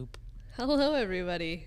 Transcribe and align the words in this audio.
loop. 0.00 0.16
Hello, 0.56 0.94
everybody. 0.94 1.66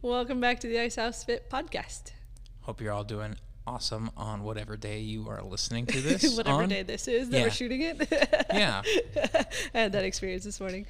Welcome 0.00 0.40
back 0.40 0.60
to 0.60 0.68
the 0.68 0.78
Ice 0.78 0.94
House 0.94 1.24
Fit 1.24 1.50
podcast. 1.50 2.12
Hope 2.60 2.80
you're 2.80 2.92
all 2.92 3.02
doing 3.02 3.34
awesome 3.66 4.08
on 4.16 4.44
whatever 4.44 4.76
day 4.76 5.00
you 5.00 5.28
are 5.28 5.42
listening 5.42 5.84
to 5.86 6.00
this. 6.00 6.36
Whatever 6.36 6.62
on. 6.62 6.68
day 6.68 6.84
this 6.84 7.08
is 7.08 7.28
that 7.30 7.36
Yeah. 7.38 7.42
we're 7.42 7.50
shooting 7.50 7.80
it. 7.80 8.06
Yeah. 8.54 8.82
I 9.74 9.78
had 9.78 9.90
that 9.92 10.04
experience 10.04 10.44
this 10.44 10.60
morning. 10.60 10.86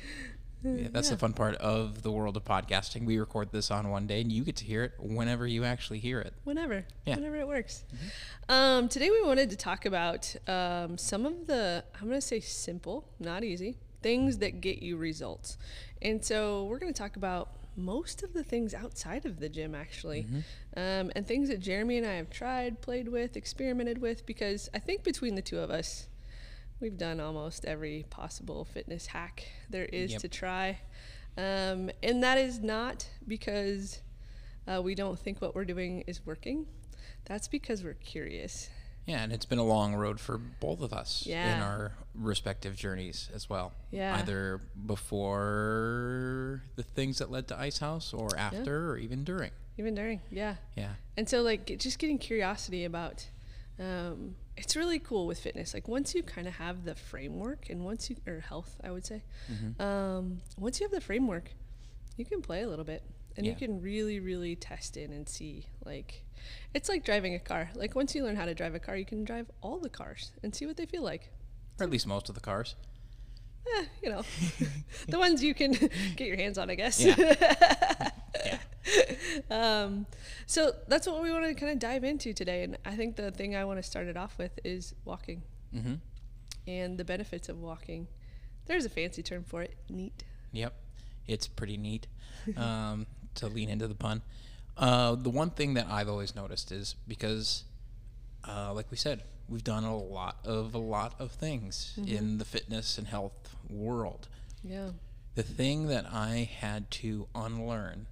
Yeah, 0.62 0.88
that's 0.90 1.08
the 1.08 1.16
fun 1.16 1.32
part 1.32 1.54
of 1.56 2.02
the 2.02 2.12
world 2.12 2.36
of 2.36 2.44
podcasting. 2.44 3.06
We 3.06 3.16
record 3.18 3.52
this 3.52 3.70
on 3.70 3.88
one 3.88 4.06
day, 4.06 4.20
and 4.20 4.30
you 4.30 4.44
get 4.44 4.56
to 4.56 4.64
hear 4.66 4.84
it 4.84 4.92
whenever 4.98 5.46
you 5.46 5.64
actually 5.64 6.00
hear 6.00 6.20
it. 6.20 6.34
Whenever. 6.44 6.84
Yeah. 7.06 7.14
Mm-hmm. 7.14 7.22
Whenever 7.22 7.36
it 7.40 7.48
works. 7.48 7.84
Um, 8.50 8.88
today 8.90 9.08
we 9.08 9.22
wanted 9.22 9.48
to 9.48 9.56
talk 9.56 9.86
about 9.86 10.34
um, 10.46 10.98
some 10.98 11.24
of 11.24 11.46
the, 11.46 11.84
I'm 11.94 12.08
going 12.08 12.20
to 12.20 12.26
say 12.26 12.40
simple, 12.40 13.08
not 13.18 13.44
easy, 13.44 13.78
things 14.02 14.38
that 14.38 14.60
get 14.60 14.82
you 14.82 14.98
results. 14.98 15.56
And 16.02 16.24
so 16.24 16.64
we're 16.64 16.78
going 16.78 16.92
to 16.92 16.98
talk 16.98 17.16
about 17.16 17.50
most 17.76 18.22
of 18.22 18.32
the 18.32 18.42
things 18.42 18.72
outside 18.74 19.26
of 19.26 19.38
the 19.40 19.48
gym, 19.48 19.74
actually, 19.74 20.22
Mm-hmm. 20.24 20.38
um, 20.78 21.12
and 21.14 21.26
things 21.26 21.48
that 21.48 21.60
Jeremy 21.60 21.98
and 21.98 22.06
I 22.06 22.14
have 22.14 22.30
tried, 22.30 22.80
played 22.80 23.08
with, 23.08 23.36
experimented 23.36 23.98
with, 24.00 24.24
because 24.26 24.68
I 24.72 24.78
think 24.78 25.04
between 25.04 25.34
the 25.34 25.42
two 25.42 25.58
of 25.58 25.70
us, 25.70 26.06
we've 26.80 26.96
done 26.96 27.20
almost 27.20 27.64
every 27.64 28.06
possible 28.10 28.64
fitness 28.64 29.06
hack 29.08 29.46
there 29.70 29.86
is 29.86 30.12
Yep. 30.12 30.20
to 30.22 30.28
try. 30.28 30.78
Um, 31.38 31.90
and 32.02 32.22
that 32.22 32.38
is 32.38 32.60
not 32.60 33.08
because 33.28 34.00
uh, 34.66 34.80
we 34.82 34.94
don't 34.94 35.18
think 35.18 35.40
what 35.42 35.54
we're 35.54 35.64
doing 35.66 36.02
is 36.06 36.24
working. 36.24 36.66
That's 37.26 37.46
because 37.48 37.82
we're 37.84 37.94
curious. 37.94 38.70
Yeah, 39.06 39.22
and 39.22 39.32
it's 39.32 39.44
been 39.44 39.58
a 39.60 39.64
long 39.64 39.94
road 39.94 40.18
for 40.18 40.36
both 40.36 40.80
of 40.82 40.92
us 40.92 41.24
in 41.26 41.60
our 41.62 41.92
respective 42.14 42.74
journeys 42.76 43.30
as 43.34 43.48
well. 43.48 43.72
Yeah. 43.92 44.16
Either 44.16 44.60
before 44.84 46.62
the 46.76 46.82
things 46.82 47.18
that 47.18 47.30
led 47.30 47.48
to 47.48 47.58
Ice 47.58 47.78
House, 47.78 48.12
or 48.12 48.36
after, 48.36 48.90
or 48.90 48.98
even 48.98 49.24
during. 49.24 49.50
Even 49.78 49.94
during, 49.94 50.20
yeah. 50.30 50.56
Yeah. 50.76 50.92
And 51.16 51.28
so, 51.28 51.42
like, 51.42 51.78
just 51.78 51.98
getting 51.98 52.18
curiosity 52.18 52.84
about 52.84 53.26
um, 53.78 54.34
it's 54.56 54.74
really 54.74 54.98
cool 54.98 55.26
with 55.26 55.38
fitness. 55.38 55.74
Like, 55.74 55.86
once 55.86 56.14
you 56.14 56.22
kind 56.22 56.48
of 56.48 56.54
have 56.54 56.84
the 56.84 56.94
framework, 56.94 57.68
and 57.70 57.84
once 57.84 58.08
you, 58.10 58.16
or 58.26 58.40
health, 58.40 58.76
I 58.82 58.90
would 58.90 59.04
say, 59.06 59.22
Mm-hmm. 59.52 59.80
um, 59.82 60.40
once 60.58 60.80
you 60.80 60.84
have 60.86 60.92
the 60.92 61.00
framework, 61.00 61.50
you 62.16 62.24
can 62.24 62.40
play 62.42 62.62
a 62.62 62.68
little 62.68 62.84
bit 62.84 63.02
and 63.36 63.46
you 63.46 63.54
can 63.54 63.80
really, 63.80 64.20
really 64.20 64.56
test 64.56 64.96
in 64.96 65.12
and 65.12 65.28
see. 65.28 65.66
Like, 65.84 66.24
it's 66.74 66.88
like 66.88 67.04
driving 67.04 67.34
a 67.34 67.38
car. 67.38 67.70
Like, 67.74 67.94
once 67.94 68.14
you 68.14 68.24
learn 68.24 68.36
how 68.36 68.44
to 68.46 68.54
drive 68.54 68.74
a 68.74 68.78
car, 68.78 68.96
you 68.96 69.04
can 69.04 69.24
drive 69.24 69.50
all 69.62 69.78
the 69.78 69.88
cars 69.88 70.32
and 70.42 70.54
see 70.54 70.66
what 70.66 70.76
they 70.76 70.86
feel 70.86 71.02
like. 71.02 71.30
Or 71.80 71.84
at 71.84 71.90
least 71.90 72.06
most 72.06 72.28
of 72.28 72.34
the 72.34 72.40
cars. 72.40 72.76
Eh, 73.78 73.84
you 74.02 74.10
know, 74.10 74.22
the 75.08 75.18
ones 75.18 75.42
you 75.42 75.52
can 75.54 75.72
get 76.16 76.28
your 76.28 76.36
hands 76.36 76.56
on, 76.56 76.70
I 76.70 76.74
guess. 76.76 77.00
Yeah. 77.02 78.10
yeah. 78.46 78.58
um, 79.50 80.06
so 80.46 80.72
that's 80.88 81.06
what 81.06 81.22
we 81.22 81.32
want 81.32 81.44
to 81.44 81.54
kind 81.54 81.72
of 81.72 81.78
dive 81.78 82.04
into 82.04 82.32
today. 82.32 82.62
And 82.62 82.78
I 82.84 82.94
think 82.96 83.16
the 83.16 83.30
thing 83.30 83.56
I 83.56 83.64
want 83.64 83.78
to 83.78 83.82
start 83.82 84.06
it 84.06 84.16
off 84.16 84.38
with 84.38 84.58
is 84.64 84.94
walking 85.04 85.42
Mm-hmm. 85.74 85.94
and 86.68 86.96
the 86.96 87.04
benefits 87.04 87.48
of 87.48 87.60
walking. 87.60 88.06
There's 88.66 88.84
a 88.86 88.88
fancy 88.88 89.22
term 89.22 89.42
for 89.44 89.62
it 89.62 89.74
NEAT. 89.90 90.22
Yep, 90.52 90.72
it's 91.26 91.48
pretty 91.48 91.76
neat 91.76 92.06
um, 92.56 93.06
to 93.36 93.48
lean 93.48 93.68
into 93.68 93.86
the 93.88 93.94
pun. 93.94 94.22
Uh, 94.76 95.14
the 95.14 95.30
one 95.30 95.50
thing 95.50 95.74
that 95.74 95.86
I've 95.88 96.08
always 96.08 96.34
noticed 96.34 96.70
is 96.70 96.96
because, 97.08 97.64
uh, 98.46 98.72
like 98.74 98.90
we 98.90 98.96
said, 98.96 99.22
we've 99.48 99.64
done 99.64 99.84
a 99.84 99.96
lot 99.96 100.36
of 100.44 100.74
a 100.74 100.78
lot 100.78 101.14
of 101.18 101.30
things 101.32 101.94
in 102.06 102.38
the 102.38 102.44
fitness 102.44 102.98
and 102.98 103.06
health 103.06 103.56
world. 103.70 104.28
Yeah. 104.62 104.90
The 105.34 105.42
thing 105.42 105.86
that 105.88 106.06
I 106.12 106.50
had 106.60 106.90
to 106.92 107.28
unlearn, 107.34 108.06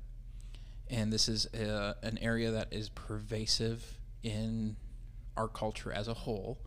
and 0.88 1.12
this 1.12 1.28
is 1.28 1.46
uh, 1.54 1.94
an 2.02 2.18
area 2.18 2.50
that 2.50 2.72
is 2.72 2.88
pervasive 2.88 3.98
in 4.22 4.76
our 5.36 5.48
culture 5.48 5.92
as 5.92 6.06
a 6.06 6.14
whole, 6.14 6.58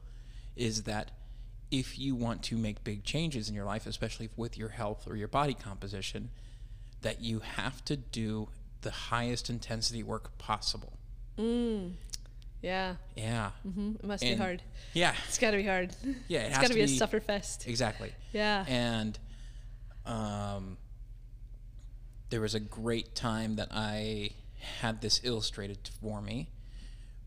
is 0.56 0.84
that 0.84 1.12
if 1.70 2.00
you 2.00 2.16
want 2.16 2.44
to 2.44 2.58
make 2.58 2.84
big 2.84 3.04
changes 3.04 3.50
in 3.50 3.56
your 3.56 3.66
life, 3.66 3.86
especially 3.86 4.30
with 4.36 4.58
your 4.58 4.70
health 4.70 5.08
or 5.08 5.16
your 5.16 5.28
body 5.28 5.54
composition, 5.54 6.30
that 7.02 7.22
you 7.22 7.40
have 7.40 7.84
to 7.86 7.96
do 7.96 8.50
the 8.82 8.92
highest 8.92 9.50
intensity 9.50 10.04
work 10.04 10.38
possible. 10.38 10.94
Mm. 11.38 11.94
Yeah. 12.62 12.96
Yeah. 13.16 13.52
hmm 13.64 13.94
It 14.00 14.04
must 14.06 14.24
be 14.24 14.36
hard. 14.36 14.64
Yeah. 14.94 15.14
It's 15.28 15.38
got 15.38 15.52
to 15.52 15.58
be 15.58 15.64
hard. 15.64 15.96
Yeah. 16.28 16.42
It 16.42 16.48
it's 16.48 16.56
has 16.58 16.62
got 16.64 16.68
to 16.70 16.74
be 16.74 16.82
a 16.82 16.88
suffer 16.88 17.20
fest. 17.20 17.68
Exactly. 17.68 18.12
Yeah. 18.34 18.66
And 18.68 19.18
um, 20.06 20.78
there 22.30 22.42
was 22.42 22.56
a 22.56 22.60
great 22.60 23.14
time 23.16 23.56
that 23.58 23.70
I 23.72 24.32
had 24.80 25.02
this 25.02 25.22
illustrated 25.24 25.90
for 26.02 26.22
me. 26.22 26.50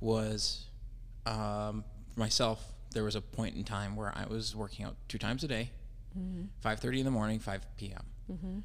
Was 0.00 0.66
um, 1.26 1.84
myself. 2.16 2.64
There 2.92 3.04
was 3.04 3.14
a 3.14 3.20
point 3.20 3.54
in 3.54 3.62
time 3.64 3.94
where 3.94 4.12
I 4.16 4.26
was 4.26 4.56
working 4.56 4.84
out 4.84 4.96
two 5.08 5.18
times 5.18 5.44
a 5.44 5.48
day, 5.48 5.70
five 6.60 6.80
thirty 6.80 6.98
in 6.98 7.04
the 7.04 7.10
morning, 7.10 7.38
five 7.38 7.64
p.m. 7.76 8.64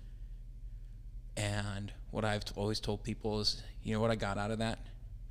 And 1.38 1.92
what 2.12 2.24
I've 2.26 2.44
always 2.56 2.80
told 2.80 3.04
people 3.04 3.40
is, 3.42 3.62
you 3.84 3.94
know 3.94 4.00
what 4.00 4.12
I 4.12 4.16
got 4.16 4.38
out 4.38 4.52
of 4.52 4.60
that? 4.60 4.80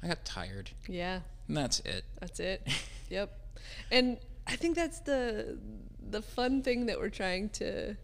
I 0.03 0.09
got 0.09 0.25
tired, 0.25 0.71
Yeah. 0.87 1.21
and 1.49 1.57
that's 1.57 1.81
it. 1.81 2.05
That's 2.21 2.41
it. 2.41 2.67
yep. 3.09 3.39
And 3.91 4.19
I 4.47 4.57
think 4.57 4.77
that's 4.77 5.01
the 5.01 5.59
the 6.11 6.21
fun 6.21 6.63
thing 6.63 6.87
that 6.87 6.99
we're 6.99 7.09
trying 7.09 7.49
to 7.51 7.97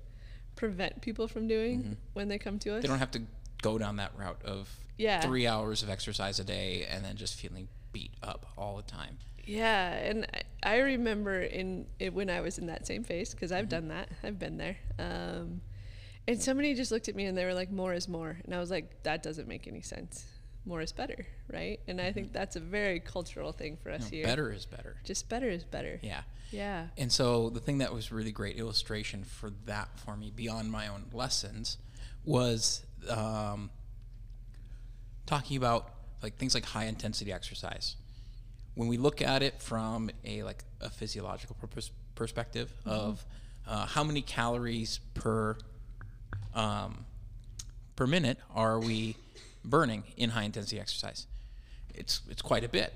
prevent 0.57 1.03
people 1.03 1.29
from 1.29 1.47
doing 1.47 1.97
when 2.15 2.29
they 2.29 2.39
come 2.39 2.59
to 2.61 2.75
us. 2.77 2.83
They 2.83 2.89
don't 2.89 2.99
have 2.99 3.11
to 3.13 3.23
go 3.61 3.77
down 3.77 3.97
that 3.97 4.13
route 4.17 4.41
of 4.45 4.71
Yeah. 4.97 5.21
three 5.21 5.47
hours 5.47 5.83
of 5.83 5.91
exercise 5.91 6.39
a 6.41 6.45
day 6.45 6.87
and 6.91 7.05
then 7.05 7.17
just 7.17 7.35
feeling 7.39 7.69
beat 7.93 8.13
up 8.23 8.47
all 8.57 8.77
the 8.79 8.83
time. 8.83 9.19
Yeah, 9.45 9.91
and 9.93 10.27
I, 10.63 10.77
I 10.77 10.79
remember 10.79 11.41
in 11.43 11.87
it 11.99 12.15
when 12.15 12.31
I 12.31 12.41
was 12.41 12.59
in 12.59 12.67
that 12.69 12.87
same 12.87 13.05
phase 13.05 13.35
because 13.35 13.51
Mm-hmm. 13.51 13.59
I've 13.59 13.69
done 13.69 13.89
that. 13.89 14.09
I've 14.23 14.39
been 14.39 14.57
there. 14.57 14.77
Um, 14.99 15.61
and 16.31 16.43
somebody 16.43 16.75
just 16.75 16.91
looked 16.93 17.09
at 17.09 17.15
me 17.15 17.25
and 17.27 17.37
they 17.37 17.45
were 17.45 17.55
like, 17.55 17.71
"More 17.71 17.93
is 17.95 18.09
more," 18.09 18.37
and 18.45 18.55
I 18.55 18.59
was 18.59 18.71
like, 18.71 19.03
"That 19.03 19.23
doesn't 19.23 19.49
make 19.49 19.67
any 19.67 19.83
sense. 19.83 20.25
More 20.65 20.81
is 20.81 20.93
better, 20.93 21.27
right?" 21.53 21.81
And 21.89 22.01
I 22.01 22.13
think 22.13 22.33
that's 22.33 22.57
a 22.57 22.61
very 22.61 23.01
cultural 23.01 23.53
thing 23.53 23.77
for 23.83 23.91
us 23.91 24.05
Mm-hmm. 24.05 24.15
Here. 24.17 24.25
better 24.25 24.53
is 24.53 24.67
better. 24.67 24.97
Just 25.05 25.29
better 25.29 25.49
is 25.49 25.65
better. 25.65 25.99
Yeah. 26.03 26.23
Yeah. 26.51 26.87
And 26.99 27.13
so 27.13 27.49
the 27.51 27.61
thing 27.61 27.79
that 27.79 27.93
was 27.93 28.11
really 28.11 28.33
great 28.33 28.57
illustration 28.57 29.25
for 29.25 29.51
that 29.67 29.89
for 29.99 30.17
me 30.17 30.33
beyond 30.35 30.71
my 30.71 30.89
own 30.89 31.05
lessons 31.13 31.79
was 32.25 32.83
um, 33.09 33.71
talking 35.27 35.57
about 35.57 35.91
like 36.23 36.37
things 36.37 36.55
like 36.55 36.65
high 36.65 36.85
intensity 36.85 37.33
exercise. 37.33 37.97
When 38.75 38.89
we 38.89 38.97
look 38.97 39.23
at 39.23 39.43
it 39.43 39.61
from 39.63 40.11
a 40.25 40.43
like 40.43 40.65
a 40.81 40.91
physiological 40.91 41.57
purpose, 41.61 41.91
perspective 42.15 42.73
of 42.85 43.25
uh, 43.67 43.87
how 43.87 44.03
many 44.05 44.23
calories 44.23 44.99
per 45.15 45.57
um, 46.55 47.05
per 47.97 48.07
minute 48.07 48.39
are 48.55 48.79
we 48.79 49.17
burning 49.65 50.05
in 50.17 50.31
high 50.31 50.45
intensity 50.45 50.81
exercise? 50.81 51.27
It's 51.95 52.21
it's 52.29 52.43
quite 52.43 52.65
a 52.65 52.69
bit. 52.69 52.93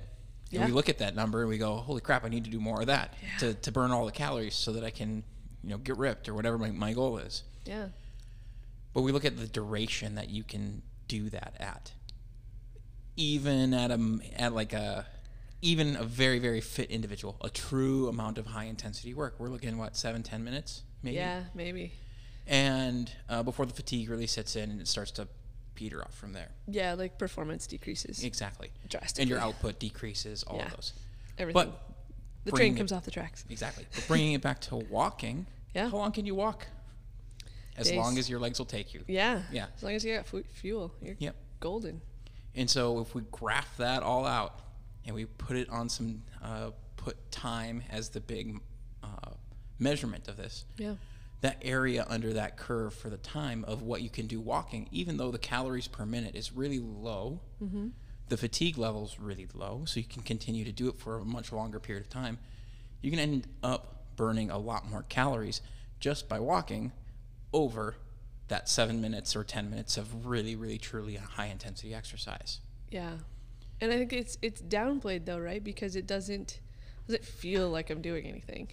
And 0.52 0.66
we 0.66 0.72
look 0.72 0.88
at 0.88 0.98
that 0.98 1.16
number 1.16 1.40
and 1.40 1.48
we 1.48 1.58
go, 1.58 1.76
"Holy 1.76 2.00
crap! 2.00 2.24
I 2.24 2.28
need 2.28 2.44
to 2.44 2.50
do 2.50 2.60
more 2.60 2.80
of 2.80 2.86
that 2.86 3.14
to, 3.40 3.54
to 3.54 3.72
burn 3.72 3.90
all 3.90 4.06
the 4.06 4.12
calories 4.12 4.54
so 4.54 4.72
that 4.72 4.84
I 4.84 4.90
can, 4.90 5.24
you 5.62 5.70
know, 5.70 5.78
get 5.78 5.96
ripped 5.96 6.28
or 6.28 6.34
whatever 6.34 6.58
my, 6.58 6.70
my 6.70 6.92
goal 6.92 7.18
is." 7.18 7.42
Yeah. 7.64 7.86
But 8.92 9.02
we 9.02 9.10
look 9.10 9.24
at 9.24 9.36
the 9.36 9.48
duration 9.48 10.14
that 10.14 10.30
you 10.30 10.44
can 10.44 10.82
do 11.08 11.28
that 11.30 11.54
at. 11.58 11.92
Even 13.16 13.74
at 13.74 13.90
a 13.90 14.18
at 14.36 14.54
like 14.54 14.72
a 14.72 15.06
even 15.62 15.96
a 15.96 16.04
very 16.04 16.38
very 16.38 16.60
fit 16.60 16.90
individual, 16.90 17.36
a 17.40 17.50
true 17.50 18.08
amount 18.08 18.38
of 18.38 18.46
high 18.46 18.64
intensity 18.64 19.14
work. 19.14 19.34
We're 19.38 19.48
looking 19.48 19.76
what 19.76 19.96
seven 19.96 20.22
ten 20.22 20.44
minutes 20.44 20.82
maybe. 21.02 21.16
Yeah. 21.16 21.44
Maybe. 21.54 21.94
And 22.46 23.10
uh, 23.28 23.42
before 23.42 23.66
the 23.66 23.72
fatigue 23.74 24.10
really 24.10 24.26
sets 24.26 24.56
in 24.56 24.70
and 24.70 24.80
it 24.80 24.88
starts 24.88 25.10
to 25.12 25.28
peter 25.74 26.02
off 26.02 26.14
from 26.14 26.32
there. 26.32 26.50
Yeah. 26.68 26.94
Like 26.94 27.18
performance 27.18 27.66
decreases 27.66 28.22
Exactly. 28.22 28.70
drastically. 28.88 29.22
And 29.22 29.30
your 29.30 29.38
output 29.40 29.78
decreases. 29.78 30.42
All 30.44 30.56
Yeah. 30.58 30.66
of 30.66 30.74
those. 30.76 30.92
Everything. 31.38 31.54
But 31.70 31.80
the 32.44 32.52
train 32.52 32.74
it- 32.74 32.76
comes 32.76 32.92
off 32.92 33.04
the 33.04 33.10
tracks. 33.10 33.44
Exactly. 33.50 33.86
But 33.94 34.06
bringing 34.06 34.32
it 34.34 34.42
back 34.42 34.60
to 34.62 34.76
walking. 34.76 35.46
Yeah. 35.74 35.88
How 35.88 35.96
long 35.96 36.12
can 36.12 36.24
you 36.24 36.36
walk? 36.36 36.68
As 37.76 37.88
Days. 37.88 37.96
long 37.96 38.16
as 38.16 38.30
your 38.30 38.38
legs 38.38 38.60
will 38.60 38.64
take 38.66 38.94
you. 38.94 39.02
Yeah. 39.08 39.42
Yeah. 39.50 39.66
As 39.76 39.82
long 39.82 39.92
as 39.94 40.04
you 40.04 40.14
got 40.14 40.24
fu- 40.24 40.44
fuel, 40.52 40.94
you're 41.02 41.16
Yep. 41.18 41.34
golden. 41.58 42.00
And 42.54 42.70
so 42.70 43.00
if 43.00 43.12
we 43.16 43.22
graph 43.32 43.76
that 43.78 44.04
all 44.04 44.24
out 44.24 44.60
and 45.04 45.16
we 45.16 45.24
put 45.24 45.56
it 45.56 45.68
on 45.70 45.88
some, 45.88 46.22
uh, 46.40 46.70
put 46.96 47.16
time 47.32 47.82
as 47.90 48.10
the 48.10 48.20
big 48.20 48.60
uh, 49.02 49.30
measurement 49.80 50.28
of 50.28 50.36
this, 50.36 50.64
Yeah. 50.78 50.94
That 51.44 51.58
area 51.60 52.06
under 52.08 52.32
that 52.32 52.56
curve 52.56 52.94
for 52.94 53.10
the 53.10 53.18
time 53.18 53.66
of 53.68 53.82
what 53.82 54.00
you 54.00 54.08
can 54.08 54.26
do 54.26 54.40
walking, 54.40 54.88
even 54.90 55.18
though 55.18 55.30
the 55.30 55.38
calories 55.38 55.86
per 55.86 56.06
minute 56.06 56.34
is 56.34 56.52
really 56.52 56.78
low, 56.78 57.38
mm-hmm. 57.62 57.88
the 58.30 58.36
fatigue 58.38 58.78
level 58.78 59.04
is 59.04 59.20
really 59.20 59.46
low, 59.52 59.84
so 59.84 60.00
you 60.00 60.06
can 60.06 60.22
continue 60.22 60.64
to 60.64 60.72
do 60.72 60.88
it 60.88 60.98
for 60.98 61.18
a 61.18 61.24
much 61.24 61.52
longer 61.52 61.78
period 61.78 62.02
of 62.02 62.08
time. 62.08 62.38
You 63.02 63.10
can 63.10 63.20
end 63.20 63.46
up 63.62 64.06
burning 64.16 64.50
a 64.50 64.56
lot 64.56 64.88
more 64.88 65.04
calories 65.10 65.60
just 66.00 66.30
by 66.30 66.40
walking 66.40 66.92
over 67.52 67.96
that 68.48 68.66
seven 68.66 69.02
minutes 69.02 69.36
or 69.36 69.44
10 69.44 69.68
minutes 69.68 69.98
of 69.98 70.24
really, 70.24 70.56
really, 70.56 70.78
truly 70.78 71.16
high 71.16 71.48
intensity 71.48 71.92
exercise. 71.92 72.60
Yeah. 72.88 73.12
And 73.82 73.92
I 73.92 73.98
think 73.98 74.14
it's 74.14 74.38
it's 74.40 74.62
downplayed 74.62 75.26
though, 75.26 75.38
right? 75.38 75.62
Because 75.62 75.94
it 75.94 76.06
doesn't 76.06 76.60
doesn't 77.06 77.24
feel 77.24 77.68
like 77.68 77.90
I'm 77.90 78.00
doing 78.00 78.24
anything. 78.24 78.70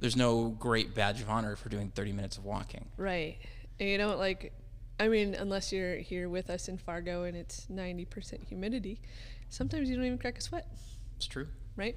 There's 0.00 0.16
no 0.16 0.48
great 0.48 0.94
badge 0.94 1.20
of 1.20 1.28
honor 1.30 1.56
for 1.56 1.68
doing 1.68 1.90
30 1.94 2.12
minutes 2.12 2.36
of 2.38 2.44
walking. 2.44 2.86
Right. 2.96 3.38
And 3.78 3.88
you 3.88 3.98
don't 3.98 4.18
like 4.18 4.52
I 4.98 5.08
mean, 5.08 5.34
unless 5.34 5.72
you're 5.72 5.96
here 5.96 6.28
with 6.28 6.50
us 6.50 6.68
in 6.68 6.76
Fargo 6.76 7.24
and 7.24 7.34
it's 7.34 7.66
90% 7.72 8.46
humidity, 8.46 9.00
sometimes 9.48 9.88
you 9.88 9.96
don't 9.96 10.04
even 10.04 10.18
crack 10.18 10.36
a 10.36 10.42
sweat, 10.42 10.66
It's 11.16 11.26
true. 11.26 11.46
right? 11.74 11.96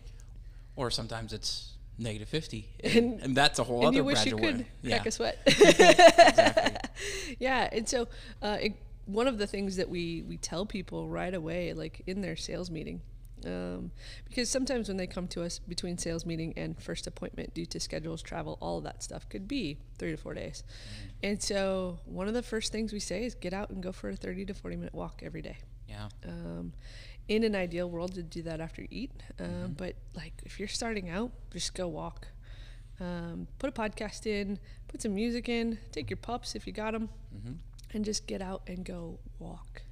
Or 0.77 0.89
sometimes 0.89 1.33
it's 1.33 1.73
negative 1.97 2.29
50. 2.29 2.69
And, 2.81 2.93
And- 2.95 3.19
and 3.21 3.35
that's 3.37 3.59
a 3.59 3.63
whole 3.65 3.79
and 3.79 3.87
other 3.87 3.97
you 3.97 4.03
wish 4.05 4.25
you 4.25 4.37
could 4.37 4.55
crack 4.55 4.65
Yeah. 4.81 5.03
a 5.05 5.11
sweat. 5.11 5.37
exactly. 5.45 6.89
yeah, 7.39 7.67
and 7.71 7.87
so 7.89 8.07
uh, 8.41 8.57
it, 8.61 8.73
one 9.05 9.27
of 9.27 9.37
the 9.37 9.47
things 9.47 9.75
that 9.75 9.89
we 9.89 10.21
we 10.21 10.37
tell 10.37 10.65
people 10.65 11.09
right 11.09 11.33
away, 11.33 11.73
like 11.73 12.01
in 12.07 12.21
their 12.21 12.37
sales 12.37 12.71
meeting, 12.71 13.01
um, 13.45 13.91
because 14.25 14.49
sometimes 14.49 14.87
when 14.87 14.97
they 14.97 15.07
come 15.07 15.27
to 15.29 15.43
us 15.43 15.59
between 15.59 15.97
sales 15.97 16.25
meeting 16.25 16.53
and 16.55 16.81
first 16.81 17.07
appointment, 17.07 17.53
due 17.53 17.65
to 17.67 17.79
schedules, 17.79 18.21
travel, 18.21 18.57
all 18.61 18.77
of 18.77 18.83
that 18.83 19.03
stuff 19.03 19.27
could 19.29 19.47
be 19.47 19.77
three 19.97 20.11
to 20.11 20.17
four 20.17 20.33
days, 20.33 20.63
and 21.21 21.41
so 21.41 21.99
one 22.05 22.27
of 22.27 22.33
the 22.33 22.43
first 22.43 22.71
things 22.71 22.93
we 22.93 22.99
say 22.99 23.25
is 23.25 23.35
get 23.35 23.53
out 23.53 23.69
and 23.69 23.81
go 23.83 23.91
for 23.91 24.09
a 24.09 24.15
thirty 24.15 24.45
to 24.45 24.53
forty 24.53 24.75
minute 24.75 24.93
walk 24.93 25.21
every 25.23 25.41
day. 25.41 25.57
Yeah. 25.87 26.09
Um, 26.25 26.73
in 27.27 27.43
an 27.43 27.55
ideal 27.55 27.89
world, 27.89 28.15
to 28.15 28.23
do 28.23 28.41
that 28.43 28.59
after 28.59 28.81
you 28.81 28.87
eat, 28.91 29.11
um, 29.39 29.75
but 29.77 29.95
like 30.15 30.33
if 30.45 30.59
you're 30.59 30.67
starting 30.67 31.09
out, 31.09 31.31
just 31.51 31.73
go 31.73 31.87
walk. 31.87 32.27
Um, 32.99 33.47
put 33.59 33.69
a 33.69 33.73
podcast 33.73 34.27
in, 34.27 34.59
put 34.87 35.01
some 35.01 35.15
music 35.15 35.49
in, 35.49 35.79
take 35.91 36.09
your 36.09 36.17
pups 36.17 36.55
if 36.55 36.67
you 36.67 36.73
got 36.73 36.93
them, 36.93 37.09
hmm 37.31 37.53
and 37.95 38.03
just 38.03 38.25
get 38.25 38.41
out 38.41 38.63
and 38.67 38.83
go 38.83 39.19
walk. 39.39 39.83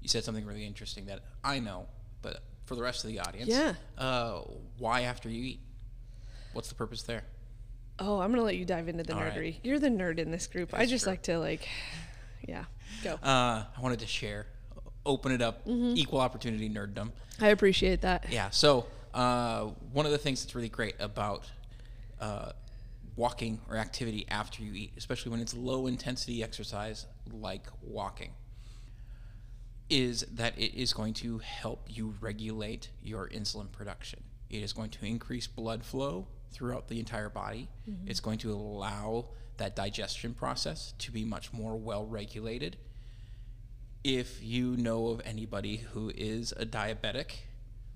You 0.00 0.08
said 0.08 0.24
something 0.24 0.46
really 0.46 0.64
interesting 0.64 1.06
that 1.06 1.20
I 1.44 1.58
know, 1.58 1.86
but 2.22 2.42
for 2.64 2.74
the 2.74 2.82
rest 2.82 3.04
of 3.04 3.10
the 3.10 3.20
audience, 3.20 3.48
Yeah. 3.48 3.74
Uh, 3.96 4.40
why 4.78 5.02
after 5.02 5.28
you 5.28 5.42
eat? 5.44 5.60
What's 6.52 6.68
the 6.68 6.74
purpose 6.74 7.02
there? 7.02 7.24
Oh, 7.98 8.20
I'm 8.20 8.30
gonna 8.30 8.42
let 8.42 8.56
you 8.56 8.64
dive 8.64 8.88
into 8.88 9.02
the 9.04 9.14
All 9.14 9.20
right. 9.20 9.32
nerdery. 9.32 9.56
You're 9.62 9.78
the 9.78 9.88
nerd 9.88 10.18
in 10.18 10.30
this 10.30 10.46
group. 10.46 10.70
I 10.72 10.86
just 10.86 11.04
true. 11.04 11.12
like 11.12 11.22
to 11.22 11.38
like, 11.38 11.68
yeah, 12.46 12.64
go. 13.02 13.14
Uh, 13.14 13.64
I 13.76 13.80
wanted 13.80 13.98
to 14.00 14.06
share, 14.06 14.46
open 15.04 15.32
it 15.32 15.42
up, 15.42 15.64
Mm-hmm. 15.66 15.94
equal 15.96 16.20
opportunity 16.20 16.68
nerddom. 16.70 17.10
I 17.40 17.48
appreciate 17.48 18.02
that. 18.02 18.26
Yeah. 18.30 18.50
So 18.50 18.86
uh, 19.14 19.64
one 19.92 20.06
of 20.06 20.12
the 20.12 20.18
things 20.18 20.42
that's 20.42 20.54
really 20.54 20.68
great 20.68 20.94
about 21.00 21.44
uh, 22.20 22.52
walking 23.16 23.60
or 23.68 23.76
activity 23.76 24.26
after 24.28 24.62
you 24.62 24.72
eat, 24.74 24.92
especially 24.96 25.30
when 25.32 25.40
it's 25.40 25.54
low 25.54 25.86
intensity 25.86 26.42
exercise 26.42 27.06
like 27.32 27.66
walking, 27.82 28.30
is 29.90 30.22
that 30.32 30.58
it 30.58 30.74
is 30.78 30.92
going 30.92 31.14
to 31.14 31.38
help 31.38 31.86
you 31.88 32.14
regulate 32.20 32.90
your 33.02 33.28
insulin 33.28 33.70
production. 33.72 34.22
It 34.50 34.62
is 34.62 34.72
going 34.72 34.90
to 34.90 35.04
increase 35.06 35.46
blood 35.46 35.84
flow 35.84 36.26
throughout 36.50 36.88
the 36.88 36.98
entire 36.98 37.28
body. 37.28 37.68
Mm-hmm. 37.88 38.08
It's 38.08 38.20
going 38.20 38.38
to 38.38 38.52
allow 38.52 39.26
that 39.56 39.74
digestion 39.76 40.34
process 40.34 40.94
to 40.98 41.10
be 41.10 41.24
much 41.24 41.52
more 41.52 41.76
well 41.76 42.06
regulated. 42.06 42.76
If 44.04 44.42
you 44.42 44.76
know 44.76 45.08
of 45.08 45.20
anybody 45.24 45.78
who 45.78 46.10
is 46.14 46.52
a 46.56 46.64
diabetic, 46.64 47.32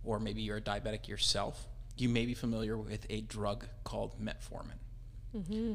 or 0.05 0.19
maybe 0.19 0.43
you're 0.43 0.57
a 0.59 0.63
diabetic 0.63 1.09
yourself, 1.09 1.69
you 1.97 2.09
may 2.09 2.27
be 2.27 2.35
familiar 2.35 2.77
with 2.77 3.07
a 3.09 3.21
drug 3.21 3.67
called 3.85 4.21
metformin. 4.21 4.79
Mm-hmm. 5.37 5.75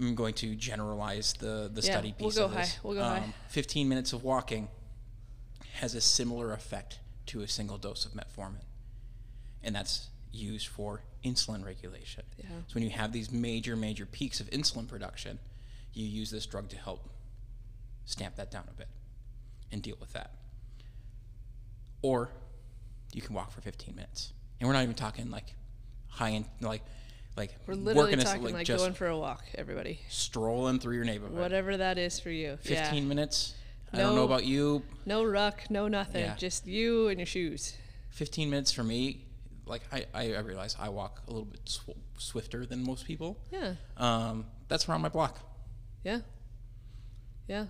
I'm 0.00 0.14
going 0.14 0.34
to 0.34 0.54
generalize 0.54 1.34
the, 1.34 1.70
the 1.72 1.80
Yeah, 1.80 1.92
study 1.92 2.14
we'll 2.18 2.30
piece 2.30 2.38
go 2.38 2.44
of 2.46 2.54
this. 2.54 2.74
high, 2.74 2.80
we'll 2.82 2.94
go 2.94 3.02
high. 3.02 3.18
Um, 3.18 3.34
15 3.48 3.88
minutes 3.88 4.12
of 4.12 4.22
walking 4.24 4.68
has 5.78 5.94
a 5.94 6.00
similar 6.00 6.52
effect 6.52 6.98
to 7.26 7.40
a 7.40 7.48
single 7.48 7.78
dose 7.78 8.04
of 8.04 8.12
metformin. 8.12 8.64
And 9.62 9.74
that's 9.74 10.08
used 10.32 10.68
for 10.68 11.02
insulin 11.24 11.64
regulation. 11.64 12.24
Yeah. 12.36 12.46
So 12.66 12.74
when 12.74 12.84
you 12.84 12.90
have 12.90 13.12
these 13.12 13.30
major, 13.30 13.76
major 13.76 14.06
peaks 14.06 14.40
of 14.40 14.48
insulin 14.50 14.88
production, 14.88 15.38
you 15.92 16.06
use 16.06 16.30
this 16.30 16.46
drug 16.46 16.68
to 16.70 16.76
help 16.76 17.08
stamp 18.04 18.36
that 18.36 18.50
down 18.50 18.64
a 18.68 18.74
bit 18.74 18.88
and 19.70 19.82
deal 19.82 19.96
with 20.00 20.12
that. 20.12 20.32
Or 22.02 22.30
you 23.12 23.22
can 23.22 23.34
walk 23.34 23.52
for 23.52 23.60
15 23.60 23.94
minutes. 23.94 24.32
And 24.60 24.68
we're 24.68 24.74
not 24.74 24.82
even 24.82 24.94
talking 24.94 25.30
like 25.30 25.54
high 26.08 26.30
end, 26.30 26.46
like, 26.60 26.82
like 27.36 27.54
We're 27.66 27.74
literally 27.74 28.16
talking 28.16 28.52
like, 28.52 28.66
just 28.66 28.82
going 28.82 28.94
for 28.94 29.06
a 29.06 29.16
walk, 29.16 29.44
everybody. 29.54 30.00
strolling 30.08 30.80
through 30.80 30.96
your 30.96 31.04
neighborhood. 31.04 31.38
Whatever 31.38 31.76
that 31.76 31.98
is 31.98 32.18
for 32.18 32.30
you. 32.30 32.56
15 32.62 32.94
yeah. 32.94 33.00
minutes. 33.08 33.54
I 33.92 33.98
don't 33.98 34.14
know 34.14 34.22
No. 34.22 34.24
about 34.24 34.44
you. 34.44 34.82
No 35.06 35.24
ruck, 35.24 35.62
no 35.70 35.88
nothing. 35.88 36.22
Yeah. 36.24 36.36
Just 36.36 36.66
you 36.66 37.08
and 37.08 37.18
your 37.18 37.26
shoes. 37.26 37.76
15 38.10 38.50
minutes 38.50 38.72
for 38.72 38.84
me, 38.84 39.24
like 39.66 39.82
I, 39.92 40.04
I, 40.12 40.34
I 40.34 40.38
realize 40.40 40.76
I 40.78 40.88
walk 40.90 41.22
a 41.26 41.30
little 41.30 41.46
bit 41.46 41.60
sw- 41.66 41.90
swifter 42.18 42.66
than 42.66 42.84
most 42.84 43.06
people. 43.06 43.38
Yeah. 43.50 43.74
Um, 43.96 44.46
that's 44.68 44.88
around 44.88 45.00
my 45.02 45.08
block. 45.08 45.38
Yeah. 46.04 46.20
Yeah. 47.46 47.66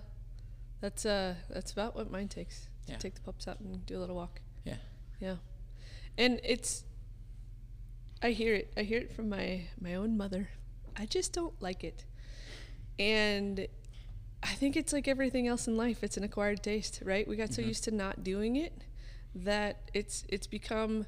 That's 0.81 1.05
uh 1.05 1.35
that's 1.49 1.71
about 1.71 1.95
what 1.95 2.09
mine 2.11 2.27
takes. 2.29 2.67
To 2.87 2.93
Yeah. 2.93 2.97
Take 2.97 3.15
the 3.15 3.21
pups 3.21 3.47
out 3.47 3.59
and 3.59 3.85
do 3.85 3.97
a 3.97 3.99
little 3.99 4.15
walk. 4.15 4.41
Yeah. 4.63 4.75
Yeah. 5.19 5.35
And 6.17 6.39
it's 6.43 6.83
I 8.21 8.31
hear 8.31 8.55
it. 8.55 8.73
I 8.77 8.83
hear 8.83 8.99
it 8.99 9.11
from 9.13 9.29
my 9.29 9.67
my 9.79 9.95
own 9.95 10.17
mother. 10.17 10.49
I 10.97 11.05
just 11.05 11.31
don't 11.33 11.53
like 11.61 11.83
it. 11.83 12.03
And 12.97 13.67
I 14.41 14.53
think 14.53 14.77
it's 14.77 14.93
like 14.93 15.07
everything 15.07 15.47
else 15.47 15.67
in 15.67 15.75
life. 15.75 16.03
It's 16.03 16.17
an 16.17 16.23
acquired 16.23 16.63
taste, 16.63 17.01
right? 17.03 17.27
We 17.27 17.35
got 17.35 17.53
so 17.53 17.61
mm-hmm. 17.61 17.69
used 17.69 17.83
to 17.85 17.91
not 17.91 18.23
doing 18.23 18.55
it 18.55 18.83
that 19.35 19.89
it's 19.93 20.25
it's 20.27 20.47
become 20.47 21.05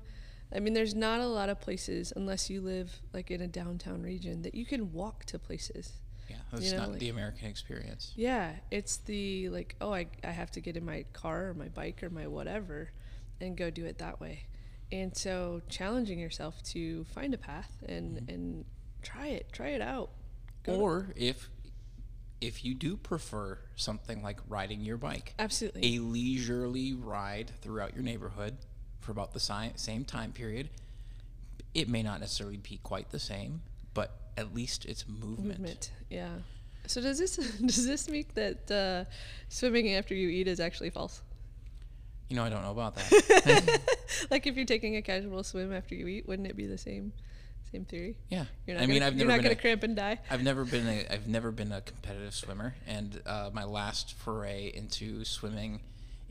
I 0.56 0.60
mean 0.60 0.74
there's 0.74 0.94
not 0.94 1.22
a 1.22 1.25
lot 1.25 1.50
of 1.50 1.60
places 1.60 2.13
unless 2.16 2.50
you 2.50 2.62
live 2.62 3.01
like 3.13 3.31
in 3.31 3.42
a 3.42 3.48
downtown 3.48 4.04
region 4.04 4.42
that 4.44 4.54
you 4.54 4.66
can 4.66 4.92
walk 4.92 5.25
to 5.25 5.39
places. 5.39 5.94
Yeah. 6.30 6.38
That's 6.51 6.66
You 6.66 6.72
know, 6.72 6.78
not 6.78 6.89
like- 6.92 7.00
the 7.00 7.10
American 7.10 7.48
experience. 7.48 8.13
Yeah, 8.16 8.54
it's 8.69 8.98
the 8.98 9.50
like, 9.50 9.75
oh, 9.81 9.94
I, 9.94 10.07
I 10.24 10.31
have 10.31 10.51
to 10.51 10.62
get 10.62 10.77
in 10.77 10.86
my 10.86 11.06
car 11.13 11.50
or 11.50 11.54
my 11.54 11.69
bike 11.69 12.04
or 12.04 12.10
my 12.10 12.27
whatever 12.27 12.92
and 13.39 13.57
go 13.57 13.69
do 13.69 13.86
it 13.86 13.98
that 14.00 14.19
way. 14.19 14.45
And 14.92 15.16
so 15.16 15.62
challenging 15.69 16.19
yourself 16.19 16.62
to 16.63 17.06
find 17.06 17.34
a 17.34 17.38
path 17.38 17.72
and 17.88 18.18
mm-hmm. 18.18 18.30
and 18.30 18.66
try 19.01 19.27
it, 19.27 19.51
try 19.51 19.69
it 19.69 19.81
out. 19.81 20.12
Go 20.63 20.75
to- 20.75 20.80
Or 20.80 21.13
if 21.16 21.50
if 22.41 22.65
you 22.65 22.73
do 22.73 22.97
prefer 22.97 23.59
something 23.75 24.23
like 24.23 24.39
riding 24.49 24.81
your 24.81 24.97
bike, 24.97 25.33
Absolutely. 25.38 25.95
a 25.95 26.00
leisurely 26.00 26.93
ride 26.93 27.51
throughout 27.62 27.93
your 27.93 28.03
neighborhood 28.03 28.57
for 29.00 29.12
about 29.12 29.33
the 29.33 29.39
si- 29.39 29.71
same 29.75 30.03
time 30.03 30.31
period, 30.31 30.69
it 31.74 31.88
may 31.88 32.03
not 32.03 32.19
necessarily 32.19 32.57
be 32.57 32.79
quite 32.83 33.12
the 33.12 33.19
same, 33.19 33.62
but 33.93 34.12
at 34.38 34.53
least 34.53 34.86
it's 34.86 35.07
movement. 35.07 35.60
movement. 35.60 35.91
Yeah. 36.10 36.29
So 36.88 37.00
does 37.00 37.19
this 37.19 37.36
does 37.65 37.86
this 37.86 38.10
mean 38.10 38.25
that 38.33 38.71
uh, 38.71 39.10
swimming 39.50 39.93
after 39.93 40.15
you 40.15 40.29
eat 40.29 40.48
is 40.48 40.60
actually 40.60 40.89
false? 40.89 41.21
You 42.27 42.38
know, 42.38 42.43
I 42.43 42.50
don't 42.50 42.63
know 42.63 42.71
about 42.71 42.95
that. 42.95 43.81
like 44.31 44.48
if 44.48 44.55
you're 44.55 44.65
taking 44.65 44.95
a 44.95 45.01
casual 45.01 45.43
swim 45.43 45.74
after 45.74 45.95
you 45.95 46.07
eat, 46.07 46.27
wouldn't 46.27 46.48
it 46.48 46.55
be 46.55 46.65
the 46.65 46.77
same 46.77 47.12
same 47.72 47.86
theory? 47.86 48.18
yeah. 48.30 48.46
You're 48.68 48.78
not 48.78 48.84
I 48.84 48.86
mean, 48.88 49.00
gonna, 49.00 49.08
I've 49.08 49.18
you're 49.18 49.28
never 49.28 49.30
not 49.30 49.36
been 49.38 49.44
gonna 49.44 49.54
a- 49.54 49.62
cramp 49.62 49.84
and 49.84 49.96
die. 49.96 50.20
I've 50.30 50.44
never 50.44 50.66
been 50.66 50.88
a 50.88 51.06
I've 51.13 51.28
never 51.28 51.51
been 51.51 51.72
a 51.72 51.82
competitive 51.82 52.34
swimmer, 52.34 52.75
and 52.88 53.22
uh, 53.25 53.50
my 53.54 53.63
last 53.63 54.13
foray 54.16 54.72
into 54.74 55.24
swimming 55.25 55.82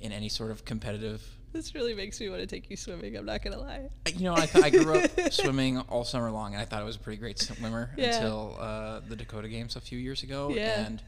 in 0.00 0.12
any 0.12 0.28
sort 0.30 0.50
of 0.50 0.64
competitive, 0.64 1.22
This 1.52 1.74
really 1.74 1.94
makes 1.94 2.18
me 2.20 2.30
want 2.30 2.40
to 2.40 2.46
take 2.46 2.70
you 2.70 2.76
swimming. 2.76 3.16
I'm 3.16 3.26
not 3.26 3.42
gonna 3.42 3.58
lie. 3.60 3.90
you 4.14 4.24
know, 4.24 4.34
I, 4.34 4.46
th- 4.46 4.64
I 4.64 4.70
grew 4.70 4.98
up 4.98 5.10
swimming 5.30 5.78
all 5.78 6.04
summer 6.04 6.30
long, 6.30 6.54
and 6.54 6.62
I 6.62 6.64
thought 6.64 6.80
I 6.80 6.84
was 6.84 6.96
a 6.96 7.00
pretty 7.00 7.18
great 7.18 7.38
swimmer 7.38 7.90
Yeah. 7.98 8.14
until 8.16 8.56
uh, 8.58 9.00
the 9.08 9.16
Dakota 9.16 9.48
Games 9.48 9.76
a 9.76 9.80
few 9.80 9.98
years 9.98 10.22
ago, 10.22 10.50
Yeah. 10.54 10.86
and 10.86 11.02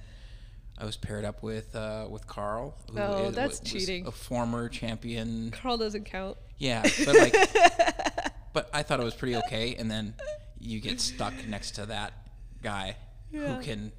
I 0.78 0.84
was 0.84 0.96
paired 0.96 1.24
up 1.24 1.42
with 1.42 1.74
uh, 1.76 2.06
with 2.10 2.26
Carl, 2.26 2.74
who 2.90 2.98
Oh, 2.98 3.28
is- 3.28 3.34
that's 3.34 3.60
cheating. 3.60 4.06
a 4.06 4.10
former 4.10 4.68
champion. 4.68 5.50
Carl 5.52 5.76
doesn't 5.78 6.04
count. 6.04 6.36
Yeah, 6.58 6.82
but 7.06 7.14
like, 7.16 7.34
but 8.52 8.68
I 8.72 8.82
thought 8.82 9.00
it 9.00 9.04
was 9.04 9.14
pretty 9.14 9.36
okay, 9.36 9.74
and 9.76 9.90
then 9.90 10.14
you 10.58 10.80
get 10.80 11.00
stuck 11.00 11.32
next 11.48 11.72
to 11.72 11.86
that 11.86 12.12
guy 12.62 12.96
Yeah. 13.30 13.56
who 13.56 13.62
can 13.62 13.92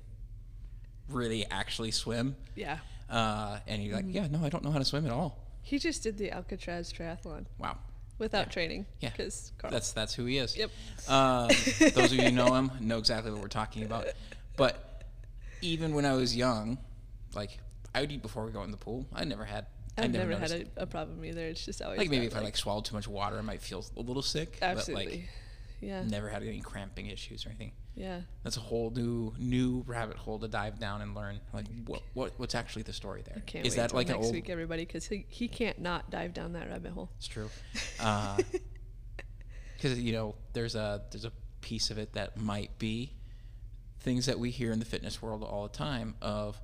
really 1.09 1.45
actually 1.49 1.91
swim. 1.91 2.35
Yeah. 2.55 2.79
uh, 3.09 3.59
and 3.67 3.83
you're 3.83 3.95
like, 3.95 4.05
Mm-hmm. 4.05 4.15
yeah, 4.15 4.27
no, 4.27 4.43
I 4.45 4.49
don't 4.49 4.63
know 4.63 4.71
how 4.71 4.79
to 4.79 4.85
swim 4.85 5.05
at 5.05 5.11
all. 5.11 5.37
He 5.61 5.79
just 5.79 6.03
did 6.03 6.17
the 6.17 6.31
Alcatraz 6.31 6.91
triathlon 6.91 7.45
Wow, 7.57 7.77
without 8.17 8.47
Yeah. 8.47 8.51
training. 8.53 8.85
Yeah. 8.99 9.09
Because 9.09 9.51
that's 9.69 9.91
that's 9.91 10.13
who 10.13 10.25
he 10.25 10.37
is. 10.37 10.55
Yep. 10.57 10.71
Um, 11.07 11.47
those 11.93 12.11
of 12.11 12.13
you 12.13 12.23
who 12.23 12.31
know 12.31 12.53
him 12.55 12.71
know 12.81 12.97
exactly 12.97 13.31
what 13.31 13.41
we're 13.41 13.47
talking 13.47 13.83
about. 13.83 14.07
But 14.57 15.03
even 15.61 15.93
when 15.93 16.05
I 16.05 16.13
was 16.13 16.35
young, 16.35 16.77
like 17.33 17.57
I 17.95 18.01
would 18.01 18.11
eat 18.11 18.21
before 18.21 18.45
we 18.45 18.51
go 18.51 18.63
in 18.63 18.71
the 18.71 18.77
pool. 18.77 19.05
I 19.13 19.23
never 19.23 19.45
had. 19.45 19.67
I've 19.97 20.11
never, 20.11 20.31
noticed- 20.31 20.53
had 20.53 20.69
a, 20.77 20.83
a 20.83 20.85
problem 20.87 21.23
either. 21.25 21.41
It's 21.47 21.65
just 21.65 21.81
always 21.81 21.99
like 21.99 22.09
maybe 22.09 22.25
if 22.25 22.35
I 22.35 22.39
like 22.41 22.57
swallowed 22.57 22.85
too 22.85 22.95
much 22.95 23.07
water, 23.07 23.37
I 23.37 23.41
might 23.41 23.61
feel 23.61 23.85
a 23.95 24.01
little 24.01 24.23
sick. 24.23 24.57
absolutely. 24.61 25.05
But 25.05 25.11
like 25.13 25.29
Yeah. 25.81 26.03
Never 26.03 26.29
had 26.29 26.43
any 26.43 26.61
cramping 26.61 27.07
issues 27.07 27.45
or 27.45 27.49
anything. 27.49 27.73
Yeah. 27.95 28.21
That's 28.43 28.57
a 28.57 28.61
whole 28.61 28.89
new 28.89 29.33
new 29.37 29.83
rabbit 29.85 30.17
hole 30.17 30.39
to 30.39 30.47
dive 30.47 30.79
down 30.79 31.01
and 31.01 31.13
learn. 31.13 31.39
Like 31.53 31.65
what, 31.85 32.01
what 32.13 32.33
what's 32.37 32.55
actually 32.55 32.83
the 32.83 32.93
story 32.93 33.21
there? 33.23 33.43
Can't 33.45 33.67
Is 33.67 33.73
wait 33.73 33.81
that 33.81 33.93
like 33.93 34.07
next 34.07 34.25
old? 34.25 34.33
week, 34.33 34.49
everybody, 34.49 34.83
because 34.85 35.05
he, 35.05 35.25
he 35.29 35.47
can't 35.47 35.79
not 35.79 36.09
dive 36.09 36.33
down 36.33 36.53
that 36.53 36.69
rabbit 36.69 36.91
hole. 36.93 37.11
It's 37.17 37.27
true. 37.27 37.49
Uh, 37.99 38.37
because 39.75 39.99
you 39.99 40.13
know, 40.13 40.35
there's 40.53 40.75
a 40.75 41.03
there's 41.11 41.25
a 41.25 41.31
piece 41.61 41.91
of 41.91 41.97
it 41.97 42.13
that 42.13 42.37
might 42.37 42.77
be 42.79 43.11
things 43.99 44.25
that 44.25 44.39
we 44.39 44.49
hear 44.49 44.71
in 44.71 44.79
the 44.79 44.85
fitness 44.85 45.21
world 45.21 45.43
all 45.43 45.63
the 45.63 45.77
time 45.77 46.15
of. 46.21 46.59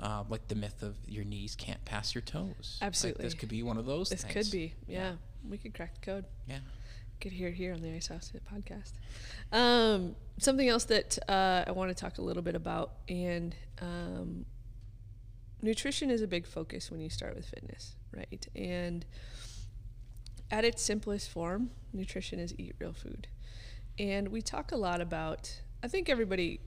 Uh, 0.00 0.22
like 0.28 0.46
the 0.46 0.54
myth 0.54 0.82
of 0.82 0.96
your 1.06 1.24
knees 1.24 1.56
can't 1.56 1.84
pass 1.84 2.14
your 2.14 2.22
toes. 2.22 2.78
Like, 2.80 2.86
Absolutely. 2.86 3.24
this 3.24 3.34
could 3.34 3.48
be 3.48 3.64
one 3.64 3.78
of 3.78 3.86
those. 3.86 4.10
This 4.10 4.22
things. 4.22 4.32
could 4.32 4.52
be. 4.52 4.74
Yeah. 4.86 5.14
We 5.48 5.58
could 5.58 5.74
crack 5.74 5.94
the 5.94 6.00
code. 6.00 6.24
Yeah. 6.46 6.58
Could 7.20 7.32
hear 7.32 7.48
it 7.48 7.54
here 7.54 7.74
on 7.74 7.82
the 7.82 7.90
Ice 7.92 8.06
House 8.06 8.32
podcast. 8.52 8.92
Um, 9.50 10.14
something 10.38 10.68
else 10.68 10.84
that 10.84 11.18
uh, 11.28 11.64
I 11.66 11.72
want 11.72 11.90
to 11.90 11.94
talk 11.94 12.18
a 12.18 12.22
little 12.22 12.44
bit 12.44 12.54
about, 12.54 12.92
and 13.08 13.56
um, 13.82 14.44
nutrition 15.62 16.10
is 16.10 16.22
a 16.22 16.28
big 16.28 16.46
focus 16.46 16.92
when 16.92 17.00
you 17.00 17.10
start 17.10 17.34
with 17.34 17.46
fitness, 17.46 17.96
right? 18.14 18.46
And 18.54 19.04
at 20.50 20.64
its 20.64 20.80
simplest 20.80 21.28
form, 21.28 21.70
nutrition 21.92 22.38
is 22.38 22.54
eat 22.56 22.76
real 22.78 22.92
food. 22.92 23.26
And 23.98 24.28
we 24.28 24.42
talk 24.42 24.70
a 24.70 24.76
lot 24.76 25.00
about, 25.00 25.60
I 25.82 25.88
think 25.88 26.08
everybody 26.08 26.60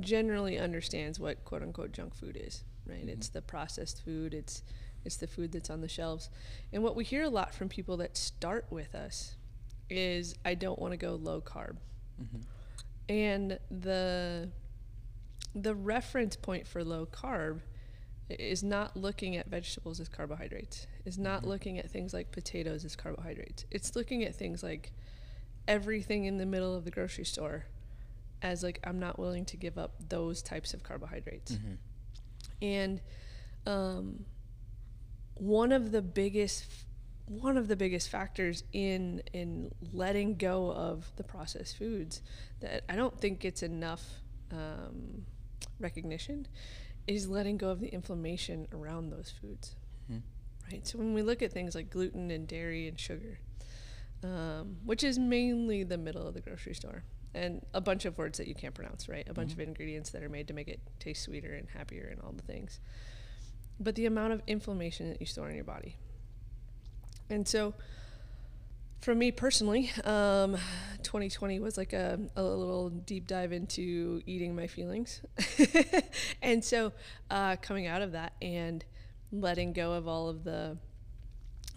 generally 0.00 0.58
understands 0.58 1.20
what 1.20 1.44
quote 1.44 1.62
unquote 1.62 1.92
junk 1.92 2.14
food 2.14 2.38
is, 2.40 2.64
right? 2.86 3.08
It's 3.08 3.28
mm-hmm. 3.28 3.38
the 3.38 3.42
processed 3.42 4.04
food, 4.04 4.34
it's 4.34 4.62
it's 5.04 5.16
the 5.16 5.26
food 5.26 5.52
that's 5.52 5.70
on 5.70 5.80
the 5.80 5.88
shelves. 5.88 6.30
And 6.72 6.82
what 6.82 6.94
we 6.94 7.04
hear 7.04 7.24
a 7.24 7.28
lot 7.28 7.54
from 7.54 7.68
people 7.68 7.96
that 7.98 8.16
start 8.16 8.66
with 8.70 8.94
us 8.94 9.36
is 9.90 10.34
I 10.44 10.54
don't 10.54 10.78
want 10.78 10.92
to 10.92 10.96
go 10.96 11.14
low 11.14 11.40
carb. 11.40 11.76
Mm-hmm. 12.20 12.40
And 13.08 13.58
the 13.70 14.50
the 15.54 15.74
reference 15.74 16.36
point 16.36 16.66
for 16.66 16.82
low 16.82 17.04
carb 17.06 17.60
is 18.30 18.62
not 18.62 18.96
looking 18.96 19.36
at 19.36 19.48
vegetables 19.48 20.00
as 20.00 20.08
carbohydrates. 20.08 20.86
Is 21.04 21.18
not 21.18 21.40
mm-hmm. 21.40 21.50
looking 21.50 21.78
at 21.78 21.90
things 21.90 22.14
like 22.14 22.30
potatoes 22.32 22.84
as 22.84 22.96
carbohydrates. 22.96 23.66
It's 23.70 23.94
looking 23.96 24.24
at 24.24 24.34
things 24.34 24.62
like 24.62 24.92
everything 25.68 26.24
in 26.24 26.38
the 26.38 26.46
middle 26.46 26.74
of 26.74 26.84
the 26.84 26.90
grocery 26.90 27.24
store 27.24 27.66
as 28.42 28.62
like 28.62 28.80
I'm 28.84 28.98
not 28.98 29.18
willing 29.18 29.44
to 29.46 29.56
give 29.56 29.78
up 29.78 29.94
those 30.08 30.42
types 30.42 30.74
of 30.74 30.82
carbohydrates. 30.82 31.52
And 32.60 33.00
um, 33.66 34.24
one 35.34 35.72
of 35.72 35.92
the 35.92 36.02
biggest 36.02 36.66
one 37.26 37.56
of 37.56 37.68
the 37.68 37.76
biggest 37.76 38.08
factors 38.10 38.64
in 38.72 39.22
in 39.32 39.70
letting 39.92 40.36
go 40.36 40.72
of 40.72 41.10
the 41.16 41.22
processed 41.22 41.78
foods 41.78 42.20
that 42.60 42.82
I 42.88 42.96
don't 42.96 43.18
think 43.18 43.38
gets 43.40 43.62
enough 43.62 44.02
um, 44.50 45.24
recognition 45.80 46.46
is 47.06 47.28
letting 47.28 47.56
go 47.56 47.70
of 47.70 47.80
the 47.80 47.88
inflammation 47.88 48.66
around 48.72 49.10
those 49.10 49.32
foods. 49.40 49.76
Right. 50.70 50.86
So 50.86 50.98
when 50.98 51.14
we 51.14 51.22
look 51.22 51.42
at 51.42 51.52
things 51.52 51.74
like 51.74 51.90
gluten 51.90 52.30
and 52.30 52.46
dairy 52.46 52.86
and 52.88 52.98
sugar, 52.98 53.38
um, 54.22 54.76
which 54.84 55.02
is 55.02 55.18
mainly 55.18 55.82
the 55.84 55.98
middle 55.98 56.26
of 56.26 56.34
the 56.34 56.40
grocery 56.40 56.74
store, 56.74 57.02
and 57.34 57.64
a 57.72 57.80
bunch 57.80 58.04
of 58.04 58.18
words 58.18 58.38
that 58.38 58.46
you 58.46 58.54
can't 58.54 58.74
pronounce, 58.74 59.08
right? 59.08 59.26
A 59.28 59.34
bunch 59.34 59.52
of 59.52 59.60
ingredients 59.60 60.10
that 60.10 60.22
are 60.22 60.28
made 60.28 60.48
to 60.48 60.54
make 60.54 60.68
it 60.68 60.80
taste 60.98 61.22
sweeter 61.22 61.54
and 61.54 61.68
happier 61.68 62.08
and 62.10 62.20
all 62.20 62.32
the 62.32 62.42
things. 62.42 62.80
But 63.80 63.94
the 63.94 64.06
amount 64.06 64.32
of 64.34 64.42
inflammation 64.46 65.08
that 65.08 65.20
you 65.20 65.26
store 65.26 65.48
in 65.48 65.54
your 65.54 65.64
body. 65.64 65.96
And 67.30 67.48
so, 67.48 67.74
for 69.00 69.14
me 69.14 69.32
personally, 69.32 69.90
um, 70.04 70.56
2020 71.02 71.58
was 71.58 71.76
like 71.76 71.92
a, 71.92 72.20
a 72.36 72.42
little 72.42 72.90
deep 72.90 73.26
dive 73.26 73.52
into 73.52 74.22
eating 74.26 74.54
my 74.54 74.66
feelings. 74.66 75.22
and 76.42 76.62
so, 76.62 76.92
uh, 77.30 77.56
coming 77.56 77.86
out 77.86 78.02
of 78.02 78.12
that 78.12 78.34
and 78.42 78.84
letting 79.32 79.72
go 79.72 79.92
of 79.94 80.06
all 80.06 80.28
of 80.28 80.44
the, 80.44 80.76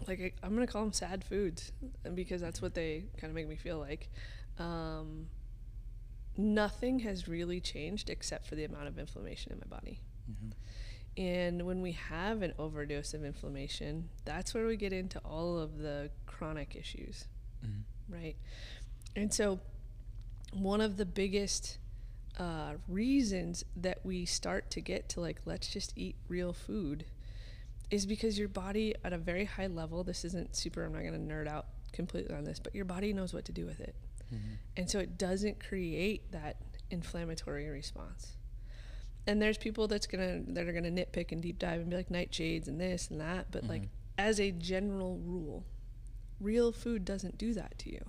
like, 0.06 0.36
I'm 0.42 0.54
going 0.54 0.66
to 0.66 0.72
call 0.72 0.82
them 0.82 0.92
sad 0.92 1.24
foods 1.24 1.72
because 2.14 2.42
that's 2.42 2.60
what 2.60 2.74
they 2.74 3.04
kind 3.16 3.30
of 3.30 3.34
make 3.34 3.48
me 3.48 3.56
feel 3.56 3.78
like. 3.78 4.10
Um, 4.58 5.26
nothing 6.38 7.00
has 7.00 7.28
really 7.28 7.60
changed 7.60 8.10
except 8.10 8.46
for 8.46 8.54
the 8.54 8.64
amount 8.64 8.88
of 8.88 8.98
inflammation 8.98 9.52
in 9.52 9.58
my 9.58 9.76
body. 9.76 10.00
And 11.16 11.62
when 11.66 11.80
we 11.80 11.92
have 11.92 12.42
an 12.42 12.52
overdose 12.58 13.14
of 13.14 13.24
inflammation, 13.24 14.10
that's 14.24 14.52
where 14.52 14.66
we 14.66 14.76
get 14.76 14.92
into 14.92 15.18
all 15.20 15.58
of 15.58 15.78
the 15.78 16.10
chronic 16.26 16.76
issues, 16.76 17.26
right? 18.08 18.36
And 19.14 19.32
so, 19.32 19.60
one 20.52 20.80
of 20.80 20.96
the 20.98 21.06
biggest 21.06 21.78
uh, 22.38 22.74
reasons 22.86 23.64
that 23.76 24.00
we 24.04 24.26
start 24.26 24.70
to 24.72 24.80
get 24.82 25.08
to 25.10 25.20
like, 25.20 25.40
let's 25.46 25.68
just 25.68 25.92
eat 25.96 26.16
real 26.28 26.52
food 26.52 27.06
is 27.90 28.04
because 28.04 28.38
your 28.38 28.48
body, 28.48 28.94
at 29.04 29.12
a 29.12 29.18
very 29.18 29.44
high 29.46 29.68
level, 29.68 30.04
this 30.04 30.24
isn't 30.24 30.54
super, 30.56 30.84
I'm 30.84 30.92
not 30.92 31.02
going 31.02 31.14
to 31.14 31.34
nerd 31.34 31.48
out 31.48 31.66
completely 31.92 32.34
on 32.34 32.44
this, 32.44 32.58
but 32.58 32.74
your 32.74 32.84
body 32.84 33.12
knows 33.12 33.32
what 33.32 33.44
to 33.46 33.52
do 33.52 33.64
with 33.64 33.80
it. 33.80 33.94
And 34.76 34.90
so 34.90 34.98
it 34.98 35.16
doesn't 35.18 35.60
create 35.66 36.32
that 36.32 36.56
inflammatory 36.90 37.68
response. 37.68 38.36
And 39.26 39.40
there's 39.42 39.58
people 39.58 39.88
that's 39.88 40.06
gonna 40.06 40.40
that 40.48 40.68
are 40.68 40.72
gonna 40.72 40.90
nitpick 40.90 41.32
and 41.32 41.42
deep 41.42 41.58
dive 41.58 41.80
and 41.80 41.90
be 41.90 41.96
like 41.96 42.08
nightshades 42.10 42.68
and 42.68 42.80
this 42.80 43.08
and 43.10 43.20
that, 43.20 43.50
but 43.50 43.64
like 43.66 43.82
as 44.18 44.40
a 44.40 44.50
general 44.52 45.18
rule, 45.18 45.64
real 46.40 46.72
food 46.72 47.04
doesn't 47.04 47.38
do 47.38 47.52
that 47.54 47.78
to 47.78 47.90
you. 47.92 48.00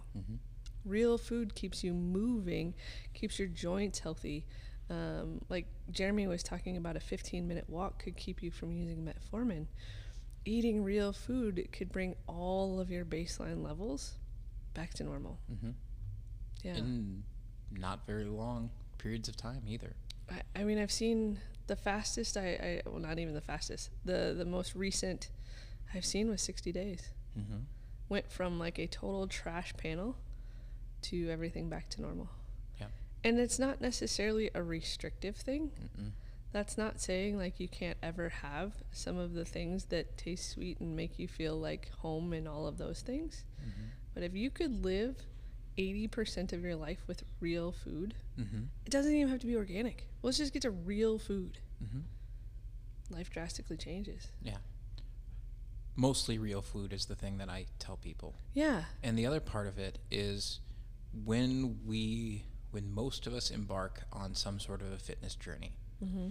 Real 0.86 1.18
food 1.18 1.54
keeps 1.56 1.84
you 1.84 1.94
moving, 1.94 2.74
keeps 3.14 3.40
your 3.40 3.48
joints 3.48 4.00
healthy. 4.00 4.46
Um, 4.90 5.42
like 5.50 5.66
Jeremy 5.92 6.28
was 6.28 6.44
talking 6.44 6.78
about, 6.78 6.96
a 6.96 7.00
15 7.02 7.46
minute 7.48 7.66
walk 7.68 8.02
could 8.04 8.16
keep 8.16 8.42
you 8.42 8.52
from 8.52 8.72
using 8.72 9.04
metformin. 9.04 9.66
Eating 10.46 10.82
real 10.84 11.12
food 11.12 11.68
could 11.74 11.92
bring 11.92 12.16
all 12.26 12.80
of 12.80 12.90
your 12.90 13.04
baseline 13.04 13.64
levels 13.64 14.14
back 14.74 14.94
to 14.94 15.04
normal. 15.04 15.40
Mm-hmm. 15.52 15.72
Yeah. 16.68 16.78
In 16.78 17.24
not 17.72 18.06
very 18.06 18.26
long 18.26 18.70
periods 18.98 19.30
of 19.30 19.38
time 19.38 19.62
either. 19.68 19.94
I, 20.30 20.42
I 20.62 20.64
mean, 20.64 20.80
I've 20.80 20.92
seen 20.92 21.40
the 21.68 21.76
fastest. 21.76 22.36
I, 22.36 22.82
I 22.86 22.90
well, 22.90 23.00
not 23.00 23.20
even 23.20 23.34
the 23.34 23.42
fastest. 23.42 23.90
The 24.04 24.36
the 24.38 24.46
most 24.46 24.76
recent 24.76 25.30
I've 25.94 26.06
seen 26.06 26.30
was 26.30 26.42
60 26.42 26.72
days. 26.72 27.10
Mm-hmm. 27.38 27.60
Went 28.10 28.30
from 28.32 28.60
like 28.60 28.78
a 28.80 28.88
total 28.88 29.28
trash 29.28 29.74
panel 29.78 30.18
to 31.04 31.30
everything 31.30 31.70
back 31.70 31.90
to 31.92 32.02
normal. 32.02 32.30
Yeah. 32.80 32.88
And 33.24 33.40
it's 33.40 33.60
not 33.60 33.80
necessarily 33.80 34.50
a 34.54 34.62
restrictive 34.62 35.38
thing. 35.38 35.72
Mm-mm. 35.80 36.12
That's 36.52 36.78
not 36.78 37.00
saying 37.00 37.38
like 37.38 37.60
you 37.60 37.68
can't 37.68 37.98
ever 38.04 38.30
have 38.30 38.74
some 38.92 39.18
of 39.18 39.34
the 39.34 39.46
things 39.46 39.86
that 39.86 40.18
taste 40.18 40.50
sweet 40.50 40.80
and 40.80 40.96
make 40.96 41.20
you 41.20 41.28
feel 41.28 41.56
like 41.58 41.92
home 42.00 42.34
and 42.34 42.48
all 42.48 42.66
of 42.68 42.78
those 42.78 43.02
things. 43.02 43.44
But 44.14 44.24
if 44.24 44.34
you 44.34 44.50
could 44.50 44.84
live 44.84 45.18
80% 45.78 46.54
of 46.54 46.62
your 46.64 46.76
life 46.76 47.00
with 47.08 47.24
real 47.40 47.72
food, 47.72 48.16
Mm-hmm. 48.40 48.64
it 48.86 48.92
doesn't 48.92 49.14
even 49.14 49.30
have 49.30 49.40
to 49.40 49.48
be 49.48 49.56
organic. 49.56 50.04
Let's 50.22 50.38
just 50.38 50.54
get 50.54 50.62
to 50.64 50.70
real 50.72 51.18
food. 51.18 51.58
Mm-hmm. 51.84 52.00
Life 53.16 53.30
drastically 53.32 53.78
changes. 53.78 54.28
Yeah. 54.44 54.58
Mostly 55.96 56.38
real 56.38 56.62
food 56.62 56.94
is 56.94 57.06
the 57.06 57.16
thing 57.16 57.40
that 57.40 57.50
I 57.50 57.66
tell 57.80 57.98
people. 57.98 58.36
Yeah. 58.54 58.84
And 59.02 59.18
the 59.18 59.26
other 59.26 59.40
part 59.40 59.66
of 59.66 59.80
it 59.80 59.98
is 60.12 60.60
when 61.26 61.80
we, 61.88 62.44
when 62.70 62.94
most 62.94 63.26
of 63.26 63.34
us 63.34 63.50
embark 63.50 64.04
on 64.14 64.36
some 64.36 64.60
sort 64.60 64.82
of 64.82 64.92
a 64.92 64.98
fitness 64.98 65.36
journey, 65.36 65.74
Mm-hmm. 66.04 66.28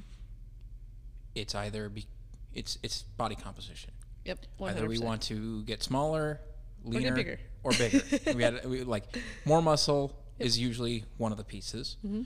it's 1.35 1.57
either 1.57 1.89
be, 1.89 2.07
it's 2.55 2.79
it's 2.85 3.03
body 3.03 3.35
composition. 3.35 3.91
Yep. 4.25 4.47
100%. 4.61 4.69
Either 4.71 4.87
we 4.87 5.01
want 5.01 5.23
to 5.23 5.65
get 5.65 5.83
smaller, 5.83 6.41
leaner, 6.91 7.15
bigger. 7.15 7.39
or 7.63 7.73
bigger. 7.73 8.03
we 8.35 8.43
had 8.43 8.65
we, 8.65 8.83
like 8.85 9.05
more 9.45 9.61
muscle 9.63 10.17
is 10.39 10.59
usually 10.59 11.05
one 11.17 11.33
of 11.33 11.39
the 11.39 11.45
pieces, 11.45 11.97
Mm-hmm. 12.05 12.23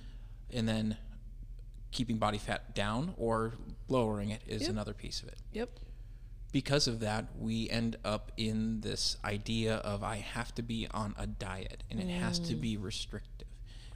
and 0.53 0.69
then 0.69 0.97
keeping 1.93 2.19
body 2.19 2.39
fat 2.39 2.75
down 2.75 3.15
or 3.17 3.55
lowering 3.89 4.31
it 4.31 4.43
is 4.47 4.63
Yep. 4.63 4.71
another 4.71 4.95
piece 4.95 5.23
of 5.23 5.29
it. 5.29 5.39
Yep. 5.53 5.71
Because 6.53 6.87
of 6.89 7.01
that, 7.01 7.27
we 7.39 7.69
end 7.71 7.97
up 8.05 8.33
in 8.37 8.81
this 8.81 9.17
idea 9.25 9.77
of 9.77 10.03
I 10.03 10.17
have 10.17 10.55
to 10.57 10.63
be 10.63 10.87
on 10.91 11.15
a 11.19 11.27
diet 11.27 11.83
and 11.91 12.01
it 12.01 12.09
has 12.09 12.39
to 12.41 12.55
be 12.55 12.77
restrictive. 12.77 13.47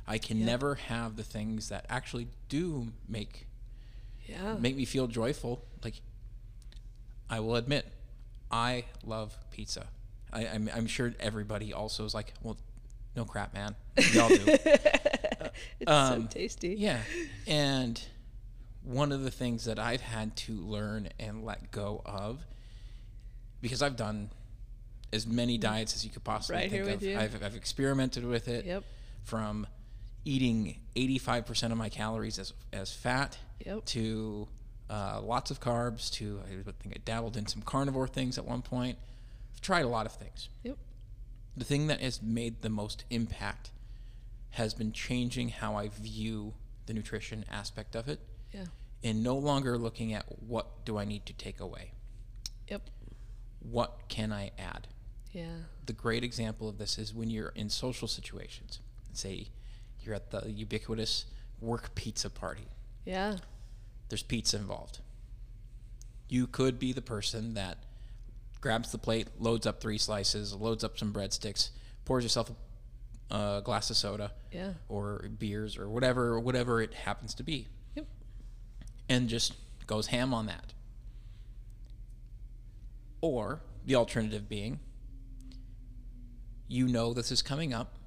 I 0.06 0.18
can 0.18 0.38
Yep. 0.38 0.47
never 0.47 0.75
have 0.76 1.16
the 1.16 1.25
things 1.25 1.68
that 1.71 1.87
actually 1.88 2.28
do 2.49 2.92
make 3.09 3.47
Yeah. 4.28 4.54
make 4.56 4.76
me 4.76 4.85
feel 4.85 5.06
joyful. 5.09 5.64
Like 5.83 6.00
I 7.30 7.40
will 7.40 7.56
admit, 7.56 7.87
I 8.50 8.85
love 9.04 9.37
pizza. 9.50 9.88
I, 10.34 10.46
I'm, 10.48 10.68
I'm 10.74 10.86
sure 10.86 11.14
everybody 11.20 11.72
also 11.72 12.04
is 12.04 12.12
like, 12.14 12.34
well, 12.42 12.56
no 13.16 13.24
crap, 13.24 13.54
man. 13.54 13.74
We 14.12 14.18
all 14.20 14.28
do. 14.28 14.40
it's 14.46 15.54
um, 15.86 16.22
so 16.22 16.28
tasty. 16.28 16.74
yeah. 16.76 16.98
And 17.46 18.02
one 18.82 19.12
of 19.12 19.22
the 19.22 19.30
things 19.30 19.64
that 19.66 19.78
I've 19.78 20.00
had 20.00 20.34
to 20.38 20.52
learn 20.52 21.08
and 21.18 21.44
let 21.44 21.70
go 21.70 22.02
of, 22.04 22.44
because 23.60 23.82
I've 23.82 23.96
done 23.96 24.30
as 25.12 25.26
many 25.26 25.56
diets 25.58 25.94
as 25.94 26.04
you 26.04 26.10
could 26.10 26.24
possibly 26.24 26.62
Right 26.62 26.70
think 26.70 27.02
of. 27.02 27.18
I've, 27.22 27.42
I've 27.42 27.54
experimented 27.56 28.24
with 28.26 28.48
it 28.48 28.64
Yep. 28.66 28.84
from 29.22 29.66
eating 30.24 30.80
85% 30.96 31.70
of 31.70 31.78
my 31.78 31.88
calories 31.88 32.38
as, 32.38 32.52
as 32.72 32.92
fat 32.92 33.38
Yep. 33.64 33.84
to 33.86 34.48
uh, 34.90 35.20
lots 35.22 35.50
of 35.50 35.60
carbs 35.60 36.10
to 36.14 36.40
I 36.44 36.72
think 36.82 36.94
I 36.96 36.98
dabbled 37.04 37.36
in 37.36 37.46
some 37.46 37.62
carnivore 37.62 38.08
things 38.08 38.36
at 38.38 38.44
one 38.44 38.60
point. 38.60 38.98
Tried 39.64 39.85
a 39.85 39.88
lot 39.88 40.04
of 40.04 40.12
things. 40.12 40.50
Yep. 40.62 40.76
The 41.56 41.64
thing 41.64 41.87
that 41.87 42.00
has 42.02 42.21
made 42.23 42.61
the 42.61 42.68
most 42.68 43.04
impact 43.09 43.71
has 44.50 44.75
been 44.75 44.92
changing 44.92 45.49
how 45.49 45.75
I 45.75 45.88
view 45.88 46.52
the 46.85 46.92
nutrition 46.92 47.47
aspect 47.50 47.97
of 47.97 48.06
it 48.09 48.21
Yeah. 48.52 48.66
and 49.02 49.23
no 49.23 49.37
longer 49.38 49.78
looking 49.78 50.12
at 50.12 50.26
what 50.42 50.85
do 50.85 50.99
I 50.99 51.06
need 51.06 51.25
to 51.26 51.33
take 51.33 51.61
away. 51.61 51.92
Yep. 52.68 52.90
What 53.61 54.09
can 54.09 54.33
I 54.33 54.50
add? 54.59 54.88
Yeah. 55.33 55.62
the 55.87 55.92
great 55.92 56.23
example 56.23 56.68
of 56.68 56.78
this 56.78 56.97
is 56.99 57.12
when 57.14 57.28
you're 57.30 57.49
in 57.56 57.68
social 57.71 58.06
situations. 58.06 58.80
Say 59.14 59.49
you're 60.00 60.14
at 60.14 60.30
the 60.30 60.50
ubiquitous 60.50 61.25
work 61.61 61.94
pizza 61.97 62.28
party. 62.30 62.68
Yeah. 63.06 63.38
There's 64.11 64.23
pizza 64.23 64.56
involved. 64.59 65.00
You 66.28 66.47
could 66.47 66.78
be 66.78 66.92
the 66.92 67.02
person 67.02 67.54
that 67.54 67.78
grabs 68.64 68.90
the 68.90 68.97
plate, 68.97 69.28
loads 69.38 69.66
up 69.66 69.78
three 69.78 69.99
slices, 69.99 70.54
loads 70.54 70.83
up 70.83 70.97
some 70.97 71.12
breadsticks, 71.12 71.68
pours 72.06 72.25
yourself 72.25 72.50
a, 73.30 73.35
a 73.35 73.62
glass 73.62 73.90
of 73.90 73.97
soda 73.99 74.33
Yeah. 74.50 74.73
or 74.88 75.28
beers 75.38 75.76
or 75.76 75.87
whatever 75.87 76.40
whatever 76.40 76.80
it 76.80 76.94
happens 76.94 77.35
to 77.35 77.42
be, 77.42 77.68
Yep. 77.94 78.06
and 79.11 79.28
just 79.28 79.52
goes 79.87 80.06
ham 80.06 80.33
on 80.33 80.47
that. 80.47 80.73
Or 83.21 83.61
the 83.85 83.97
alternative 83.97 84.49
being, 84.49 84.80
you 86.66 86.88
know 86.88 87.12
this 87.12 87.30
is 87.30 87.42
coming 87.42 87.75
up, 87.75 87.99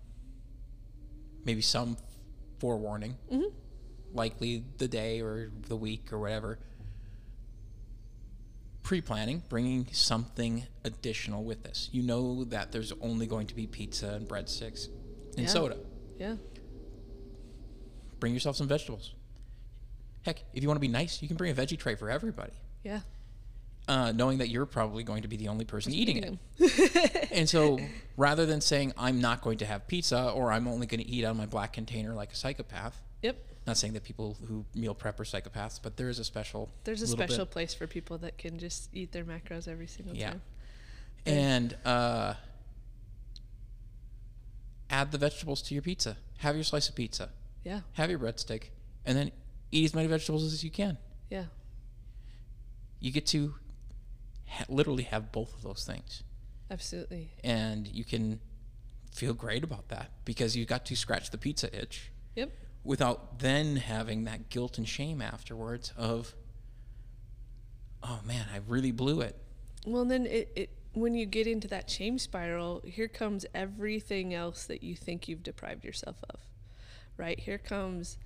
maybe 1.45 1.61
some 1.61 1.97
forewarning, 2.57 3.15
mm-hmm. 3.31 3.53
likely 4.11 4.63
the 4.79 4.87
day 4.87 5.21
or 5.21 5.51
the 5.67 5.75
week 5.77 6.11
or 6.11 6.17
whatever. 6.17 6.57
Pre 8.87 9.01
planning, 9.01 9.43
bringing 9.49 9.85
something 9.91 10.63
additional 10.85 11.43
with 11.43 11.61
this. 11.63 11.89
You 11.91 12.03
know 12.03 12.45
that 12.45 12.71
there's 12.71 12.93
only 13.01 13.27
going 13.27 13.47
to 13.47 13.53
be 13.53 13.67
pizza 13.67 14.13
and 14.13 14.25
breadsticks 14.25 14.87
and 15.35 15.39
Yeah. 15.45 15.47
soda. 15.47 15.77
Yeah. 16.17 16.37
Bring 18.21 18.33
yourself 18.33 18.55
some 18.55 18.69
vegetables. 18.69 19.13
Heck, 20.21 20.41
if 20.53 20.63
you 20.63 20.69
want 20.69 20.77
to 20.77 20.81
be 20.81 20.87
nice, 20.87 21.21
you 21.21 21.27
can 21.27 21.35
bring 21.35 21.51
a 21.51 21.53
veggie 21.53 21.77
tray 21.77 21.95
for 21.95 22.09
everybody, 22.09 22.53
Yeah. 22.81 23.01
uh, 23.89 24.13
knowing 24.13 24.37
that 24.37 24.47
you're 24.47 24.65
probably 24.65 25.03
going 25.03 25.21
to 25.23 25.27
be 25.27 25.35
the 25.35 25.49
only 25.49 25.65
person 25.65 25.93
eating 25.93 26.23
it. 26.23 27.29
And 27.31 27.47
so 27.49 27.79
rather 28.17 28.45
than 28.45 28.61
saying, 28.61 28.93
I'm 28.97 29.19
not 29.19 29.41
going 29.41 29.57
to 29.57 29.65
have 29.65 29.85
pizza 29.89 30.29
or 30.31 30.49
I'm 30.53 30.65
only 30.65 30.87
going 30.87 31.01
to 31.01 31.07
eat 31.07 31.25
out 31.25 31.31
of 31.31 31.37
my 31.37 31.45
black 31.45 31.73
container 31.73 32.13
like 32.13 32.31
a 32.31 32.35
psychopath, 32.37 33.01
Yep. 33.21 33.37
Not 33.67 33.77
saying 33.77 33.93
that 33.93 34.03
people 34.03 34.37
who 34.47 34.65
meal 34.73 34.95
prep 34.95 35.19
are 35.19 35.23
psychopaths, 35.25 35.79
but 35.81 35.97
there 35.97 36.09
is 36.09 36.17
a 36.19 36.23
special. 36.23 36.69
There's 36.85 37.01
a 37.01 37.05
little 37.05 37.17
bit. 37.17 37.29
special 37.29 37.45
place 37.45 37.73
for 37.73 37.85
people 37.85 38.17
that 38.19 38.37
can 38.37 38.57
just 38.57 38.89
eat 38.93 39.11
their 39.11 39.25
macros 39.25 39.67
every 39.67 39.87
single 39.87 40.15
Yeah. 40.15 40.31
time. 40.31 40.41
And 41.25 41.75
uh, 41.85 42.35
add 44.89 45.11
the 45.11 45.17
vegetables 45.17 45.61
to 45.63 45.73
your 45.73 45.81
pizza. 45.83 46.17
Have 46.39 46.55
your 46.55 46.63
slice 46.63 46.87
of 46.89 46.95
pizza. 46.95 47.29
Yeah. 47.63 47.81
Have 47.93 48.09
your 48.09 48.19
breadstick. 48.19 48.69
And 49.05 49.17
then 49.17 49.31
eat 49.71 49.85
as 49.85 49.93
many 49.93 50.07
vegetables 50.07 50.43
as 50.45 50.63
you 50.63 50.71
can. 50.71 50.97
Yeah. 51.29 51.45
You 52.99 53.11
get 53.11 53.25
to 53.27 53.55
ha- 54.47 54.65
literally 54.69 55.03
have 55.03 55.31
both 55.31 55.53
of 55.55 55.63
those 55.63 55.83
things. 55.85 56.23
Absolutely. 56.71 57.31
And 57.43 57.87
you 57.87 58.03
can 58.05 58.39
feel 59.13 59.33
great 59.33 59.63
about 59.63 59.89
that 59.89 60.11
because 60.25 60.55
you 60.55 60.65
got 60.65 60.85
to 60.85 60.95
scratch 60.95 61.31
the 61.31 61.37
pizza 61.37 61.75
itch 61.77 62.11
Yep. 62.35 62.51
Without 62.87 63.39
then 63.39 63.75
having 63.75 64.23
that 64.23 64.49
guilt 64.49 64.77
and 64.77 64.87
shame 64.87 65.21
afterwards 65.21 65.93
of, 65.97 66.33
oh 68.01 68.21
man, 68.25 68.45
I 68.53 68.59
really 68.65 68.93
blew 68.93 69.19
it. 69.19 69.35
Well, 69.85 70.05
then 70.05 70.25
it, 70.25 70.51
it 70.55 70.69
when 70.93 71.13
you 71.13 71.25
get 71.25 71.47
into 71.47 71.67
that 71.67 71.89
shame 71.89 72.17
spiral, 72.17 72.81
here 72.85 73.09
comes 73.09 73.45
everything 73.53 74.33
else 74.33 74.63
that 74.65 74.83
you 74.83 74.95
think 74.95 75.27
you've 75.27 75.43
deprived 75.43 75.83
yourself 75.83 76.15
of. 76.29 76.39
Right? 77.17 77.37
Here 77.37 77.57
comes 77.57 78.17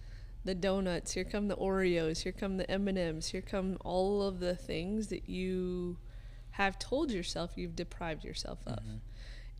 the 0.45 0.53
donuts, 0.53 1.13
here 1.13 1.23
come 1.23 1.47
the 1.47 1.55
Oreos, 1.55 2.21
here 2.21 2.31
come 2.31 2.57
the 2.57 2.69
M&Ms, 2.69 3.29
here 3.29 3.41
come 3.41 3.77
all 3.83 4.21
of 4.21 4.39
the 4.39 4.55
things 4.55 5.07
that 5.07 5.27
you 5.27 5.97
have 6.51 6.77
told 6.77 7.11
yourself 7.11 7.53
you've 7.55 7.75
deprived 7.75 8.23
yourself 8.23 8.59
of. 8.67 8.75
Mm-hmm. 8.75 8.95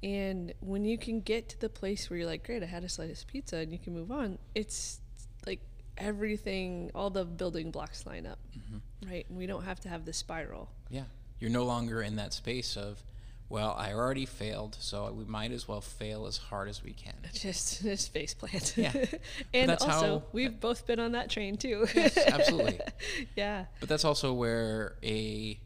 And 0.03 0.53
when 0.61 0.83
you 0.83 0.97
can 0.97 1.21
get 1.21 1.49
to 1.49 1.59
the 1.59 1.69
place 1.69 2.09
where 2.09 2.17
you're 2.17 2.27
like, 2.27 2.45
great, 2.45 2.63
I 2.63 2.65
had 2.65 2.83
a 2.83 2.89
slice 2.89 3.21
of 3.21 3.27
pizza 3.27 3.57
and 3.57 3.71
you 3.71 3.77
can 3.77 3.93
move 3.93 4.11
on, 4.11 4.39
it's 4.55 4.99
like 5.45 5.59
everything, 5.97 6.91
all 6.95 7.09
the 7.09 7.23
building 7.23 7.71
blocks 7.71 8.05
line 8.05 8.25
up, 8.25 8.39
mm-hmm. 8.57 9.09
right? 9.09 9.25
And 9.29 9.37
we 9.37 9.45
don't 9.45 9.63
have 9.63 9.79
to 9.81 9.89
have 9.89 10.05
the 10.05 10.13
spiral. 10.13 10.69
Yeah. 10.89 11.03
You're 11.39 11.51
no 11.51 11.63
longer 11.63 12.01
in 12.01 12.15
that 12.15 12.33
space 12.33 12.77
of, 12.77 13.03
well, 13.51 13.75
I 13.77 13.93
already 13.93 14.25
failed, 14.25 14.77
so 14.79 15.11
we 15.11 15.25
might 15.25 15.51
as 15.51 15.67
well 15.67 15.81
fail 15.81 16.25
as 16.25 16.37
hard 16.37 16.69
as 16.69 16.83
we 16.83 16.93
can. 16.93 17.15
Just 17.33 17.81
just 17.83 18.13
face 18.13 18.33
plant. 18.33 18.75
Yeah. 18.77 18.93
and 19.53 19.71
also, 19.71 19.87
how- 19.87 20.23
we've 20.31 20.57
both 20.57 20.87
been 20.87 20.99
on 20.99 21.11
that 21.11 21.29
train 21.29 21.57
too. 21.57 21.85
Yes, 21.93 22.17
absolutely. 22.17 22.79
yeah. 23.35 23.65
But 23.81 23.89
that's 23.89 24.05
also 24.05 24.33
where 24.33 24.95
a 25.03 25.59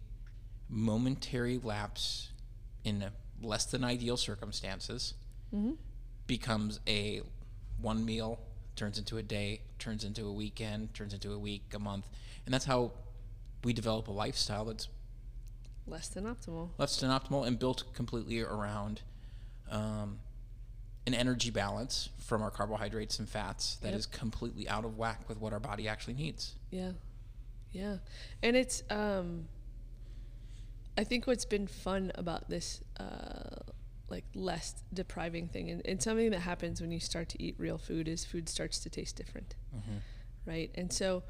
momentary 0.67 1.59
lapse 1.59 2.29
in 2.83 3.03
a 3.03 3.11
less 3.45 3.65
than 3.65 3.83
ideal 3.83 4.17
circumstances 4.17 5.13
becomes 6.27 6.79
a 6.87 7.21
one 7.79 8.03
meal, 8.05 8.39
turns 8.75 8.97
into 8.97 9.17
a 9.17 9.23
day, 9.23 9.61
turns 9.79 10.03
into 10.03 10.25
a 10.27 10.31
weekend, 10.33 10.93
turns 10.93 11.13
into 11.13 11.31
a 11.31 11.39
week, 11.39 11.63
a 11.73 11.79
month. 11.79 12.07
And 12.45 12.53
that's 12.53 12.65
how 12.65 12.91
we 13.63 13.71
develop 13.73 14.07
a 14.07 14.11
lifestyle 14.11 14.65
that's 14.65 14.89
Less 15.87 16.07
than 16.09 16.25
optimal. 16.25 16.69
less 16.77 16.99
than 16.99 17.09
optimal 17.11 17.45
and 17.45 17.59
built 17.59 17.83
completely 17.93 18.41
around 18.41 19.01
um, 19.69 20.17
an 21.05 21.13
energy 21.13 21.51
balance 21.51 22.09
from 22.17 22.41
our 22.41 22.49
carbohydrates 22.51 23.19
and 23.19 23.29
fats 23.29 23.75
that 23.77 23.93
is 23.93 24.07
Yep. 24.11 24.19
completely 24.19 24.67
out 24.67 24.83
of 24.83 24.97
whack 24.97 25.29
with 25.29 25.39
what 25.39 25.53
our 25.53 25.59
body 25.59 25.87
actually 25.87 26.15
needs. 26.15 26.55
Yeah. 26.71 26.91
Yeah. 27.71 27.97
And 28.41 28.55
it's 28.55 28.81
um 28.89 29.47
I 30.97 31.03
think 31.03 31.27
what's 31.27 31.45
been 31.45 31.67
fun 31.67 32.11
about 32.15 32.49
this 32.49 32.81
uh 32.99 33.71
like 34.07 34.25
less 34.35 34.83
depriving 34.93 35.47
thing 35.47 35.71
and, 35.71 35.81
and 35.83 36.01
something 36.01 36.29
that 36.29 36.39
happens 36.39 36.79
when 36.79 36.91
you 36.91 36.99
start 36.99 37.27
to 37.27 37.41
eat 37.41 37.55
real 37.57 37.77
food 37.79 38.07
is 38.07 38.23
food 38.23 38.47
starts 38.47 38.79
to 38.79 38.89
taste 38.89 39.15
different. 39.15 39.55
Right? 40.45 40.69
And 40.75 40.93
so 40.93 41.23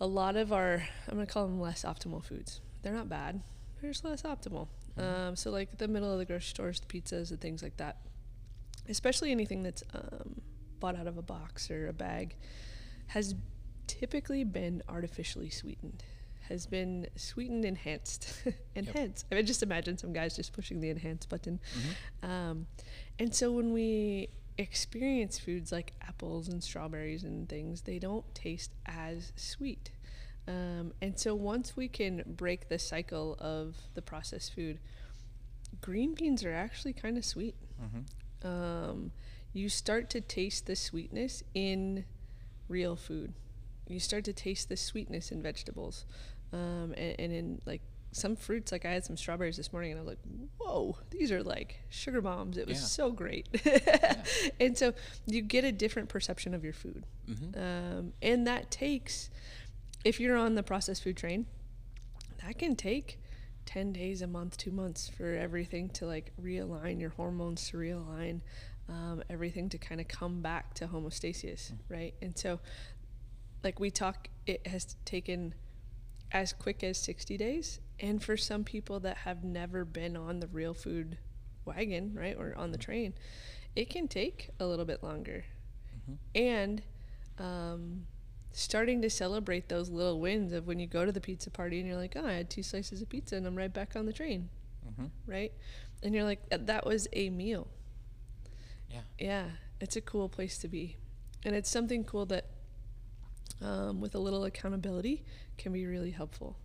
a 0.00 0.06
lot 0.06 0.36
of 0.36 0.52
our 0.52 0.82
I'm 1.08 1.14
gonna 1.14 1.26
call 1.26 1.46
them 1.46 1.60
less 1.60 1.84
optimal 1.84 2.22
foods. 2.22 2.60
They're 2.82 2.92
not 2.92 3.08
bad. 3.08 3.40
They're 3.80 3.90
just 3.90 4.04
less 4.04 4.22
optimal. 4.22 4.68
Um, 4.98 5.36
so 5.36 5.50
like 5.50 5.78
the 5.78 5.88
middle 5.88 6.12
of 6.12 6.18
the 6.18 6.24
grocery 6.24 6.48
stores, 6.48 6.80
the 6.80 6.86
pizzas 6.86 7.30
and 7.30 7.40
things 7.40 7.62
like 7.62 7.76
that. 7.78 7.98
Especially 8.88 9.30
anything 9.30 9.62
that's 9.62 9.82
um, 9.94 10.40
bought 10.80 10.96
out 10.96 11.06
of 11.06 11.18
a 11.18 11.22
box 11.22 11.70
or 11.70 11.88
a 11.88 11.92
bag 11.92 12.36
has 13.08 13.34
typically 13.86 14.44
been 14.44 14.82
artificially 14.88 15.50
sweetened, 15.50 16.02
has 16.48 16.66
been 16.66 17.06
sweetened, 17.16 17.64
enhanced, 17.64 18.42
enhanced. 18.74 19.26
I 19.30 19.36
mean, 19.36 19.46
just 19.46 19.62
imagine 19.62 19.98
some 19.98 20.12
guys 20.12 20.36
just 20.36 20.52
pushing 20.52 20.80
the 20.80 20.90
enhance 20.90 21.26
button. 21.26 21.60
Um, 22.22 22.66
and 23.18 23.34
so 23.34 23.52
when 23.52 23.72
we 23.72 24.28
experience 24.56 25.38
foods 25.38 25.70
like 25.70 25.92
apples 26.02 26.48
and 26.48 26.62
strawberries 26.62 27.22
and 27.24 27.48
things, 27.48 27.82
they 27.82 27.98
don't 27.98 28.24
taste 28.34 28.72
as 28.86 29.32
sweet. 29.36 29.90
Um, 30.46 30.92
and 31.02 31.18
so 31.18 31.34
once 31.34 31.76
we 31.76 31.88
can 31.88 32.22
break 32.26 32.68
the 32.68 32.78
cycle 32.78 33.36
of 33.38 33.76
the 33.94 34.02
processed 34.02 34.54
food, 34.54 34.78
green 35.82 36.14
beans 36.14 36.44
are 36.44 36.52
actually 36.54 36.94
kind 36.94 37.18
of 37.18 37.24
sweet. 37.24 37.54
Um, 38.42 39.12
you 39.52 39.68
start 39.68 40.08
to 40.10 40.20
taste 40.20 40.66
the 40.66 40.76
sweetness 40.76 41.42
in 41.54 42.04
real 42.68 42.96
food. 42.96 43.34
You 43.86 44.00
start 44.00 44.24
to 44.24 44.32
taste 44.32 44.68
the 44.68 44.76
sweetness 44.76 45.30
in 45.32 45.42
vegetables, 45.42 46.04
um, 46.52 46.94
and, 46.96 47.16
and 47.18 47.32
in 47.32 47.60
like 47.66 47.82
some 48.12 48.36
fruits. 48.36 48.72
Like 48.72 48.84
I 48.86 48.92
had 48.92 49.04
some 49.04 49.16
strawberries 49.16 49.56
this 49.56 49.72
morning, 49.72 49.92
and 49.92 50.00
I 50.00 50.02
was 50.02 50.08
like, 50.08 50.18
"Whoa, 50.58 50.96
these 51.10 51.30
are 51.30 51.42
like 51.42 51.80
sugar 51.90 52.20
bombs!" 52.20 52.56
It 52.56 52.66
was 52.66 52.78
Yeah. 52.80 52.84
so 52.86 53.10
great. 53.12 53.48
and 54.60 54.76
so 54.76 54.94
you 55.26 55.42
get 55.42 55.64
a 55.64 55.72
different 55.72 56.08
perception 56.08 56.54
of 56.54 56.64
your 56.64 56.72
food, 56.72 57.04
um, 57.56 58.12
and 58.22 58.46
that 58.46 58.70
takes, 58.70 59.30
if 60.04 60.18
you're 60.20 60.36
on 60.36 60.54
the 60.54 60.62
processed 60.62 61.02
food 61.04 61.16
train, 61.16 61.46
that 62.44 62.58
can 62.58 62.76
take 62.76 63.18
10 63.66 63.92
days 63.92 64.22
a 64.22 64.26
month 64.26 64.56
two 64.56 64.70
months 64.70 65.10
for 65.10 65.34
everything 65.34 65.90
to 65.90 66.06
like 66.06 66.32
realign 66.42 66.98
your 66.98 67.10
hormones 67.10 67.68
to 67.68 67.76
realign 67.76 68.40
um, 68.88 69.22
everything 69.28 69.68
to 69.68 69.76
kind 69.76 70.00
of 70.00 70.08
come 70.08 70.40
back 70.40 70.72
to 70.72 70.86
homeostasis 70.86 71.72
right 71.90 72.14
and 72.22 72.38
so 72.38 72.58
like 73.62 73.78
we 73.78 73.90
talk 73.90 74.28
it 74.46 74.66
has 74.66 74.96
taken 75.04 75.52
as 76.32 76.52
quick 76.52 76.82
as 76.84 76.98
60 76.98 77.36
days 77.36 77.80
And 78.00 78.22
for 78.22 78.36
some 78.36 78.62
people 78.64 79.00
that 79.00 79.18
have 79.18 79.42
never 79.44 79.84
been 79.84 80.16
on 80.16 80.38
the 80.40 80.46
real 80.46 80.72
food 80.74 81.18
wagon, 81.64 82.14
right, 82.14 82.36
or 82.38 82.54
on 82.56 82.70
the 82.70 82.78
train, 82.78 83.14
it 83.74 83.90
can 83.90 84.06
take 84.08 84.50
a 84.60 84.66
little 84.66 84.84
bit 84.84 85.02
longer. 85.02 85.44
And 86.34 86.82
um, 87.38 88.06
starting 88.52 89.02
to 89.02 89.10
celebrate 89.10 89.68
those 89.68 89.90
little 89.90 90.20
wins 90.20 90.52
of 90.52 90.66
when 90.66 90.78
you 90.78 90.86
go 90.86 91.04
to 91.04 91.12
the 91.12 91.20
pizza 91.20 91.50
party 91.50 91.78
and 91.80 91.88
you're 91.88 91.96
like, 91.96 92.14
oh, 92.16 92.24
I 92.26 92.32
had 92.34 92.48
two 92.50 92.62
slices 92.62 93.02
of 93.02 93.08
pizza 93.08 93.36
and 93.36 93.46
I'm 93.46 93.56
right 93.56 93.72
back 93.72 93.94
on 93.96 94.06
the 94.06 94.12
train, 94.12 94.48
Mhm. 94.88 95.10
right? 95.26 95.52
And 96.02 96.14
you're 96.14 96.24
like, 96.24 96.48
"That- 96.50 96.66
that 96.66 96.86
was 96.86 97.08
a 97.12 97.30
meal. 97.30 97.66
Yeah. 98.90 99.02
Yeah, 99.18 99.50
it's 99.80 99.96
a 99.96 100.00
cool 100.00 100.28
place 100.28 100.56
to 100.58 100.68
be. 100.68 100.96
And 101.44 101.54
it's 101.54 101.68
something 101.70 102.04
cool 102.04 102.26
that, 102.26 102.46
um, 103.62 104.00
with 104.00 104.14
a 104.14 104.18
little 104.18 104.44
accountability, 104.44 105.24
can 105.56 105.72
be 105.72 105.86
really 105.86 106.10
helpful. 106.10 106.58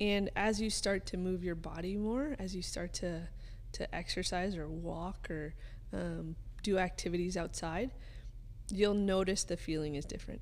And 0.00 0.30
as 0.36 0.60
you 0.60 0.70
start 0.70 1.06
to 1.06 1.16
move 1.16 1.44
your 1.44 1.54
body 1.54 1.96
more, 1.96 2.34
as 2.38 2.56
you 2.56 2.62
start 2.62 2.92
to, 2.94 3.28
to 3.72 3.94
exercise 3.94 4.56
or 4.56 4.68
walk 4.68 5.30
or 5.30 5.54
um, 5.92 6.34
do 6.62 6.78
activities 6.78 7.36
outside, 7.36 7.90
you'll 8.70 8.94
notice 8.94 9.44
the 9.44 9.56
feeling 9.56 9.94
is 9.94 10.04
different. 10.04 10.40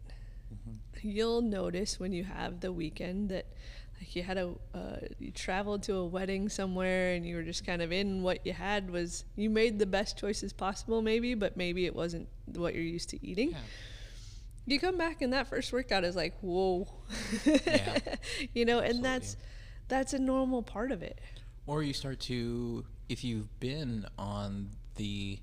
You'll 1.02 1.42
notice 1.42 1.98
when 2.00 2.12
you 2.12 2.24
have 2.24 2.60
the 2.60 2.72
weekend 2.72 3.28
that 3.30 3.46
like 4.00 4.16
you 4.16 4.22
had 4.22 4.38
a 4.38 4.54
uh, 4.74 4.96
you 5.18 5.30
traveled 5.30 5.82
to 5.84 5.94
a 5.96 6.06
wedding 6.06 6.48
somewhere 6.48 7.12
and 7.14 7.26
you 7.26 7.36
were 7.36 7.42
just 7.42 7.64
kind 7.66 7.82
of 7.82 7.92
in 7.92 8.22
what 8.22 8.44
you 8.46 8.52
had 8.52 8.90
was 8.90 9.24
you 9.36 9.50
made 9.50 9.78
the 9.78 9.86
best 9.86 10.16
choices 10.18 10.52
possible 10.52 11.02
maybe 11.02 11.34
but 11.34 11.56
maybe 11.56 11.84
it 11.84 11.94
wasn't 11.94 12.26
what 12.46 12.74
you're 12.74 12.82
used 12.82 13.10
to 13.10 13.26
eating 13.26 13.50
Yeah. 13.50 13.58
You 14.74 14.80
come 14.80 14.96
back 14.98 15.22
and 15.22 15.33
that 15.33 15.46
first 15.48 15.72
workout 15.72 16.04
is 16.04 16.14
like 16.16 16.35
whoa 16.40 16.87
Yeah. 17.44 17.98
you 18.54 18.64
know 18.64 18.78
and 18.78 18.88
Absolutely. 18.98 19.02
that's 19.11 19.37
that's 19.88 20.12
a 20.14 20.18
normal 20.18 20.62
part 20.62 20.92
of 20.92 21.02
it 21.02 21.18
Or 21.66 21.83
you 21.83 21.92
start 21.92 22.20
to, 22.20 22.85
if 23.09 23.22
you've 23.24 23.48
been 23.61 24.06
on 24.18 24.70
the 24.96 25.38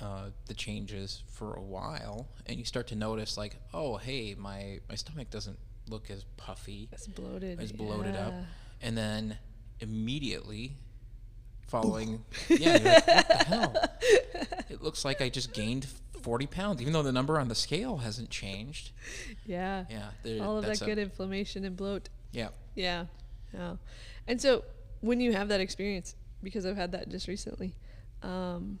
uh, 0.00 0.30
the 0.46 0.54
changes 0.54 1.22
for 1.30 1.52
a 1.54 1.60
while, 1.62 2.26
and 2.46 2.58
you 2.58 2.64
start 2.64 2.86
to 2.88 2.94
notice 2.94 3.36
like, 3.36 3.56
oh, 3.74 3.96
hey, 3.98 4.34
my 4.38 4.80
my 4.88 4.94
stomach 4.94 5.28
doesn't 5.30 5.58
look 5.88 6.10
as 6.10 6.24
puffy, 6.38 6.88
it's 6.92 7.06
bloated 7.06 7.60
as 7.60 7.70
bloated 7.72 8.16
up, 8.16 8.32
and 8.80 8.96
then 8.96 9.36
immediately 9.80 10.76
following, 11.68 12.24
yeah, 12.48 12.78
you're 12.78 12.92
like, 12.94 13.06
what 13.06 13.28
the 13.28 13.44
hell? 13.44 13.74
It 14.70 14.82
looks 14.82 15.04
like 15.04 15.20
I 15.20 15.28
just 15.28 15.52
gained 15.52 15.86
forty 16.22 16.46
pounds, 16.46 16.80
even 16.80 16.92
though 16.92 17.02
the 17.02 17.12
number 17.12 17.38
on 17.38 17.48
the 17.48 17.54
scale 17.54 17.98
hasn't 17.98 18.30
changed. 18.30 18.92
yeah 19.46 19.84
Yeah, 19.90 20.10
there- 20.22 20.42
all 20.42 20.58
of 20.58 20.64
that 20.66 20.80
a- 20.80 20.84
good 20.84 20.98
inflammation 20.98 21.64
and 21.64 21.76
bloat 21.76 22.08
Yeah, 22.32 22.48
Yeah, 22.74 23.06
yeah. 23.52 23.76
And 24.26 24.40
so 24.40 24.64
when 25.00 25.20
you 25.20 25.32
have 25.32 25.48
that 25.48 25.60
experience, 25.60 26.14
because 26.42 26.64
I've 26.66 26.76
had 26.76 26.92
that 26.92 27.08
just 27.08 27.26
recently, 27.28 27.74
um, 28.22 28.78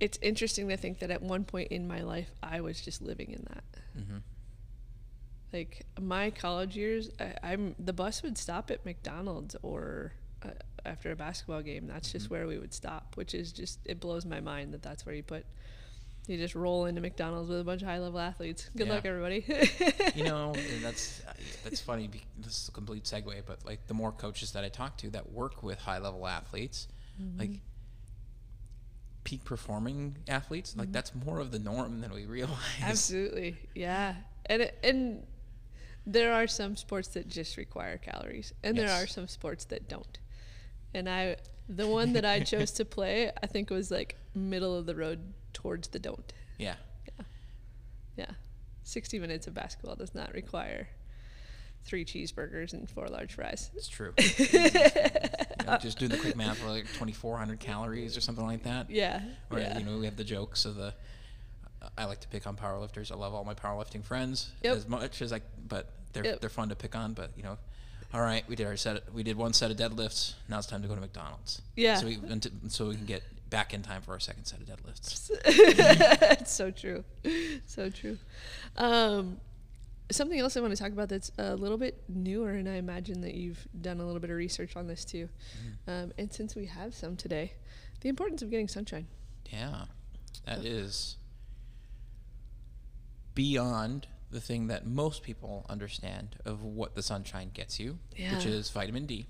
it's 0.00 0.18
interesting 0.22 0.68
to 0.68 0.76
think 0.76 0.98
that 1.00 1.10
at 1.10 1.22
one 1.22 1.44
point 1.44 1.72
in 1.72 1.86
my 1.88 2.02
life, 2.02 2.30
I 2.42 2.60
was 2.60 2.80
just 2.80 3.00
living 3.02 3.30
in 3.32 3.46
that. 3.50 3.64
hmm 3.94 4.18
Like 5.52 5.86
my 6.00 6.30
college 6.30 6.76
years, 6.76 7.10
I, 7.20 7.34
I'm 7.42 7.74
the 7.78 7.92
bus 7.92 8.22
would 8.22 8.36
stop 8.38 8.70
at 8.70 8.84
McDonald's 8.84 9.56
or 9.62 10.12
uh, 10.42 10.50
after 10.84 11.10
a 11.12 11.16
basketball 11.16 11.62
game. 11.62 11.86
That's 11.86 12.12
just 12.12 12.30
where 12.30 12.46
we 12.46 12.58
would 12.58 12.74
stop, 12.74 13.16
which 13.16 13.34
is 13.34 13.52
just 13.52 13.78
it 13.84 13.98
blows 14.00 14.24
my 14.26 14.40
mind 14.40 14.72
that 14.74 14.82
that's 14.82 15.06
where 15.06 15.14
you 15.14 15.22
put. 15.22 15.46
You 16.26 16.36
just 16.36 16.54
roll 16.54 16.86
into 16.86 17.00
McDonald's 17.00 17.48
with 17.48 17.60
a 17.60 17.64
bunch 17.64 17.82
of 17.82 17.88
high 17.88 17.98
level 17.98 18.18
athletes. 18.18 18.68
Good 18.76 18.88
Yeah. 18.88 18.94
luck, 18.94 19.04
everybody. 19.04 19.44
you 20.14 20.24
know 20.24 20.52
and 20.72 20.84
that's 20.84 21.22
that's 21.62 21.80
funny 21.80 22.10
this 22.38 22.62
is 22.62 22.68
a 22.68 22.72
complete 22.72 23.04
segue 23.04 23.42
but 23.46 23.64
like 23.64 23.86
the 23.86 23.94
more 23.94 24.12
coaches 24.12 24.52
that 24.52 24.64
i 24.64 24.68
talk 24.68 24.96
to 24.96 25.10
that 25.10 25.30
work 25.32 25.62
with 25.62 25.78
high 25.78 25.98
level 25.98 26.26
athletes 26.26 26.88
mm-hmm. 27.20 27.38
like 27.38 27.50
peak 29.24 29.44
performing 29.44 30.16
athletes 30.28 30.76
like 30.76 30.86
mm-hmm. 30.86 30.92
that's 30.92 31.12
more 31.14 31.40
of 31.40 31.50
the 31.50 31.58
norm 31.58 32.00
than 32.00 32.12
we 32.12 32.24
realize 32.26 32.58
Absolutely, 32.82 33.56
yeah, 33.74 34.14
and 34.46 34.62
it, 34.62 34.78
and 34.82 35.26
there 36.06 36.32
are 36.32 36.46
some 36.46 36.76
sports 36.76 37.08
that 37.08 37.28
just 37.28 37.56
require 37.56 37.98
calories, 37.98 38.52
and 38.62 38.78
there 38.78 38.90
are 38.90 39.06
some 39.06 39.26
sports 39.26 39.64
that 39.66 39.88
don't. 39.88 40.18
And 40.94 41.08
I, 41.08 41.36
the 41.68 41.88
one 41.88 42.12
that 42.12 42.24
I 42.24 42.40
chose 42.52 42.70
to 42.72 42.84
play, 42.84 43.32
I 43.42 43.46
think 43.48 43.70
was 43.70 43.90
like 43.90 44.16
middle 44.34 44.76
of 44.76 44.86
the 44.86 44.94
road 44.94 45.18
towards 45.56 45.88
the 45.88 45.98
don't. 45.98 46.32
yeah 46.58 46.76
Yeah, 47.18 47.24
Yeah. 48.16 48.30
sixty 48.84 49.18
minutes 49.18 49.46
of 49.46 49.54
basketball 49.54 49.96
does 49.96 50.14
not 50.14 50.32
require 50.34 50.88
three 51.84 52.04
cheeseburgers 52.04 52.72
and 52.74 52.88
four 52.90 53.06
large 53.08 53.32
fries. 53.34 53.70
it's 53.74 53.88
true 53.88 54.12
You 54.18 55.66
know, 55.72 55.78
just 55.78 55.98
do 55.98 56.08
the 56.08 56.18
quick 56.18 56.36
math 56.36 56.58
for 56.58 56.68
like 56.68 56.84
2400 56.84 57.58
calories 57.60 58.16
or 58.16 58.20
something 58.20 58.44
like 58.46 58.64
that 58.64 58.90
Yeah, 58.90 59.20
or 59.50 59.58
yeah, 59.58 59.78
you 59.78 59.84
know 59.84 59.96
we 59.98 60.04
have 60.04 60.16
the 60.16 60.24
jokes 60.24 60.64
of 60.64 60.76
the 60.76 60.92
i 61.96 62.04
like 62.04 62.20
to 62.20 62.28
pick 62.28 62.46
on 62.46 62.56
powerlifters 62.56 63.10
i 63.12 63.14
love 63.14 63.32
all 63.34 63.44
my 63.44 63.54
powerlifting 63.54 64.02
friends 64.04 64.50
Yep. 64.62 64.76
as 64.76 64.88
much 64.88 65.22
as 65.22 65.32
i 65.32 65.40
but 65.68 65.88
they're 66.12 66.24
Yep. 66.24 66.40
they're 66.40 66.50
fun 66.50 66.68
to 66.70 66.74
pick 66.76 66.94
on 66.96 67.12
but 67.14 67.30
you 67.36 67.42
know 67.44 67.56
all 68.12 68.20
right 68.20 68.44
we 68.48 68.56
did 68.56 68.66
our 68.66 68.76
set 68.76 69.12
we 69.14 69.22
did 69.22 69.36
one 69.36 69.52
set 69.52 69.70
of 69.70 69.76
deadlifts 69.76 70.34
now 70.48 70.58
it's 70.58 70.66
time 70.66 70.82
to 70.82 70.88
go 70.88 70.94
to 70.94 71.00
mcdonald's 71.00 71.62
Yeah. 71.76 71.96
so 71.96 72.06
we 72.06 72.18
so 72.68 72.88
we 72.88 72.96
can 72.96 73.06
get 73.06 73.22
back 73.50 73.72
in 73.74 73.82
time 73.82 74.02
for 74.02 74.12
our 74.12 74.20
second 74.20 74.44
set 74.44 74.60
of 74.60 74.66
deadlifts 74.66 75.30
it's 75.44 76.52
so 76.52 76.70
true, 76.70 77.04
so 77.66 77.88
true. 77.90 78.18
Um, 78.76 79.38
something 80.10 80.38
else 80.38 80.56
I 80.56 80.60
want 80.60 80.76
to 80.76 80.82
talk 80.82 80.92
about 80.92 81.08
that's 81.08 81.30
a 81.38 81.54
little 81.56 81.78
bit 81.78 82.02
newer, 82.08 82.50
and 82.50 82.68
I 82.68 82.74
imagine 82.74 83.20
that 83.22 83.34
you've 83.34 83.66
done 83.80 84.00
a 84.00 84.04
little 84.04 84.20
bit 84.20 84.30
of 84.30 84.36
research 84.36 84.76
on 84.76 84.86
this 84.86 85.04
too. 85.04 85.28
Um, 85.86 86.12
and 86.18 86.32
since 86.32 86.54
we 86.56 86.66
have 86.66 86.94
some 86.94 87.16
today, 87.16 87.52
the 88.00 88.08
importance 88.08 88.42
of 88.42 88.50
getting 88.50 88.68
sunshine. 88.68 89.06
yeah 89.50 89.84
that 90.44 90.64
is 90.64 91.16
beyond 93.34 94.06
the 94.30 94.40
thing 94.40 94.66
that 94.68 94.86
most 94.86 95.22
people 95.22 95.66
understand 95.68 96.36
of 96.44 96.62
what 96.62 96.94
the 96.94 97.02
sunshine 97.02 97.50
gets 97.52 97.78
you 97.78 97.98
Yeah. 98.16 98.34
which 98.36 98.46
is 98.46 98.70
vitamin 98.70 99.06
d. 99.06 99.26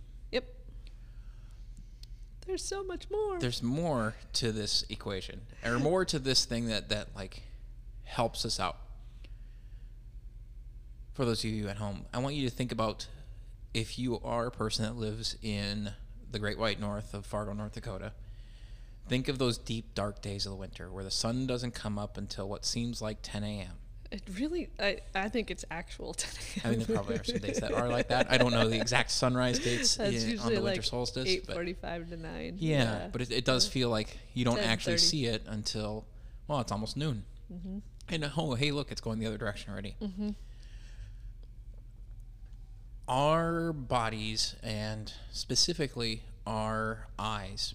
There's 2.46 2.64
so 2.64 2.84
much 2.84 3.10
more. 3.10 3.38
there's 3.38 3.62
more 3.62 4.14
to 4.34 4.52
this 4.52 4.84
equation 4.88 5.42
or 5.64 5.78
more 5.90 6.04
to 6.04 6.18
this 6.18 6.44
thing 6.44 6.66
that 6.66 6.88
that 6.90 7.08
like 7.16 7.42
helps 8.04 8.44
us 8.44 8.60
out 8.60 8.76
for 11.12 11.24
those 11.24 11.42
of 11.44 11.50
you 11.50 11.68
at 11.68 11.76
home 11.78 12.04
i 12.14 12.18
want 12.18 12.34
you 12.34 12.48
to 12.48 12.54
think 12.54 12.70
about 12.72 13.08
if 13.74 13.98
you 13.98 14.20
are 14.22 14.46
a 14.46 14.50
person 14.50 14.84
that 14.84 14.96
lives 14.96 15.36
in 15.42 15.90
the 16.30 16.38
great 16.38 16.58
white 16.58 16.78
north 16.78 17.14
of 17.14 17.26
fargo 17.26 17.52
north 17.52 17.72
dakota 17.74 18.12
think 19.08 19.26
of 19.28 19.38
those 19.38 19.58
deep 19.58 19.94
dark 19.94 20.22
days 20.22 20.46
of 20.46 20.50
the 20.52 20.56
winter 20.56 20.90
where 20.90 21.04
the 21.04 21.10
sun 21.10 21.46
doesn't 21.46 21.74
come 21.74 21.98
up 21.98 22.16
until 22.16 22.48
what 22.48 22.64
seems 22.64 23.02
like 23.02 23.18
10 23.22 23.42
a.m 23.42 23.72
it 24.10 24.22
really, 24.38 24.68
I, 24.78 24.98
I 25.14 25.28
think 25.28 25.50
it's 25.50 25.64
actual. 25.70 26.14
i 26.64 26.70
mean 26.70 26.80
there 26.80 26.96
probably 26.96 27.18
are 27.18 27.24
some 27.24 27.38
days 27.38 27.58
that 27.60 27.72
are 27.72 27.88
like 27.88 28.08
that 28.08 28.30
i 28.30 28.38
don't 28.38 28.52
know 28.52 28.68
the 28.68 28.80
exact 28.80 29.10
sunrise 29.10 29.58
dates 29.58 29.96
That's 29.98 30.24
in- 30.24 30.38
on 30.38 30.46
the 30.54 30.60
winter 30.60 30.76
like 30.76 30.82
solstice 30.84 31.28
eight 31.28 31.46
but 31.46 31.54
forty-five 31.54 32.08
to 32.10 32.16
nine. 32.16 32.56
Yeah, 32.58 33.08
but 33.12 33.20
it, 33.22 33.30
it 33.30 33.44
does 33.44 33.66
feel 33.68 33.88
like 33.90 34.18
you 34.34 34.44
don't 34.44 34.58
actually 34.60 34.96
10:30. 34.96 35.00
see 35.00 35.26
it 35.26 35.42
until 35.46 36.04
well, 36.48 36.60
it's 36.60 36.72
almost 36.72 36.96
noon. 36.96 37.24
Mm-hmm. 37.52 37.78
And 38.08 38.30
oh, 38.36 38.54
hey, 38.54 38.70
look, 38.70 38.92
it's 38.92 39.00
going 39.00 39.18
the 39.18 39.26
other 39.26 39.38
direction 39.38 39.72
already. 39.72 39.96
Our 43.08 43.72
bodies 43.72 44.56
and 44.62 45.12
specifically 45.32 46.22
our 46.46 47.06
eyes 47.18 47.74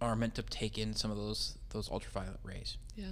are 0.00 0.16
meant 0.16 0.34
to 0.36 0.42
take 0.42 0.78
in 0.78 0.94
some 0.94 1.10
of 1.10 1.16
those 1.16 1.56
those 1.70 1.90
ultraviolet 1.90 2.40
rays. 2.44 2.76
yeah, 2.96 3.06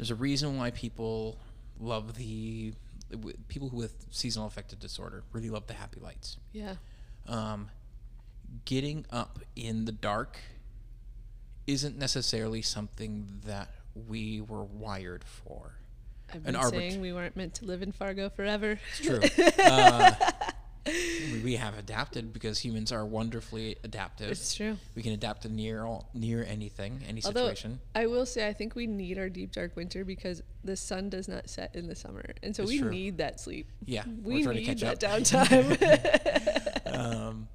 There's 0.00 0.10
a 0.10 0.14
reason 0.14 0.56
why 0.56 0.70
people 0.70 1.38
love 1.78 2.16
the 2.16 2.72
people 3.48 3.68
who 3.68 3.76
with 3.76 4.06
seasonal 4.10 4.46
affective 4.46 4.78
disorder 4.78 5.24
really 5.32 5.50
love 5.50 5.66
the 5.66 5.74
happy 5.74 6.00
lights 6.00 6.38
yeah, 6.52 6.76
um, 7.28 7.68
getting 8.64 9.04
up 9.10 9.40
in 9.56 9.84
the 9.84 9.92
dark 9.92 10.38
isn't 11.66 11.98
necessarily 11.98 12.62
something 12.62 13.42
that 13.44 13.74
we 14.08 14.40
were 14.40 14.64
wired 14.64 15.22
for. 15.22 15.74
I've 16.32 16.44
been 16.44 16.54
arbit- 16.54 16.70
saying 16.70 17.00
we 17.02 17.12
weren't 17.12 17.36
meant 17.36 17.54
to 17.56 17.66
live 17.66 17.82
in 17.82 17.92
Fargo 17.92 18.30
forever. 18.30 18.80
It's 18.98 19.06
true. 19.06 19.44
uh, 19.64 20.12
we- 21.44 21.56
have 21.56 21.76
adapted 21.78 22.32
because 22.32 22.58
humans 22.60 22.90
are 22.92 23.04
wonderfully 23.04 23.76
adaptive. 23.84 24.30
It's 24.30 24.54
true. 24.54 24.76
We 24.94 25.02
can 25.02 25.12
adapt 25.12 25.42
to 25.42 25.48
near 25.48 25.84
all, 25.84 26.08
near 26.14 26.44
anything, 26.44 27.00
any 27.06 27.22
Although 27.24 27.40
situation. 27.48 27.80
I 27.94 28.06
will 28.06 28.24
say, 28.26 28.46
I 28.48 28.52
think 28.52 28.74
we 28.74 28.86
need 28.86 29.18
our 29.18 29.28
deep 29.28 29.52
dark 29.52 29.76
winter 29.76 30.04
because 30.04 30.42
the 30.64 30.76
sun 30.76 31.08
does 31.10 31.28
not 31.28 31.50
set 31.50 31.74
in 31.74 31.86
the 31.88 31.94
summer, 31.94 32.24
and 32.42 32.54
so 32.56 32.62
It's 32.62 32.72
we 32.72 32.78
true. 32.80 32.90
need 32.90 33.18
that 33.18 33.40
sleep. 33.40 33.68
Yeah, 33.84 34.04
We 34.22 34.46
we're 34.46 34.52
need 34.54 34.64
to 34.66 34.74
catch 34.74 35.00
that 35.00 35.04
up. 35.04 35.20
downtime. 35.22 36.86
um, 36.86 37.48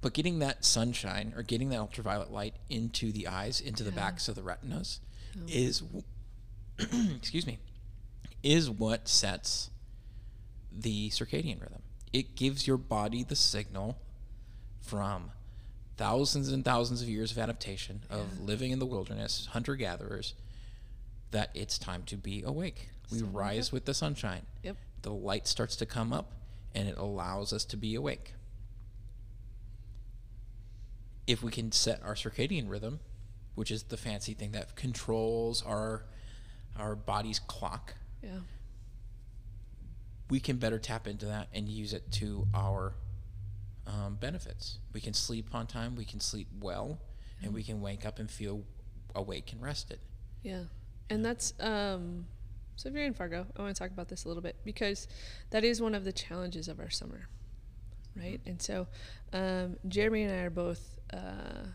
but 0.00 0.12
getting 0.14 0.38
that 0.38 0.64
sunshine 0.64 1.32
or 1.36 1.42
getting 1.42 1.70
that 1.70 1.78
ultraviolet 1.80 2.30
light 2.30 2.54
into 2.70 3.10
the 3.12 3.26
eyes, 3.28 3.60
into 3.60 3.82
the 3.82 3.92
backs 3.92 4.28
of 4.28 4.34
the 4.36 4.42
retinas, 4.42 5.00
Oh. 5.36 5.42
is 5.48 5.80
w- 5.80 6.04
excuse 7.16 7.46
me, 7.46 7.58
is 8.42 8.70
what 8.70 9.08
sets 9.08 9.70
the 10.72 11.10
circadian 11.10 11.60
rhythm. 11.60 11.82
It 12.12 12.34
gives 12.36 12.66
your 12.66 12.76
body 12.76 13.22
the 13.22 13.36
signal 13.36 13.98
from 14.80 15.30
thousands 15.96 16.50
and 16.50 16.64
thousands 16.64 17.02
of 17.02 17.08
years 17.08 17.32
of 17.32 17.38
adaptation 17.38 18.02
of 18.08 18.40
living 18.40 18.70
in 18.70 18.78
the 18.78 18.86
wilderness, 18.86 19.48
hunter 19.52 19.74
gatherers, 19.76 20.34
that 21.30 21.50
it's 21.54 21.76
time 21.78 22.02
to 22.04 22.16
be 22.16 22.42
awake. 22.42 22.88
We 23.12 23.22
rise 23.22 23.72
with 23.72 23.84
the 23.84 23.94
sunshine. 23.94 24.42
Yep. 24.62 24.76
The 25.02 25.12
light 25.12 25.46
starts 25.46 25.76
to 25.76 25.86
come 25.86 26.12
up 26.12 26.32
and 26.74 26.88
it 26.88 26.96
allows 26.96 27.52
us 27.52 27.64
to 27.66 27.76
be 27.76 27.94
awake. 27.94 28.34
If 31.26 31.42
we 31.42 31.50
can 31.50 31.72
set 31.72 32.02
our 32.02 32.14
circadian 32.14 32.70
rhythm, 32.70 33.00
which 33.54 33.70
is 33.70 33.84
the 33.84 33.96
fancy 33.96 34.34
thing 34.34 34.52
that 34.52 34.76
controls 34.76 35.62
our 35.62 36.04
our 36.78 36.94
body's 36.94 37.40
clock, 37.40 37.94
Yeah. 38.22 38.38
We 40.30 40.40
can 40.40 40.56
better 40.56 40.78
tap 40.78 41.06
into 41.06 41.26
that 41.26 41.48
and 41.52 41.68
use 41.68 41.92
it 41.92 42.10
to 42.12 42.46
our 42.54 42.94
um, 43.86 44.16
benefits. 44.16 44.78
We 44.92 45.00
can 45.00 45.14
sleep 45.14 45.54
on 45.54 45.66
time, 45.66 45.96
we 45.96 46.04
can 46.04 46.20
sleep 46.20 46.48
well, 46.60 47.00
and 47.42 47.54
we 47.54 47.62
can 47.62 47.80
wake 47.80 48.04
up 48.04 48.18
and 48.18 48.30
feel 48.30 48.62
awake 49.14 49.52
and 49.52 49.62
rested. 49.62 50.00
Yeah. 50.42 50.64
And 51.10 51.24
that's 51.24 51.54
um 51.60 52.26
so 52.76 52.88
if 52.88 52.94
you're 52.94 53.04
in 53.04 53.14
Fargo, 53.14 53.46
I 53.56 53.62
want 53.62 53.74
to 53.74 53.78
talk 53.78 53.90
about 53.90 54.08
this 54.08 54.24
a 54.24 54.28
little 54.28 54.42
bit 54.42 54.56
because 54.64 55.08
that 55.50 55.64
is 55.64 55.80
one 55.80 55.94
of 55.94 56.04
the 56.04 56.12
challenges 56.12 56.68
of 56.68 56.78
our 56.78 56.90
summer. 56.90 57.28
Right? 58.14 58.40
And 58.46 58.60
so 58.60 58.86
um 59.32 59.76
Jeremy 59.88 60.24
and 60.24 60.32
I 60.32 60.42
are 60.44 60.50
both 60.50 60.98
uh 61.12 61.68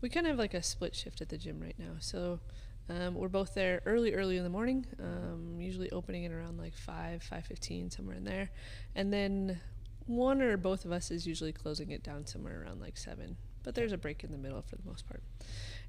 we 0.00 0.08
kind 0.08 0.26
of 0.26 0.30
have 0.32 0.38
like 0.38 0.54
a 0.54 0.62
split 0.62 0.94
shift 0.94 1.20
at 1.20 1.28
the 1.28 1.38
gym 1.38 1.60
right 1.60 1.78
now. 1.78 1.96
So 2.00 2.40
um, 2.88 3.14
we're 3.14 3.28
both 3.28 3.54
there 3.54 3.82
early, 3.84 4.14
early 4.14 4.36
in 4.38 4.44
the 4.44 4.50
morning, 4.50 4.86
um, 5.02 5.60
usually 5.60 5.90
opening 5.90 6.24
at 6.24 6.32
around 6.32 6.58
like 6.58 6.74
5, 6.74 7.22
5.15, 7.22 7.94
somewhere 7.94 8.16
in 8.16 8.24
there. 8.24 8.50
And 8.94 9.12
then 9.12 9.60
one 10.06 10.40
or 10.40 10.56
both 10.56 10.84
of 10.84 10.92
us 10.92 11.10
is 11.10 11.26
usually 11.26 11.52
closing 11.52 11.90
it 11.90 12.02
down 12.02 12.26
somewhere 12.26 12.62
around 12.62 12.80
like 12.80 12.96
7. 12.96 13.36
But 13.62 13.74
there's 13.74 13.92
a 13.92 13.98
break 13.98 14.24
in 14.24 14.32
the 14.32 14.38
middle 14.38 14.62
for 14.62 14.76
the 14.76 14.84
most 14.86 15.06
part. 15.06 15.22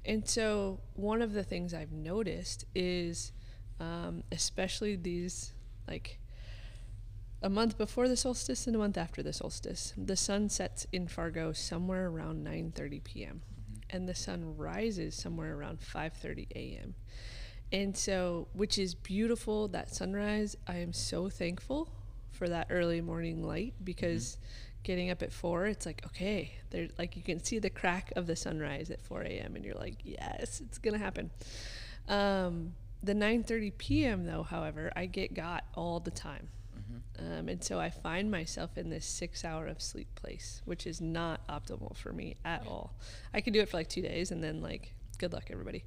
And 0.04 0.28
so 0.28 0.80
one 0.94 1.22
of 1.22 1.32
the 1.32 1.42
things 1.42 1.72
I've 1.72 1.92
noticed 1.92 2.66
is, 2.74 3.32
um, 3.78 4.22
especially 4.30 4.96
these 4.96 5.54
like 5.88 6.18
a 7.42 7.48
month 7.48 7.78
before 7.78 8.08
the 8.08 8.16
solstice 8.16 8.66
and 8.66 8.76
a 8.76 8.78
month 8.78 8.98
after 8.98 9.22
the 9.22 9.32
solstice, 9.32 9.94
the 9.96 10.16
sun 10.16 10.50
sets 10.50 10.86
in 10.92 11.08
Fargo 11.08 11.52
somewhere 11.52 12.08
around 12.08 12.44
9:30 12.44 13.02
p.m. 13.02 13.42
and 13.90 14.08
the 14.08 14.14
sun 14.14 14.56
rises 14.56 15.14
somewhere 15.14 15.56
around 15.56 15.80
5:30 15.80 16.46
a.m. 16.54 16.94
And 17.72 17.96
so, 17.96 18.48
which 18.52 18.78
is 18.78 18.94
beautiful 18.94 19.68
that 19.68 19.94
sunrise. 19.94 20.56
I 20.66 20.76
am 20.76 20.92
so 20.92 21.28
thankful 21.28 21.92
for 22.32 22.48
that 22.48 22.66
early 22.70 23.00
morning 23.00 23.44
light 23.44 23.74
because 23.84 24.38
getting 24.82 25.10
up 25.10 25.22
at 25.22 25.32
four, 25.32 25.66
it's 25.66 25.86
like 25.86 26.04
okay, 26.06 26.52
there 26.70 26.88
like 26.98 27.16
you 27.16 27.22
can 27.22 27.42
see 27.42 27.58
the 27.58 27.70
crack 27.70 28.12
of 28.16 28.26
the 28.26 28.36
sunrise 28.36 28.90
at 28.90 29.02
4 29.02 29.22
a.m. 29.22 29.56
and 29.56 29.64
you're 29.64 29.74
like, 29.74 29.98
yes, 30.04 30.60
it's 30.60 30.78
gonna 30.78 30.98
happen. 30.98 31.30
Um, 32.08 32.74
the 33.02 33.14
9:30 33.14 33.72
p.m. 33.78 34.24
though, 34.24 34.42
however, 34.42 34.92
I 34.96 35.06
get 35.06 35.34
got 35.34 35.64
all 35.74 36.00
the 36.00 36.10
time. 36.10 36.48
Um, 37.20 37.48
and 37.48 37.62
so 37.62 37.78
I 37.78 37.90
find 37.90 38.30
myself 38.30 38.78
in 38.78 38.88
this 38.88 39.04
six 39.04 39.44
hour 39.44 39.66
of 39.66 39.82
sleep 39.82 40.08
place, 40.14 40.62
which 40.64 40.86
is 40.86 41.00
not 41.00 41.46
optimal 41.48 41.96
for 41.96 42.12
me 42.12 42.36
at 42.44 42.66
all. 42.66 42.94
I 43.34 43.40
can 43.40 43.52
do 43.52 43.60
it 43.60 43.68
for 43.68 43.76
like 43.76 43.88
two 43.88 44.02
days 44.02 44.30
and 44.30 44.42
then 44.42 44.62
like 44.62 44.94
good 45.18 45.32
luck 45.32 45.44
everybody. 45.50 45.84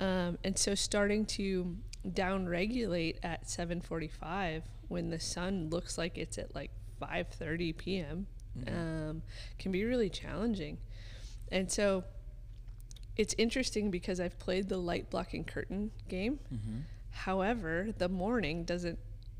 Um, 0.00 0.38
and 0.44 0.56
so 0.56 0.74
starting 0.76 1.26
to 1.26 1.76
down 2.14 2.48
regulate 2.48 3.18
at 3.24 3.46
7:45 3.46 4.62
when 4.86 5.10
the 5.10 5.18
sun 5.18 5.68
looks 5.70 5.98
like 5.98 6.16
it's 6.16 6.38
at 6.38 6.54
like 6.54 6.70
5:30 7.02 7.76
p.m. 7.76 8.26
Um, 8.68 9.22
can 9.58 9.72
be 9.72 9.84
really 9.84 10.10
challenging. 10.10 10.78
And 11.50 11.70
so 11.70 12.04
it's 13.16 13.34
interesting 13.38 13.90
because 13.90 14.20
I've 14.20 14.38
played 14.38 14.68
the 14.68 14.76
light 14.78 15.10
blocking 15.10 15.44
curtain 15.44 15.90
game. 16.08 16.38
However, 17.10 17.88
the 17.98 18.08
morning 18.08 18.64
doesn't 18.64 18.98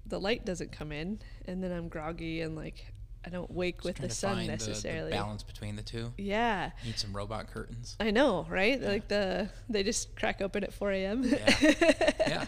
the 0.09 0.19
light 0.21 0.45
doesn't 0.45 0.73
come 0.73 0.93
in 0.93 1.21
and 1.47 1.63
then 1.63 1.71
I'm 1.73 1.89
groggy 1.89 2.41
and 2.43 2.57
like 2.57 2.87
I 3.27 3.31
don't 3.31 3.51
wake 3.51 3.85
with 3.85 3.97
Trying 3.97 4.09
the 4.09 4.15
to 4.15 4.15
sun 4.19 4.35
find 4.37 4.49
necessarily. 4.49 5.11
The, 5.11 5.17
balance 5.17 5.43
between 5.43 5.77
the 5.77 5.83
two. 5.83 6.13
yeah. 6.17 6.71
Need 6.85 6.99
some 6.99 7.13
robot 7.15 7.49
curtains. 7.53 7.97
I 8.01 8.11
know, 8.11 8.47
right? 8.49 8.81
Yeah. 8.81 8.89
Like 8.89 9.09
the 9.09 9.51
they 9.69 9.83
just 9.83 10.15
crack 10.17 10.41
open 10.41 10.63
at 10.65 10.73
4 10.73 10.93
a.m. 10.93 11.25
Yeah. 11.25 11.55
yeah. 12.21 12.47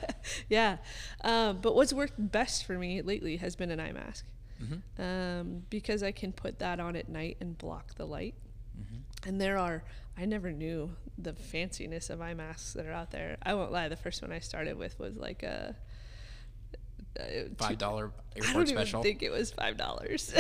yeah. 0.49 0.77
Um, 1.23 1.59
but 1.61 1.75
what's 1.75 1.93
worked 1.93 2.15
best 2.19 2.65
for 2.67 2.79
me 2.79 3.03
lately 3.03 3.37
has 3.39 3.57
been 3.57 3.71
an 3.71 3.81
eye 3.81 3.93
mask 3.93 4.25
hmm 4.59 5.03
um, 5.03 5.63
because 5.71 6.03
I 6.03 6.13
can 6.13 6.33
put 6.33 6.59
that 6.61 6.81
on 6.81 6.95
at 6.95 7.09
night 7.09 7.39
and 7.41 7.57
block 7.59 7.95
the 7.97 8.07
light. 8.07 8.35
hmm 8.77 8.99
And 9.27 9.41
there 9.41 9.59
are, 9.59 9.83
I 10.17 10.25
never 10.25 10.53
knew 10.53 10.91
the 11.19 11.33
fanciness 11.33 12.11
of 12.11 12.21
eye 12.21 12.35
masks 12.35 12.75
that 12.75 12.87
are 12.87 12.93
out 12.93 13.11
there. 13.11 13.37
I 13.43 13.55
won't 13.55 13.73
lie, 13.73 13.89
the 13.89 13.97
first 13.97 14.23
one 14.23 14.33
I 14.33 14.39
started 14.39 14.77
with 14.79 14.99
was 14.99 15.17
like 15.17 15.43
a. 15.43 15.75
uh, 17.19 17.23
Five 17.59 17.79
dollar 17.79 18.13
I 18.37 18.39
don't 18.41 18.47
airport 18.49 18.71
even 18.71 19.03
think 19.03 19.23
it 19.23 19.31
was 19.31 19.51
five 19.51 19.77
dollars. 19.77 20.33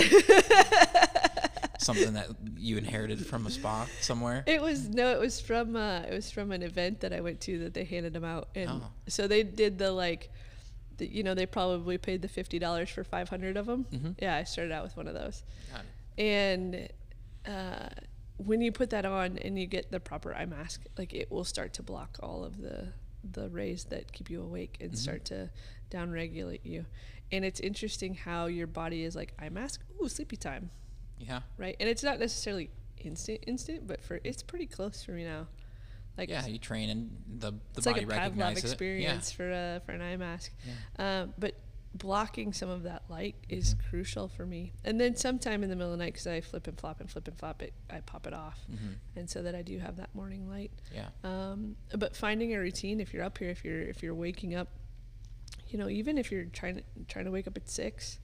Something 1.78 2.12
that 2.12 2.28
you 2.58 2.76
inherited 2.76 3.24
from 3.26 3.46
a 3.46 3.50
spa 3.50 3.86
somewhere. 4.02 4.44
It 4.46 4.60
was 4.60 4.88
no, 4.90 5.12
it 5.12 5.18
was 5.18 5.40
from 5.40 5.76
uh, 5.76 6.00
it 6.00 6.12
was 6.12 6.30
from 6.30 6.52
an 6.52 6.62
event 6.62 7.00
that 7.00 7.12
I 7.14 7.20
went 7.22 7.40
to 7.42 7.58
that 7.60 7.72
they 7.74 7.84
handed 7.84 8.12
them 8.12 8.24
out, 8.24 8.48
and 8.54 8.68
Oh. 8.70 8.82
so 9.08 9.26
they 9.26 9.42
did 9.42 9.78
the 9.78 9.90
like, 9.90 10.30
the, 10.98 11.06
you 11.06 11.22
know, 11.22 11.34
they 11.34 11.46
probably 11.46 11.96
paid 11.96 12.20
the 12.20 12.28
fifty 12.28 12.58
dollars 12.58 12.90
for 12.90 13.02
five 13.02 13.30
hundred 13.30 13.56
of 13.56 13.64
them. 13.64 13.86
Mhm. 13.90 14.14
Yeah, 14.20 14.36
I 14.36 14.44
started 14.44 14.72
out 14.72 14.82
with 14.84 14.94
one 14.96 15.08
of 15.08 15.14
those, 15.14 15.42
and 16.18 16.86
uh, 17.48 17.88
when 18.36 18.60
you 18.60 18.72
put 18.72 18.90
that 18.90 19.06
on 19.06 19.38
and 19.38 19.58
you 19.58 19.66
get 19.66 19.90
the 19.90 20.00
proper 20.00 20.34
eye 20.34 20.44
mask, 20.46 20.82
like 20.98 21.14
it 21.14 21.30
will 21.30 21.44
start 21.44 21.72
to 21.74 21.82
block 21.82 22.18
all 22.22 22.44
of 22.44 22.60
the 22.60 22.88
the 23.32 23.48
rays 23.48 23.84
that 23.84 24.12
keep 24.12 24.28
you 24.28 24.42
awake 24.42 24.76
and 24.80 24.92
Mhm. 24.92 24.96
start 24.98 25.24
to 25.26 25.48
down 25.90 26.10
regulate 26.10 26.64
you. 26.64 26.86
And 27.32 27.44
it's 27.44 27.60
interesting 27.60 28.14
how 28.14 28.46
your 28.46 28.66
body 28.66 29.04
is 29.04 29.14
like 29.14 29.32
eye 29.38 29.48
mask, 29.50 29.82
ooh, 30.02 30.08
sleepy 30.08 30.36
time 30.36 30.70
Yeah. 31.18 31.40
right? 31.58 31.76
And 31.78 31.88
it's 31.88 32.02
not 32.02 32.18
necessarily 32.18 32.70
instant, 32.98 33.40
instant, 33.46 33.86
but 33.86 34.02
for 34.02 34.20
it's 34.24 34.42
pretty 34.42 34.66
close 34.66 35.02
for 35.04 35.12
me 35.12 35.24
now. 35.24 35.46
Like 36.18 36.28
yeah. 36.28 36.46
You 36.46 36.58
train 36.58 36.90
and 36.90 37.10
the 37.38 37.52
the 37.52 37.58
it's 37.76 37.86
like 37.86 37.96
body 37.96 38.04
a 38.04 38.08
Pavlov 38.08 38.18
recognizes 38.18 38.64
experience 38.64 39.30
for 39.32 39.50
uh, 39.52 39.80
for 39.80 39.92
an 39.92 40.02
eye 40.02 40.16
mask. 40.16 40.52
Yeah. 40.98 41.22
Um, 41.22 41.34
but 41.38 41.54
blocking 41.94 42.52
some 42.52 42.68
of 42.68 42.84
that 42.84 43.02
light 43.08 43.34
is 43.48 43.74
Mhm. 43.74 43.88
crucial 43.88 44.28
for 44.28 44.46
me. 44.46 44.72
And 44.84 45.00
then 45.00 45.16
sometime 45.16 45.62
in 45.64 45.70
the 45.70 45.74
middle 45.76 45.92
of 45.92 45.98
the 45.98 46.04
night, 46.04 46.12
because 46.12 46.26
I 46.26 46.40
flip 46.40 46.66
and 46.68 46.78
flop 46.78 47.00
and 47.00 47.10
flip 47.10 47.26
and 47.26 47.36
flop 47.36 47.62
it, 47.62 47.72
I 47.88 48.00
pop 48.00 48.26
it 48.28 48.32
off, 48.34 48.58
Yeah. 48.68 48.76
hmm 48.76 48.92
and 49.16 49.28
so 49.30 49.42
that 49.42 49.54
I 49.56 49.62
do 49.62 49.78
have 49.78 49.96
that 49.96 50.14
morning 50.14 50.48
light. 50.48 50.70
Yeah. 50.94 51.08
Um, 51.24 51.74
but 51.96 52.14
finding 52.16 52.54
a 52.54 52.58
routine, 52.60 53.00
if 53.00 53.12
you're 53.14 53.24
up 53.24 53.38
here, 53.38 53.50
if 53.50 53.64
you're 53.64 53.82
if 53.82 54.02
you're 54.02 54.14
waking 54.14 54.54
up, 54.54 54.68
you 55.70 55.78
know, 55.78 55.88
even 55.88 56.18
if 56.18 56.30
you're 56.32 56.44
trying 56.46 56.76
to 56.76 56.82
trying 57.08 57.24
to 57.26 57.30
wake 57.30 57.46
up 57.46 57.56
at 57.56 57.68
six, 57.68 58.18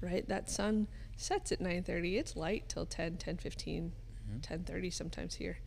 right? 0.00 0.26
That 0.28 0.50
sun 0.50 0.86
sets 1.16 1.52
at 1.52 1.60
nine 1.60 1.82
thirty. 1.82 2.18
It's 2.18 2.36
light 2.36 2.68
till 2.68 2.86
10, 2.86 3.16
10, 3.16 3.36
15, 3.38 3.92
Mhm. 4.30 4.40
10:30 4.42 4.90
sometimes 4.92 5.34
here, 5.34 5.58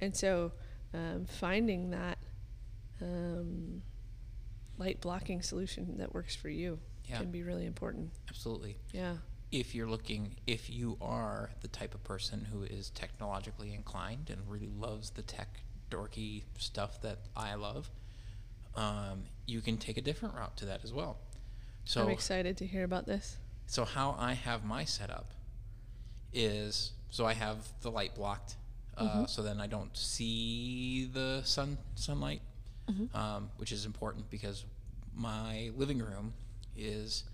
and 0.00 0.14
so 0.16 0.52
um, 0.94 1.26
finding 1.26 1.90
that 1.90 2.18
um, 3.02 3.82
light 4.78 5.00
blocking 5.00 5.42
solution 5.42 5.96
that 5.98 6.14
works 6.14 6.34
for 6.36 6.48
you 6.48 6.78
Yeah. 7.08 7.18
can 7.18 7.30
be 7.30 7.42
really 7.42 7.66
important. 7.66 8.12
Absolutely. 8.28 8.76
Yeah. 8.92 9.18
if 9.52 9.76
you're 9.76 9.86
looking 9.88 10.34
if 10.48 10.68
you 10.68 10.98
are 11.00 11.50
the 11.60 11.68
type 11.68 11.94
of 11.94 12.02
person 12.02 12.44
who 12.44 12.64
is 12.64 12.90
technologically 12.90 13.72
inclined 13.72 14.28
and 14.28 14.40
really 14.50 14.66
loves 14.68 15.10
the 15.10 15.22
tech 15.22 15.60
dorky 15.88 16.42
stuff 16.58 17.00
that 17.02 17.20
I 17.36 17.54
love, 17.54 17.88
um, 18.76 19.24
you 19.46 19.60
can 19.60 19.76
take 19.78 19.96
a 19.96 20.00
different 20.00 20.34
route 20.34 20.56
to 20.58 20.66
that 20.66 20.84
as 20.84 20.92
well. 20.92 21.18
So 21.84 22.02
I'm 22.02 22.10
excited 22.10 22.56
to 22.58 22.66
hear 22.66 22.84
about 22.84 23.06
this. 23.06 23.36
so 23.66 23.84
how 23.84 24.14
I 24.18 24.34
have 24.34 24.64
my 24.64 24.84
setup 24.84 25.32
is 26.32 26.92
so 27.10 27.24
I 27.26 27.34
have 27.34 27.58
the 27.80 27.90
light 27.90 28.14
blocked, 28.14 28.56
uh, 28.96 29.22
Mhm. 29.22 29.28
so 29.28 29.42
then 29.42 29.60
I 29.60 29.66
don't 29.66 29.96
see 29.96 31.06
the 31.06 31.42
sun 31.44 31.78
sunlight, 31.94 32.42
Mhm. 32.88 33.14
um, 33.14 33.50
which 33.56 33.72
is 33.72 33.84
important 33.86 34.28
because 34.30 34.64
my 35.14 35.70
living 35.76 35.98
room 35.98 36.34
is 36.76 37.24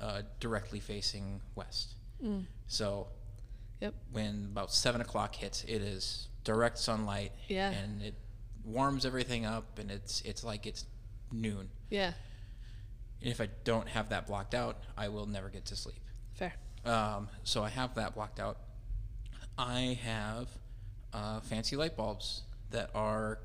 uh, 0.00 0.22
directly 0.40 0.80
facing 0.80 1.40
west. 1.54 1.94
Mm. 2.22 2.46
So 2.66 3.08
Yep. 3.80 3.94
when 4.10 4.46
about 4.46 4.72
seven 4.72 5.00
o'clock 5.00 5.34
hits, 5.36 5.62
it 5.64 5.80
is 5.82 6.28
direct 6.44 6.78
sunlight, 6.78 7.32
Yeah. 7.48 7.70
and 7.70 8.02
it 8.02 8.14
warms 8.64 9.04
everything 9.06 9.44
up, 9.44 9.78
and 9.78 9.90
it's 9.90 10.20
it's 10.22 10.44
like 10.44 10.66
it's 10.66 10.84
noon. 11.30 11.68
Yeah. 11.90 12.12
And 13.20 13.30
if 13.30 13.40
I 13.40 13.48
don't 13.64 13.88
have 13.88 14.08
that 14.08 14.26
blocked 14.26 14.54
out, 14.54 14.78
I 14.96 15.08
will 15.08 15.26
never 15.26 15.48
get 15.48 15.64
to 15.66 15.76
sleep. 15.76 16.00
Fair. 16.34 16.54
Um, 16.84 17.28
so 17.44 17.62
I 17.62 17.68
have 17.68 17.94
that 17.94 18.14
blocked 18.14 18.40
out. 18.40 18.58
I 19.56 19.98
have 20.02 20.48
uh, 21.12 21.40
fancy 21.40 21.76
light 21.76 21.96
bulbs 21.96 22.42
that 22.70 22.90
are 22.94 23.38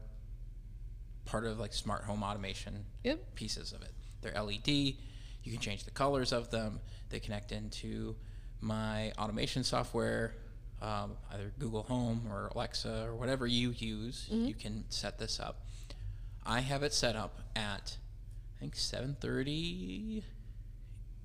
part 1.25 1.45
of 1.45 1.59
like 1.59 1.73
smart 1.73 2.03
home 2.05 2.23
automation 2.23 2.85
Yep. 3.03 3.35
pieces 3.35 3.71
of 3.73 3.81
it. 3.83 3.91
They're 4.21 4.41
LED. 4.41 4.67
You 4.67 5.51
can 5.51 5.59
change 5.59 5.83
the 5.83 5.91
colors 5.91 6.31
of 6.33 6.49
them. 6.49 6.79
They 7.09 7.19
connect 7.19 7.51
into 7.51 8.15
my 8.61 9.11
automation 9.19 9.63
software, 9.63 10.33
um, 10.81 11.17
either 11.33 11.51
Google 11.59 11.83
Home 11.83 12.27
or 12.31 12.47
Alexa 12.53 13.05
or 13.05 13.15
whatever 13.15 13.47
you 13.47 13.71
use, 13.71 14.27
you 14.29 14.53
can 14.53 14.83
set 14.89 15.17
this 15.19 15.39
up. 15.39 15.65
I 16.45 16.61
have 16.61 16.83
it 16.83 16.93
set 16.93 17.15
up 17.15 17.41
at 17.55 17.97
I 18.55 18.59
think 18.59 18.75
7:30. 18.75 20.23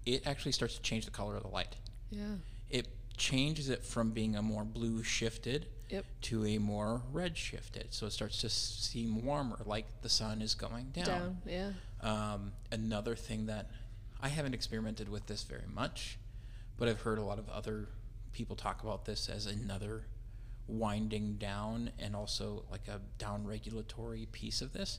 It 0.05 0.27
actually 0.27 0.53
starts 0.53 0.75
to 0.77 0.83
change 0.83 1.05
the 1.05 1.11
color 1.11 1.37
of 1.37 1.43
the 1.43 1.49
light. 1.49 1.77
Yeah. 2.11 2.37
It 2.71 2.89
changes 3.17 3.69
it 3.69 3.85
from 3.85 4.11
being 4.11 4.35
a 4.37 4.43
more 4.43 4.65
blue 4.65 5.03
shifted 5.03 5.67
Yep. 5.91 6.05
to 6.23 6.47
a 6.47 6.59
more 6.59 7.03
red 7.13 7.37
shifted. 7.37 7.93
So 7.93 8.07
it 8.07 8.13
starts 8.13 8.41
to 8.41 8.49
seem 8.49 9.25
warmer, 9.25 9.59
like 9.67 10.01
the 10.01 10.09
sun 10.09 10.41
is 10.41 10.55
going 10.55 10.87
down. 10.91 11.05
Down. 11.07 11.43
Yeah. 11.47 11.73
Um, 12.01 12.53
another 12.71 13.15
thing 13.15 13.47
that 13.47 13.71
I 14.21 14.29
haven't 14.29 14.55
experimented 14.55 15.09
with 15.11 15.27
this 15.27 15.43
very 15.43 15.67
much, 15.73 16.19
but 16.79 16.89
I've 16.89 17.03
heard 17.03 17.19
a 17.19 17.23
lot 17.23 17.39
of 17.39 17.49
other 17.51 17.89
people 18.33 18.57
talk 18.57 18.83
about 18.83 19.05
this 19.05 19.29
as 19.29 19.47
another 19.47 20.05
winding 20.67 21.35
down 21.35 21.91
and 21.99 22.15
also 22.17 22.65
like 22.71 22.89
a 22.89 23.01
down 23.19 23.47
regulatory 23.47 24.27
piece 24.33 24.61
of 24.63 24.73
this. 24.73 24.99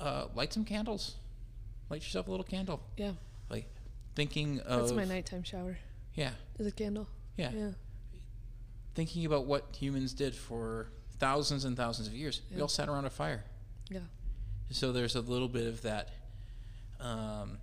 Uh, 0.00 0.26
light 0.34 0.52
some 0.52 0.64
candles. 0.64 1.16
Light 1.90 2.02
yourself 2.02 2.28
a 2.28 2.30
little 2.30 2.44
candle. 2.44 2.80
Yeah. 2.96 3.12
Like 3.50 3.66
thinking 4.14 4.60
of 4.60 4.80
That's 4.82 4.92
my 4.92 5.04
nighttime 5.04 5.42
shower. 5.42 5.78
yeah, 6.14 6.30
Is 6.58 6.66
a 6.66 6.72
candle. 6.72 7.08
yeah, 7.36 7.50
Yeah. 7.54 7.70
Thinking 8.94 9.24
about 9.26 9.46
what 9.46 9.64
humans 9.78 10.12
did 10.12 10.34
for 10.34 10.88
thousands 11.18 11.64
and 11.64 11.76
thousands 11.76 12.08
of 12.08 12.14
years. 12.14 12.42
We 12.54 12.60
all 12.60 12.68
sat 12.68 12.88
around 12.88 13.04
a 13.04 13.10
fire. 13.10 13.44
Yeah. 13.88 14.00
So 14.70 14.92
there's 14.92 15.14
a 15.14 15.20
little 15.20 15.48
bit 15.48 15.66
of 15.66 15.82
that 15.82 16.10
um, 17.00 17.58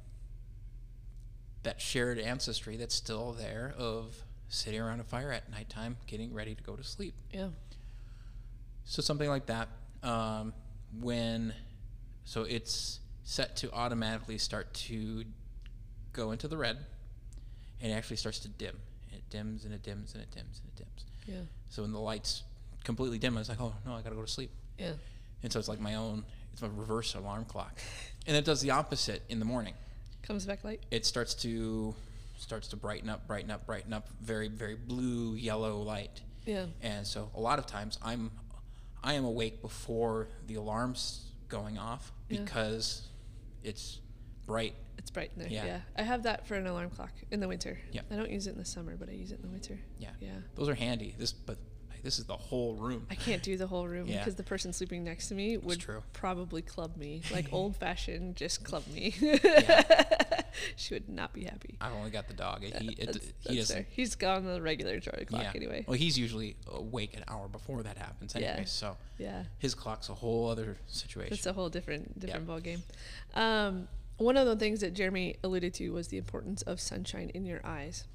that 1.63 1.81
shared 1.81 2.19
ancestry 2.19 2.77
that's 2.77 2.95
still 2.95 3.33
there 3.33 3.73
of 3.77 4.15
sitting 4.49 4.79
around 4.79 4.99
a 4.99 5.03
fire 5.03 5.31
at 5.31 5.49
nighttime, 5.49 5.97
getting 6.07 6.33
ready 6.33 6.55
to 6.55 6.63
go 6.63 6.75
to 6.75 6.83
sleep. 6.83 7.13
Yeah. 7.31 7.49
So 8.83 9.01
something 9.01 9.29
like 9.29 9.47
that. 9.47 9.69
Um, 10.03 10.53
when 10.99 11.53
so 12.23 12.43
it's 12.43 12.99
set 13.23 13.55
to 13.57 13.71
automatically 13.71 14.37
start 14.37 14.73
to 14.73 15.23
go 16.13 16.31
into 16.31 16.47
the 16.47 16.57
red, 16.57 16.77
and 17.81 17.91
it 17.91 17.95
actually 17.95 18.17
starts 18.17 18.39
to 18.39 18.47
dim. 18.47 18.77
It 19.11 19.23
dims 19.29 19.65
and 19.65 19.73
it 19.73 19.83
dims 19.83 20.13
and 20.13 20.23
it 20.23 20.31
dims 20.31 20.61
and 20.61 20.71
it 20.71 20.75
dims. 20.75 21.05
Yeah. 21.25 21.41
So 21.69 21.81
when 21.81 21.91
the 21.91 21.99
lights 21.99 22.43
completely 22.83 23.17
dim, 23.17 23.37
it's 23.37 23.49
like, 23.49 23.61
oh 23.61 23.73
no, 23.85 23.93
I 23.93 24.01
gotta 24.01 24.15
go 24.15 24.21
to 24.21 24.31
sleep. 24.31 24.51
Yeah. 24.77 24.93
And 25.43 25.51
so 25.51 25.59
it's 25.59 25.67
like 25.67 25.79
my 25.79 25.95
own, 25.95 26.23
it's 26.53 26.61
my 26.61 26.69
reverse 26.73 27.15
alarm 27.15 27.45
clock. 27.45 27.79
And 28.27 28.35
it 28.35 28.45
does 28.45 28.61
the 28.61 28.71
opposite 28.71 29.21
in 29.29 29.39
the 29.39 29.45
morning. 29.45 29.73
Comes 30.23 30.45
back 30.45 30.63
light. 30.63 30.83
It 30.89 31.05
starts 31.05 31.35
to 31.35 31.93
starts 32.37 32.67
to 32.69 32.75
brighten 32.75 33.09
up, 33.09 33.27
brighten 33.27 33.51
up, 33.51 33.65
brighten 33.65 33.93
up, 33.93 34.09
very 34.21 34.47
very 34.47 34.75
blue 34.75 35.35
yellow 35.35 35.81
light. 35.81 36.21
Yeah. 36.45 36.65
And 36.81 37.05
so 37.05 37.31
a 37.35 37.39
lot 37.39 37.59
of 37.59 37.65
times 37.65 37.97
I'm 38.03 38.31
I 39.03 39.13
am 39.13 39.25
awake 39.25 39.61
before 39.61 40.29
the 40.47 40.55
alarm's 40.55 41.31
going 41.47 41.77
off 41.77 42.11
Yeah. 42.29 42.41
because 42.41 43.07
it's 43.63 43.99
bright. 44.47 44.75
It's 44.97 45.11
bright 45.11 45.31
in 45.35 45.41
there. 45.43 45.51
Yeah. 45.51 45.65
Yeah. 45.65 45.79
I 45.95 46.01
have 46.03 46.23
that 46.23 46.47
for 46.47 46.55
an 46.55 46.65
alarm 46.65 46.89
clock 46.89 47.11
in 47.29 47.39
the 47.39 47.47
winter. 47.47 47.77
Yeah. 47.91 48.01
I 48.11 48.15
don't 48.15 48.31
use 48.31 48.47
it 48.47 48.51
in 48.53 48.57
the 48.57 48.65
summer, 48.65 48.95
but 48.97 49.09
I 49.09 49.11
use 49.11 49.31
it 49.31 49.35
in 49.35 49.41
the 49.43 49.49
winter. 49.51 49.79
Yeah. 49.99 50.09
Yeah. 50.19 50.29
Those 50.55 50.69
are 50.69 50.75
handy. 50.75 51.15
This 51.17 51.31
but 51.33 51.57
this 52.05 52.19
is 52.19 52.25
the 52.25 52.37
whole 52.37 52.75
room. 52.75 53.07
I 53.09 53.15
can't 53.15 53.41
do 53.41 53.57
the 53.57 53.65
whole 53.65 53.87
room 53.87 54.05
Yeah. 54.05 54.19
because 54.19 54.35
the 54.35 54.43
person 54.43 54.71
sleeping 54.71 55.03
next 55.03 55.27
to 55.29 55.33
me 55.33 55.57
would 55.57 55.83
probably 56.13 56.61
club 56.61 56.95
me, 56.95 57.23
like 57.33 57.51
old 57.51 57.75
fashioned, 57.75 58.35
just 58.35 58.63
club 58.63 58.83
me. 58.93 59.09
she 60.75 60.93
would 60.93 61.09
not 61.09 61.33
be 61.33 61.45
happy. 61.45 61.77
I've 61.81 61.93
only 61.93 62.11
got 62.11 62.27
the 62.27 62.35
dog. 62.35 62.61
He, 62.63 62.67
it, 62.67 63.05
that's, 63.07 63.17
he 63.17 63.33
that's 63.43 63.55
doesn't. 63.69 63.87
He's 63.89 64.13
gone 64.13 64.45
the 64.45 64.61
regular 64.61 64.99
Joy 64.99 65.25
clock 65.27 65.41
yeah. 65.43 65.51
anyway. 65.55 65.83
Well, 65.87 65.97
he's 65.97 66.17
usually 66.17 66.55
awake 66.71 67.17
an 67.17 67.23
hour 67.27 67.47
before 67.47 67.81
that 67.81 67.97
happens 67.97 68.35
anyway. 68.35 68.55
Yeah. 68.59 68.65
So 68.65 68.97
Yeah. 69.17 69.43
his 69.57 69.73
clock's 69.73 70.09
a 70.09 70.13
whole 70.13 70.47
other 70.47 70.77
situation. 70.85 71.33
It's 71.33 71.47
a 71.47 71.53
whole 71.53 71.69
different 71.69 72.19
different 72.19 72.45
ball 72.45 72.59
game. 72.59 72.83
Um, 73.33 73.87
one 74.17 74.37
of 74.37 74.45
the 74.45 74.55
things 74.55 74.81
that 74.81 74.93
Jeremy 74.93 75.37
alluded 75.43 75.73
to 75.73 75.89
was 75.89 76.09
the 76.09 76.17
importance 76.17 76.61
of 76.61 76.79
sunshine 76.79 77.31
in 77.33 77.45
your 77.45 77.61
eyes, 77.65 78.05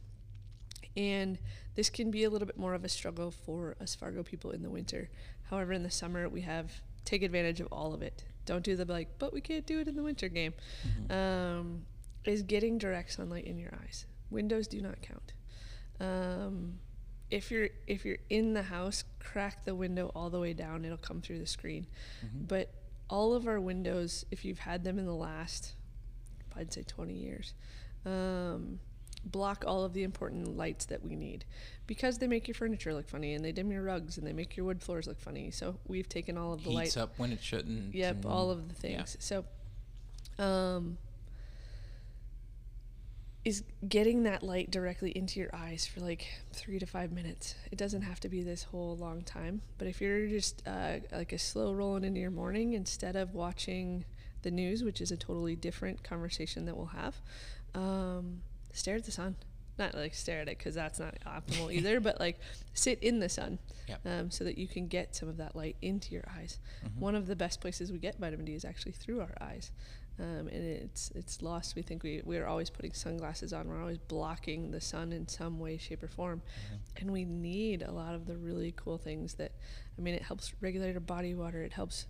and 0.97 1.39
this 1.75 1.91
can 1.91 2.11
be 2.11 2.25
a 2.25 2.31
little 2.31 2.47
bit 2.47 2.59
more 2.59 2.75
of 2.75 2.85
a 2.85 2.89
struggle 2.89 3.31
for 3.31 3.77
us 3.81 3.95
Fargo 3.95 4.23
people 4.23 4.51
in 4.51 4.63
the 4.63 4.71
winter. 4.71 5.11
However, 5.49 5.73
in 5.73 5.83
the 5.83 5.91
summer 5.91 6.29
we 6.29 6.43
have 6.43 6.73
take 7.05 7.23
advantage 7.23 7.61
of 7.61 7.69
all 7.73 7.95
of 7.95 8.03
it. 8.03 8.25
Don't 8.47 8.65
do 8.65 8.77
the 8.77 8.85
like, 8.85 9.19
but 9.19 9.33
we 9.33 9.41
can't 9.41 9.67
do 9.67 9.81
it 9.81 9.89
in 9.89 9.97
the 9.97 10.03
winter 10.03 10.29
game. 10.29 10.55
Um, 11.11 11.83
is 12.25 12.43
getting 12.43 12.79
direct 12.79 13.13
sunlight 13.13 13.45
in 13.47 13.59
your 13.59 13.73
eyes. 13.83 14.07
Windows 14.31 14.67
do 14.67 14.81
not 14.81 15.01
count. 15.01 15.33
Um, 16.01 16.79
if 17.31 17.51
you're 17.51 17.69
if 17.87 18.05
you're 18.05 18.19
in 18.29 18.55
the 18.55 18.63
house, 18.63 19.05
crack 19.19 19.65
the 19.65 19.75
window 19.75 20.11
all 20.15 20.31
the 20.31 20.41
way 20.41 20.53
down. 20.53 20.85
It'll 20.85 20.99
come 20.99 21.21
through 21.21 21.39
the 21.39 21.47
screen. 21.47 21.87
But 22.49 22.73
all 23.09 23.35
of 23.35 23.47
our 23.47 23.61
windows, 23.61 24.25
if 24.31 24.45
you've 24.45 24.59
had 24.61 24.85
them 24.85 24.99
in 24.99 25.07
the 25.07 25.15
last, 25.15 25.75
I'd 26.57 26.73
say 26.73 26.83
20 26.83 27.13
years, 27.15 27.55
um, 28.07 28.79
block 29.25 29.65
all 29.67 29.85
of 29.85 29.93
the 29.93 30.03
important 30.03 30.57
lights 30.57 30.87
that 30.87 31.05
we 31.05 31.15
need 31.15 31.45
because 31.87 32.19
they 32.19 32.27
make 32.27 32.49
your 32.49 32.55
furniture 32.55 32.95
look 32.95 33.09
funny 33.09 33.35
and 33.35 33.45
they 33.45 33.53
dim 33.53 33.71
your 33.71 33.83
rugs 33.83 34.17
and 34.17 34.27
they 34.27 34.33
make 34.33 34.57
your 34.57 34.67
wood 34.67 34.83
floors 34.83 35.07
look 35.07 35.21
funny. 35.21 35.51
So 35.51 35.77
we've 35.87 36.09
taken 36.09 36.39
all 36.39 36.53
of 36.53 36.65
the 36.65 36.71
Heats 36.71 36.97
light. 36.97 37.03
up 37.03 37.19
when 37.19 37.33
it 37.33 37.43
shouldn't. 37.43 37.95
Yep, 37.95 38.25
all 38.27 38.51
of 38.51 38.69
the 38.69 38.89
yeah. 38.89 38.97
things. 38.97 39.17
So, 39.21 39.45
um, 40.39 40.99
is 43.45 43.65
getting 43.89 44.25
that 44.25 44.43
light 44.43 44.71
directly 44.71 45.11
into 45.11 45.41
your 45.41 45.49
eyes 45.55 45.87
for 45.87 46.01
like 46.01 46.27
three 46.53 46.79
to 46.79 46.87
five 46.87 47.11
minutes. 47.11 47.55
It 47.73 47.79
doesn't 47.79 48.03
have 48.03 48.21
to 48.21 48.29
be 48.29 48.43
this 48.43 48.65
whole 48.65 48.97
long 48.97 49.23
time, 49.23 49.63
but 49.79 49.89
if 49.89 50.01
you're 50.01 50.27
just 50.27 50.63
uh, 50.67 50.99
like 51.11 51.33
a 51.33 51.39
slow 51.39 51.73
rolling 51.73 52.05
into 52.05 52.21
your 52.21 52.31
morning 52.31 52.75
instead 52.75 53.17
of 53.17 53.35
watching 53.35 54.05
the 54.43 54.51
news, 54.51 54.85
which 54.85 55.01
is 55.01 55.11
a 55.11 55.17
totally 55.17 55.57
different 55.57 56.03
conversation 56.03 56.67
that 56.67 56.77
we'll 56.77 56.87
have, 56.87 57.17
um, 57.75 58.43
stare 58.73 58.97
at 58.97 59.05
the 59.05 59.11
sun. 59.13 59.37
Not 59.79 59.95
like 59.95 60.13
stare 60.15 60.41
at 60.41 60.49
it 60.49 60.59
because 60.59 60.75
that's 60.75 60.99
not 60.99 61.15
optimal 61.27 61.73
either, 61.73 62.01
but 62.01 62.21
like 62.21 62.39
sit 62.75 63.03
in 63.03 63.19
the 63.21 63.29
sun 63.29 63.59
Yep. 63.89 64.01
um, 64.07 64.31
so 64.31 64.45
that 64.45 64.57
you 64.59 64.69
can 64.69 64.87
get 64.87 65.17
some 65.17 65.29
of 65.29 65.39
that 65.39 65.57
light 65.57 65.77
into 65.83 66.13
your 66.13 66.25
eyes. 66.37 66.59
Mm-hmm. 66.85 67.01
One 67.01 67.15
of 67.15 67.27
the 67.27 67.35
best 67.35 67.61
places 67.61 67.91
we 67.91 67.99
get 67.99 68.19
vitamin 68.19 68.45
D 68.45 68.53
is 68.55 68.65
actually 68.65 68.93
through 68.93 69.21
our 69.21 69.35
eyes, 69.41 69.73
um, 70.19 70.49
and 70.49 70.63
it's 70.65 71.11
it's 71.15 71.41
lost. 71.43 71.75
We 71.75 71.83
think 71.83 72.03
we 72.03 72.21
we're 72.25 72.47
always 72.47 72.69
putting 72.71 72.93
sunglasses 72.93 73.53
on. 73.53 73.67
We're 73.69 73.81
always 73.81 73.99
blocking 73.99 74.71
the 74.71 74.81
sun 74.81 75.13
in 75.13 75.27
some 75.27 75.59
way, 75.59 75.79
shape, 75.79 76.03
or 76.03 76.09
form, 76.09 76.43
and 76.99 77.11
we 77.11 77.25
need 77.25 77.83
a 77.83 77.91
lot 77.91 78.15
of 78.15 78.27
the 78.27 78.37
really 78.37 78.75
cool 78.77 78.99
things 78.99 79.35
that. 79.35 79.53
I 79.99 80.03
mean, 80.03 80.15
it 80.15 80.23
helps 80.23 80.53
regulate 80.61 80.95
our 80.95 81.01
body 81.01 81.35
water. 81.35 81.63
It 81.63 81.73
helps. 81.73 82.07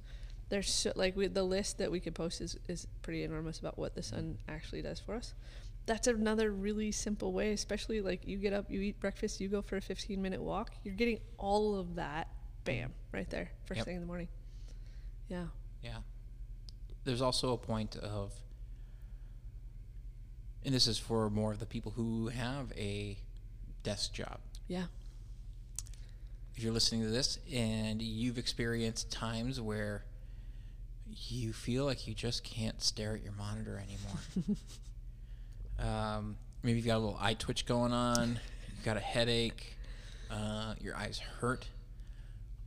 There's 0.48 0.68
so, 0.70 0.92
like 0.96 1.16
we, 1.16 1.28
the 1.28 1.44
list 1.44 1.78
that 1.78 1.90
we 1.92 2.00
could 2.00 2.14
post 2.14 2.40
is 2.40 2.58
is 2.68 2.86
pretty 3.02 3.22
enormous 3.22 3.58
about 3.60 3.78
what 3.78 3.94
the 3.94 4.02
sun 4.02 4.38
actually 4.48 4.82
does 4.82 4.98
for 5.00 5.14
us. 5.14 5.34
That's 5.86 6.06
another 6.06 6.50
really 6.52 6.92
simple 6.92 7.32
way, 7.32 7.52
especially 7.52 8.00
like 8.00 8.26
you 8.26 8.36
get 8.38 8.52
up, 8.52 8.70
you 8.70 8.80
eat 8.80 9.00
breakfast, 9.00 9.40
you 9.40 9.48
go 9.48 9.60
for 9.62 9.76
a 9.76 9.80
15 9.80 10.20
minute 10.20 10.40
walk. 10.40 10.70
You're 10.84 10.94
getting 10.94 11.18
all 11.38 11.74
of 11.76 11.96
that, 11.96 12.28
bam, 12.64 12.92
right 13.12 13.28
there, 13.30 13.50
first 13.66 13.78
Yep. 13.78 13.86
thing 13.86 13.94
in 13.96 14.00
the 14.00 14.06
morning. 14.06 14.28
Yeah. 15.28 15.46
Yeah. 15.82 15.98
There's 17.04 17.22
also 17.22 17.52
a 17.54 17.58
point 17.58 17.96
of, 17.96 18.32
and 20.64 20.74
this 20.74 20.86
is 20.86 20.98
for 20.98 21.30
more 21.30 21.52
of 21.52 21.58
the 21.58 21.66
people 21.66 21.92
who 21.92 22.28
have 22.28 22.72
a 22.76 23.16
desk 23.82 24.12
job. 24.12 24.38
Yeah. 24.68 24.84
If 26.54 26.62
you're 26.62 26.72
listening 26.72 27.02
to 27.02 27.08
this 27.08 27.38
and 27.52 28.02
you've 28.02 28.36
experienced 28.38 29.10
times 29.10 29.60
where 29.60 30.04
you 31.08 31.52
feel 31.52 31.84
like 31.86 32.06
you 32.06 32.14
just 32.14 32.44
can't 32.44 32.80
stare 32.82 33.14
at 33.14 33.22
your 33.22 33.32
monitor 33.32 33.78
anymore. 33.82 34.56
um, 35.80 36.36
maybe 36.62 36.78
you've 36.78 36.86
got 36.86 36.96
a 36.96 36.98
little 36.98 37.18
eye 37.20 37.34
twitch 37.34 37.66
going 37.66 37.92
on, 37.92 38.38
you've 38.76 38.84
got 38.84 38.96
a 38.96 39.00
headache, 39.00 39.74
uh, 40.30 40.74
your 40.80 40.96
eyes 40.96 41.18
hurt. 41.40 41.66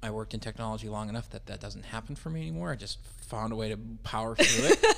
I 0.02 0.10
worked 0.12 0.34
in 0.34 0.40
technology 0.42 0.90
long 0.90 1.08
enough 1.08 1.30
that 1.30 1.46
that 1.46 1.62
doesn't 1.62 1.86
happen 1.86 2.16
for 2.16 2.30
me 2.30 2.42
anymore. 2.42 2.72
I 2.72 2.76
just 2.76 3.00
found 3.28 3.54
a 3.54 3.56
way 3.56 3.70
to 3.70 3.78
power 4.04 4.36
through 4.36 4.68
it. 4.70 4.86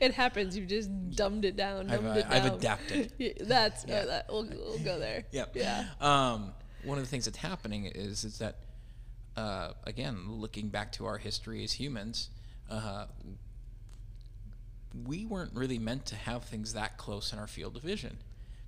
It 0.00 0.14
happens. 0.14 0.56
You've 0.56 0.68
just 0.68 0.90
dumbed 1.14 1.44
it 1.44 1.54
down. 1.54 1.88
I've, 1.90 2.02
Dumbed 2.02 2.16
uh, 2.16 2.20
it 2.20 2.26
I've 2.28 2.42
down. 2.44 2.54
adapted. 2.58 3.12
Yeah, 3.18 3.32
that's 3.42 3.84
uh, 3.84 3.88
Yeah. 3.88 4.04
that, 4.06 4.26
we'll, 4.28 4.44
we'll 4.48 4.78
go 4.80 4.98
there. 4.98 5.24
Yep. 5.30 5.52
Yeah. 5.54 5.84
Um, 6.00 6.52
one 6.82 6.98
of 6.98 7.04
the 7.04 7.08
things 7.10 7.26
that's 7.26 7.36
happening 7.38 7.84
is 7.84 8.24
is 8.24 8.38
that 8.38 8.56
uh, 9.36 9.74
again, 9.84 10.28
looking 10.28 10.70
back 10.70 10.90
to 10.92 11.06
our 11.06 11.18
history 11.18 11.62
as 11.62 11.72
humans, 11.74 12.30
uh, 12.68 13.04
we 15.04 15.24
weren't 15.26 15.52
really 15.54 15.78
meant 15.78 16.06
to 16.06 16.16
have 16.16 16.44
things 16.44 16.72
that 16.74 16.96
close 16.96 17.32
in 17.32 17.38
our 17.38 17.46
field 17.46 17.76
of 17.76 17.82
vision 17.82 18.18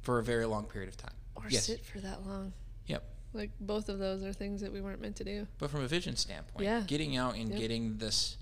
for 0.03 0.19
a 0.19 0.23
very 0.23 0.45
long 0.47 0.65
period 0.65 0.89
of 0.89 0.97
time. 0.97 1.15
Or 1.35 1.45
yes. 1.49 1.67
sit 1.67 1.85
for 1.85 2.01
that 2.01 2.27
long. 2.27 2.53
Yep. 2.87 3.05
Like 3.33 3.51
both 3.61 3.89
of 3.89 3.99
those 3.99 4.23
are 4.25 4.33
things 4.33 4.61
that 4.61 4.73
we 4.73 4.81
weren't 4.81 5.01
meant 5.01 5.17
to 5.17 5.25
do. 5.25 5.47
But 5.59 5.71
from 5.71 5.83
a 5.83 5.89
vision 5.89 6.17
standpoint, 6.17 6.65
Yeah. 6.65 6.83
getting 6.87 7.17
out 7.17 7.37
and 7.37 7.51
Yep. 7.51 7.59
getting 7.59 7.99
this, 7.99 8.37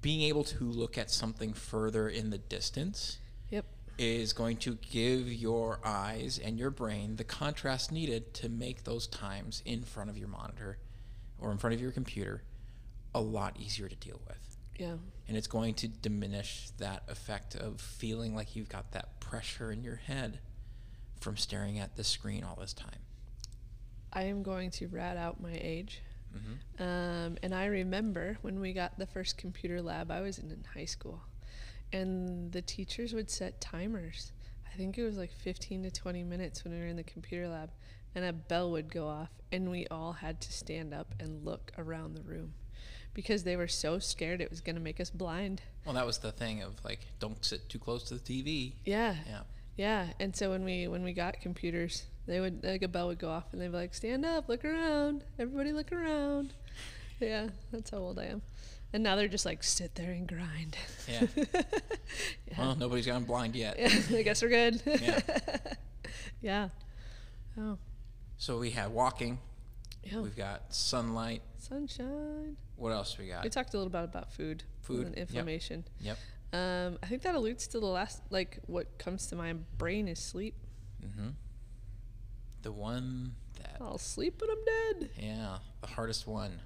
being 0.00 0.22
able 0.22 0.44
to 0.44 0.64
look 0.64 0.96
at 0.96 1.10
something 1.10 1.52
further 1.52 2.08
in 2.08 2.30
the 2.30 2.38
distance 2.38 3.18
Yep. 3.50 3.66
is 3.98 4.32
going 4.32 4.56
to 4.58 4.76
give 4.76 5.30
your 5.32 5.80
eyes 5.84 6.38
and 6.38 6.58
your 6.58 6.70
brain 6.70 7.16
the 7.16 7.24
contrast 7.24 7.92
needed 7.92 8.32
to 8.34 8.48
make 8.48 8.84
those 8.84 9.06
times 9.06 9.62
in 9.64 9.82
front 9.82 10.08
of 10.10 10.16
your 10.16 10.28
monitor 10.28 10.78
or 11.38 11.50
in 11.52 11.58
front 11.58 11.74
of 11.74 11.80
your 11.80 11.92
computer 11.92 12.42
a 13.14 13.20
lot 13.20 13.58
easier 13.58 13.88
to 13.88 13.96
deal 13.96 14.20
with. 14.26 14.49
Yeah. 14.80 14.94
And 15.28 15.36
it's 15.36 15.46
going 15.46 15.74
to 15.74 15.88
diminish 15.88 16.70
that 16.78 17.02
effect 17.08 17.54
of 17.54 17.82
feeling 17.82 18.34
like 18.34 18.56
you've 18.56 18.70
got 18.70 18.92
that 18.92 19.20
pressure 19.20 19.70
in 19.70 19.84
your 19.84 19.96
head 19.96 20.40
from 21.20 21.36
staring 21.36 21.78
at 21.78 21.96
the 21.96 22.02
screen 22.02 22.42
all 22.42 22.56
this 22.58 22.72
time. 22.72 22.98
I 24.10 24.22
am 24.22 24.42
going 24.42 24.70
to 24.72 24.88
rat 24.88 25.18
out 25.18 25.38
my 25.38 25.52
age. 25.52 26.00
Um, 26.82 27.36
and 27.42 27.54
I 27.54 27.66
remember 27.66 28.38
when 28.40 28.58
we 28.58 28.72
got 28.72 28.98
the 28.98 29.06
first 29.06 29.36
computer 29.36 29.82
lab, 29.82 30.10
I 30.10 30.22
was 30.22 30.38
in, 30.38 30.50
in 30.50 30.64
high 30.72 30.86
school. 30.86 31.20
And 31.92 32.50
the 32.50 32.62
teachers 32.62 33.12
would 33.12 33.28
set 33.28 33.60
timers. 33.60 34.32
I 34.72 34.76
think 34.78 34.96
it 34.96 35.04
was 35.04 35.18
like 35.18 35.30
15 35.30 35.82
to 35.82 35.90
20 35.90 36.24
minutes 36.24 36.64
when 36.64 36.72
we 36.72 36.80
were 36.80 36.86
in 36.86 36.96
the 36.96 37.02
computer 37.02 37.48
lab. 37.48 37.70
And 38.14 38.24
a 38.24 38.32
bell 38.32 38.70
would 38.70 38.90
go 38.90 39.08
off, 39.08 39.30
and 39.52 39.70
we 39.70 39.86
all 39.88 40.12
had 40.12 40.40
to 40.40 40.52
stand 40.52 40.94
up 40.94 41.14
and 41.20 41.44
look 41.44 41.70
around 41.76 42.14
the 42.14 42.22
room 42.22 42.54
because 43.20 43.44
they 43.44 43.56
were 43.56 43.68
so 43.68 43.98
scared 43.98 44.40
it 44.40 44.50
was 44.50 44.60
going 44.60 44.76
to 44.76 44.82
make 44.82 45.00
us 45.00 45.10
blind. 45.10 45.62
Well, 45.84 45.94
that 45.94 46.06
was 46.06 46.18
the 46.18 46.32
thing 46.32 46.62
of 46.62 46.82
like, 46.84 47.00
don't 47.18 47.44
sit 47.44 47.68
too 47.68 47.78
close 47.78 48.02
to 48.04 48.14
the 48.14 48.20
TV. 48.20 48.72
Yeah. 48.84 49.14
Yeah. 49.26 49.40
Yeah, 49.76 50.08
and 50.18 50.36
so 50.36 50.50
when 50.50 50.64
we 50.64 50.88
when 50.88 51.02
we 51.04 51.12
got 51.14 51.40
computers, 51.40 52.04
they 52.26 52.38
would 52.38 52.62
like 52.62 52.82
a 52.82 52.88
bell 52.88 53.06
would 53.06 53.18
go 53.18 53.30
off 53.30 53.44
and 53.52 53.62
they'd 53.62 53.68
be 53.68 53.76
like, 53.78 53.94
"Stand 53.94 54.26
up, 54.26 54.46
look 54.46 54.62
around, 54.62 55.24
everybody 55.38 55.72
look 55.72 55.90
around." 55.90 56.52
Yeah, 57.18 57.48
that's 57.72 57.88
how 57.90 57.98
old 57.98 58.18
I 58.18 58.26
am. 58.26 58.42
And 58.92 59.02
now 59.02 59.16
they're 59.16 59.28
just 59.28 59.46
like 59.46 59.62
sit 59.62 59.94
there 59.94 60.10
and 60.10 60.26
grind. 60.28 60.76
Yeah. 61.08 61.26
Yeah. 62.50 62.58
Well, 62.58 62.76
nobody's 62.76 63.06
gone 63.06 63.24
blind 63.24 63.54
yet. 63.56 63.76
I 64.12 64.22
guess 64.22 64.42
we're 64.42 64.48
good. 64.48 64.82
Yeah. 64.84 65.20
yeah. 66.42 66.68
Oh, 67.58 67.78
So 68.36 68.58
we 68.58 68.70
have 68.70 68.90
walking. 68.90 69.38
yeah. 70.02 70.20
We've 70.20 70.36
got 70.36 70.74
sunlight. 70.74 71.40
Sunshine. 71.58 72.56
What 72.80 72.92
else 72.92 73.18
we 73.18 73.28
got? 73.28 73.44
We 73.44 73.50
talked 73.50 73.74
a 73.74 73.76
little 73.76 73.90
bit 73.92 74.02
about 74.04 74.32
food, 74.32 74.64
Food, 74.80 75.06
and 75.06 75.14
inflammation. 75.14 75.84
Yep. 76.00 76.16
Um, 76.52 76.98
I 77.02 77.06
think 77.06 77.22
that 77.22 77.34
alludes 77.34 77.66
to 77.68 77.78
the 77.78 77.86
last, 77.86 78.22
like, 78.30 78.58
what 78.66 78.98
comes 78.98 79.26
to 79.28 79.36
my 79.36 79.52
brain 79.78 80.08
is 80.08 80.18
sleep. 80.18 80.54
Mm-hmm. 81.04 81.28
The 82.62 82.72
one 82.72 83.34
that, 83.56 83.76
I'll 83.80 83.98
sleep 83.98 84.40
when 84.40 84.50
I'm 84.50 84.64
dead. 84.98 85.10
yeah, 85.18 85.58
the 85.82 85.86
hardest 85.88 86.26
one. 86.26 86.60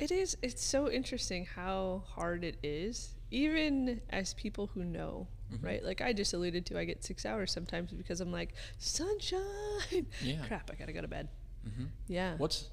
It 0.00 0.10
is. 0.10 0.36
It's 0.42 0.64
so 0.64 0.90
interesting 0.90 1.44
how 1.46 2.02
hard 2.08 2.44
it 2.44 2.56
is, 2.62 3.14
even 3.30 4.00
as 4.10 4.34
people 4.34 4.68
who 4.68 4.84
know, 4.84 5.26
Mhm. 5.52 5.64
right? 5.64 5.84
Like 5.84 6.00
I 6.00 6.12
just 6.12 6.34
alluded 6.34 6.66
to, 6.66 6.78
I 6.78 6.84
get 6.84 7.02
six 7.04 7.24
hours 7.26 7.50
sometimes 7.52 7.90
because 7.92 8.20
I'm 8.20 8.30
like, 8.32 8.54
sunshine. 8.78 10.06
Yeah. 10.22 10.44
Crap, 10.46 10.70
I 10.70 10.74
gotta 10.74 10.92
go 10.92 11.00
to 11.00 11.08
bed. 11.08 11.28
Mm-hmm. 11.66 11.84
Yeah. 12.08 12.34
What's 12.36 12.68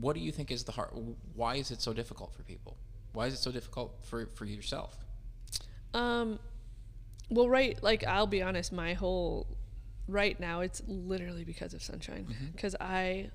what 0.00 0.14
do 0.14 0.20
you 0.20 0.32
think 0.32 0.50
is 0.50 0.64
the 0.64 0.72
hard? 0.72 0.90
Why 1.34 1.56
is 1.56 1.70
it 1.70 1.80
so 1.80 1.92
difficult 1.92 2.32
for 2.34 2.42
people? 2.42 2.76
Why 3.12 3.26
is 3.26 3.34
it 3.34 3.38
so 3.38 3.50
difficult 3.50 3.96
for 4.02 4.26
for 4.26 4.44
yourself? 4.44 4.96
Um, 5.94 6.38
well, 7.30 7.48
right. 7.48 7.82
Like 7.82 8.04
I'll 8.04 8.26
be 8.26 8.42
honest, 8.42 8.72
my 8.72 8.94
whole 8.94 9.46
right 10.08 10.38
now 10.38 10.60
it's 10.60 10.82
literally 10.86 11.44
because 11.44 11.74
of 11.74 11.82
sunshine. 11.82 12.26
Because 12.54 12.76
I 12.80 13.30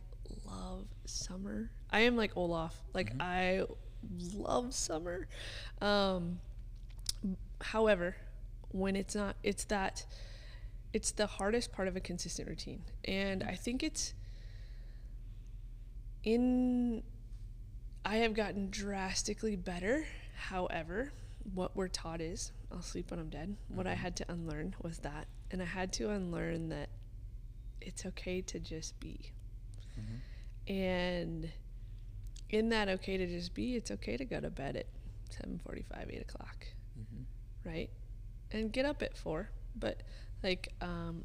love 0.46 0.86
summer. 1.06 1.72
I 1.90 2.02
am 2.02 2.16
like 2.16 2.36
Olaf. 2.38 2.76
Like 2.94 3.14
Mhm. 3.18 3.22
I 3.22 3.64
love 4.34 4.74
summer. 4.74 5.28
Um, 5.82 6.40
however, 7.62 8.16
when 8.70 8.96
it's 8.96 9.16
not, 9.16 9.36
it's 9.44 9.64
that. 9.66 10.06
It's 10.94 11.12
the 11.12 11.26
hardest 11.26 11.72
part 11.72 11.88
of 11.88 11.96
a 11.96 12.02
consistent 12.02 12.50
routine, 12.50 12.84
and 13.06 13.44
I 13.44 13.56
think 13.56 13.82
it's 13.82 14.14
in 16.24 17.04
I 18.04 18.18
have 18.18 18.34
gotten 18.34 18.70
drastically 18.70 19.56
better. 19.56 20.06
However, 20.36 21.12
what 21.54 21.76
we're 21.76 21.88
taught 21.88 22.20
is 22.22 22.52
I'll 22.72 22.82
sleep 22.82 23.12
when 23.12 23.20
I'm 23.20 23.30
dead. 23.30 23.58
What 23.68 23.86
I 23.88 23.94
Mhm. 23.94 23.98
had 23.98 24.16
to 24.18 24.32
unlearn 24.32 24.76
was 24.82 25.00
that. 25.00 25.28
And 25.52 25.62
I 25.62 25.66
had 25.66 25.94
to 25.94 26.10
unlearn 26.10 26.70
that 26.70 26.90
it's 27.80 28.06
okay 28.06 28.42
to 28.42 28.60
just 28.60 29.00
be. 29.00 29.32
Mm-hmm. 30.00 30.72
And 30.74 31.52
in 32.50 32.70
that 32.70 32.90
okay 32.90 33.18
to 33.18 33.28
just 33.28 33.54
be, 33.54 33.76
it's 33.76 33.92
okay 33.92 34.18
to 34.18 34.26
go 34.26 34.40
to 34.40 34.50
bed 34.50 34.76
at 34.78 34.88
7:45, 35.30 36.10
8 36.10 36.22
o'clock, 36.22 36.68
Mm-hmm. 37.00 37.24
right? 37.70 37.90
And 38.52 38.72
get 38.72 38.86
up 38.86 39.02
at 39.02 39.16
4. 39.18 39.50
But 39.76 40.04
like, 40.44 40.74
um, 40.82 41.24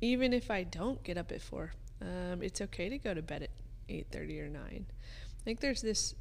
even 0.00 0.32
if 0.32 0.50
I 0.50 0.64
don't 0.64 1.02
get 1.04 1.16
up 1.16 1.32
at 1.32 1.42
4, 1.42 1.72
um, 2.00 2.42
it's 2.42 2.60
okay 2.60 2.88
to 2.88 2.98
go 2.98 3.14
to 3.14 3.22
bed 3.22 3.42
at 3.44 3.50
8.30 3.88 4.40
or 4.46 4.48
9. 4.48 4.62
I 4.62 5.44
think 5.44 5.60
there's 5.60 5.82
this, 5.82 6.14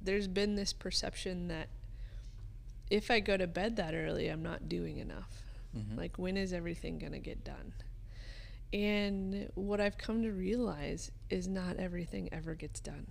there's 0.00 0.28
been 0.28 0.54
this 0.56 0.72
perception 0.72 1.48
that 1.48 1.68
if 2.90 3.10
I 3.10 3.20
go 3.20 3.36
to 3.36 3.46
bed 3.46 3.76
that 3.76 3.94
early, 3.94 4.28
I'm 4.28 4.42
not 4.42 4.68
doing 4.68 4.98
enough. 4.98 5.42
Mm-hmm. 5.76 5.96
Like, 5.96 6.18
when 6.18 6.36
is 6.36 6.52
everything 6.52 6.98
going 6.98 7.12
to 7.12 7.20
get 7.20 7.44
done? 7.44 7.72
And 8.72 9.50
what 9.54 9.80
I've 9.80 9.98
come 9.98 10.22
to 10.22 10.30
realize 10.30 11.10
is 11.28 11.46
not 11.48 11.76
everything 11.76 12.28
ever 12.32 12.54
gets 12.54 12.80
done. 12.80 13.06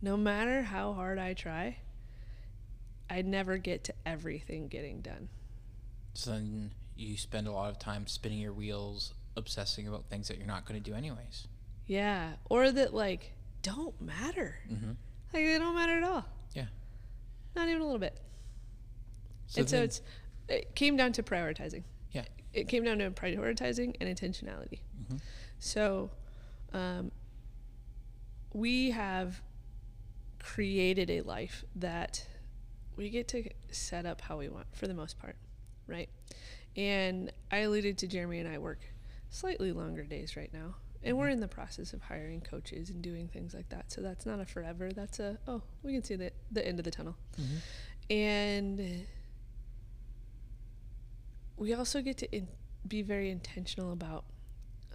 No 0.00 0.16
matter 0.16 0.62
how 0.62 0.92
hard 0.92 1.18
I 1.18 1.34
try, 1.34 1.78
I 3.10 3.22
never 3.22 3.58
get 3.58 3.84
to 3.84 3.94
everything 4.06 4.68
getting 4.68 5.00
done. 5.00 5.28
so 6.14 6.30
then 6.32 6.72
you 6.96 7.16
spend 7.16 7.46
a 7.46 7.52
lot 7.52 7.70
of 7.70 7.78
time 7.78 8.06
spinning 8.06 8.38
your 8.40 8.52
wheels, 8.52 9.14
obsessing 9.36 9.86
about 9.86 10.06
things 10.10 10.28
that 10.28 10.36
you're 10.36 10.46
not 10.46 10.66
going 10.66 10.82
to 10.82 10.90
do 10.90 10.96
anyways. 10.96 11.46
Yeah. 11.88 12.34
Or 12.48 12.70
that, 12.70 12.94
like, 12.94 13.32
don't 13.62 14.00
matter. 14.00 14.60
Mm-hmm. 14.70 14.90
Like, 15.32 15.44
they 15.44 15.58
don't 15.58 15.74
matter 15.74 15.96
at 15.96 16.04
all. 16.04 16.24
Yeah. 16.54 16.66
Not 17.56 17.68
even 17.68 17.80
a 17.82 17.84
little 17.84 17.98
bit. 17.98 18.20
So 19.46 19.60
and 19.62 19.68
so 19.68 19.82
it's, 19.82 20.02
it 20.48 20.74
came 20.76 20.96
down 20.96 21.12
to 21.12 21.22
prioritizing. 21.22 21.82
Yeah. 22.12 22.24
It 22.52 22.68
came 22.68 22.84
down 22.84 22.98
to 22.98 23.10
prioritizing 23.10 23.96
and 24.00 24.14
intentionality. 24.16 24.80
Mhm. 25.10 25.20
So, 25.58 26.10
um, 26.72 27.10
we 28.52 28.90
have 28.90 29.42
created 30.38 31.10
a 31.10 31.22
life 31.22 31.64
that 31.76 32.26
we 32.96 33.10
get 33.10 33.28
to 33.28 33.48
set 33.70 34.06
up 34.06 34.20
how 34.20 34.36
we 34.38 34.48
want 34.48 34.66
for 34.72 34.86
the 34.86 34.94
most 34.94 35.18
part, 35.18 35.36
right? 35.86 36.08
And 36.76 37.32
I 37.50 37.58
alluded 37.58 37.98
to 37.98 38.06
Jeremy 38.06 38.38
and 38.40 38.48
I 38.48 38.58
work 38.58 38.80
slightly 39.30 39.72
longer 39.72 40.04
days 40.04 40.36
right 40.36 40.52
now. 40.52 40.76
And 41.02 41.16
we're 41.16 41.28
in 41.28 41.40
the 41.40 41.48
process 41.48 41.92
of 41.92 42.02
hiring 42.02 42.40
coaches 42.40 42.90
and 42.90 43.00
doing 43.02 43.28
things 43.28 43.54
like 43.54 43.68
that. 43.68 43.92
So 43.92 44.00
that's 44.00 44.26
not 44.26 44.40
a 44.40 44.44
forever. 44.44 44.90
That's 44.92 45.20
a, 45.20 45.38
oh, 45.46 45.62
we 45.82 45.92
can 45.92 46.02
see 46.02 46.16
the, 46.16 46.32
the 46.50 46.66
end 46.66 46.78
of 46.80 46.84
the 46.84 46.90
tunnel. 46.90 47.16
Mhm. 47.40 48.10
And 48.10 49.06
we 51.56 51.74
also 51.74 52.02
get 52.02 52.16
to 52.18 52.34
in, 52.34 52.48
be 52.86 53.02
very 53.02 53.30
intentional 53.30 53.92
about 53.92 54.24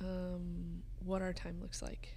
um, 0.01 0.83
what 1.03 1.21
our 1.21 1.33
time 1.33 1.59
looks 1.61 1.81
like 1.81 2.09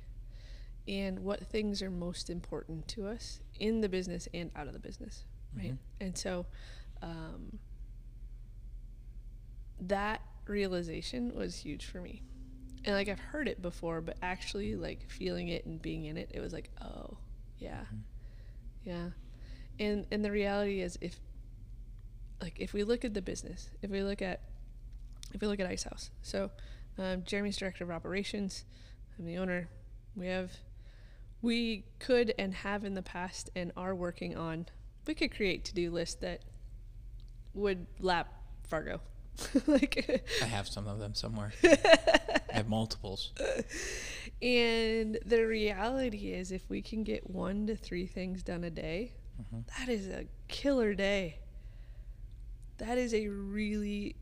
and 0.88 1.20
what 1.20 1.46
things 1.46 1.82
are 1.82 1.90
most 1.90 2.30
important 2.30 2.86
to 2.88 3.06
us 3.06 3.40
in 3.58 3.80
the 3.80 3.88
business 3.88 4.28
and 4.34 4.50
out 4.56 4.66
of 4.66 4.72
the 4.72 4.78
business, 4.78 5.24
right? 5.56 5.72
Mhm. 5.74 5.78
And 6.00 6.18
so 6.18 6.46
um, 7.02 7.58
that 9.80 10.22
realization 10.46 11.34
was 11.34 11.56
huge 11.58 11.84
for 11.86 12.00
me. 12.00 12.22
And 12.86 12.94
like 12.94 13.08
I've 13.08 13.18
heard 13.20 13.48
it 13.48 13.60
before, 13.60 14.00
but 14.00 14.16
actually 14.22 14.76
like 14.76 15.10
feeling 15.10 15.48
it 15.48 15.66
and 15.66 15.82
being 15.82 16.04
in 16.06 16.16
it, 16.16 16.30
it 16.32 16.40
was 16.40 16.52
like, 16.52 16.70
oh, 16.80 17.18
yeah. 17.58 17.80
Mhm. 17.92 18.00
Yeah. 18.84 19.08
And 19.78 20.06
and 20.10 20.24
the 20.24 20.30
reality 20.30 20.80
is 20.80 20.96
if 21.00 21.20
like 22.40 22.54
if 22.60 22.72
we 22.72 22.84
look 22.84 23.04
at 23.04 23.12
the 23.12 23.22
business, 23.22 23.70
if 23.82 23.90
we 23.90 24.02
look 24.02 24.22
at 24.22 24.40
if 25.34 25.40
we 25.40 25.48
look 25.48 25.60
at 25.60 25.66
Ice 25.66 25.82
House. 25.82 26.10
So 26.22 26.50
um, 26.98 27.24
Jeremy's 27.24 27.56
director 27.56 27.84
of 27.84 27.90
operations, 27.90 28.64
I'm 29.18 29.26
the 29.26 29.36
owner. 29.38 29.68
We 30.14 30.28
have 30.28 30.52
we 31.42 31.84
could 31.98 32.32
and 32.38 32.54
have 32.54 32.84
in 32.84 32.94
the 32.94 33.02
past 33.02 33.50
and 33.54 33.72
are 33.76 33.94
working 33.94 34.36
on 34.36 34.66
we 35.06 35.14
could 35.14 35.34
create 35.34 35.64
to-do 35.64 35.90
lists 35.90 36.16
that 36.16 36.42
would 37.54 37.86
lap 38.00 38.32
Fargo. 38.64 39.00
like 39.66 40.22
I 40.42 40.46
have 40.46 40.66
some 40.68 40.86
of 40.86 40.98
them 40.98 41.14
somewhere. 41.14 41.52
I 41.64 42.52
have 42.52 42.68
multiples. 42.68 43.32
and 44.42 45.18
the 45.24 45.44
reality 45.46 46.32
is 46.32 46.52
if 46.52 46.68
we 46.68 46.82
can 46.82 47.02
get 47.04 47.28
one 47.30 47.66
to 47.66 47.76
three 47.76 48.06
things 48.06 48.42
done 48.42 48.64
a 48.64 48.70
day, 48.70 49.12
Mhm. 49.40 49.64
that 49.78 49.88
is 49.88 50.06
a 50.08 50.26
killer 50.48 50.94
day. 50.94 51.40
That 52.78 52.98
is 52.98 53.12
a 53.14 53.28
really 53.28 54.16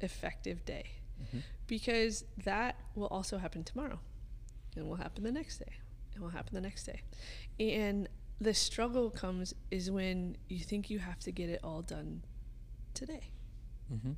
effective 0.00 0.64
day 0.64 0.86
Mhm. 1.22 1.42
because 1.66 2.24
that 2.44 2.76
will 2.94 3.08
also 3.08 3.36
happen 3.38 3.64
tomorrow 3.64 4.00
and 4.76 4.88
will 4.88 4.96
happen 4.96 5.24
the 5.24 5.32
next 5.32 5.58
day 5.58 5.74
and 6.14 6.22
will 6.22 6.30
happen 6.30 6.54
the 6.54 6.60
next 6.60 6.84
day. 6.84 7.02
And 7.58 8.08
the 8.40 8.54
struggle 8.54 9.10
comes 9.10 9.52
is 9.70 9.90
when 9.90 10.36
you 10.48 10.60
think 10.60 10.88
you 10.88 10.98
have 11.00 11.18
to 11.20 11.32
get 11.32 11.50
it 11.50 11.60
all 11.62 11.82
done 11.82 12.22
today. 12.94 13.32
Mhm. 13.92 14.16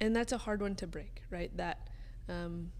And 0.00 0.14
that's 0.14 0.32
a 0.32 0.38
hard 0.38 0.60
one 0.62 0.74
to 0.76 0.86
break, 0.86 1.22
right? 1.30 1.54
That 1.56 1.88
um, 2.28 2.70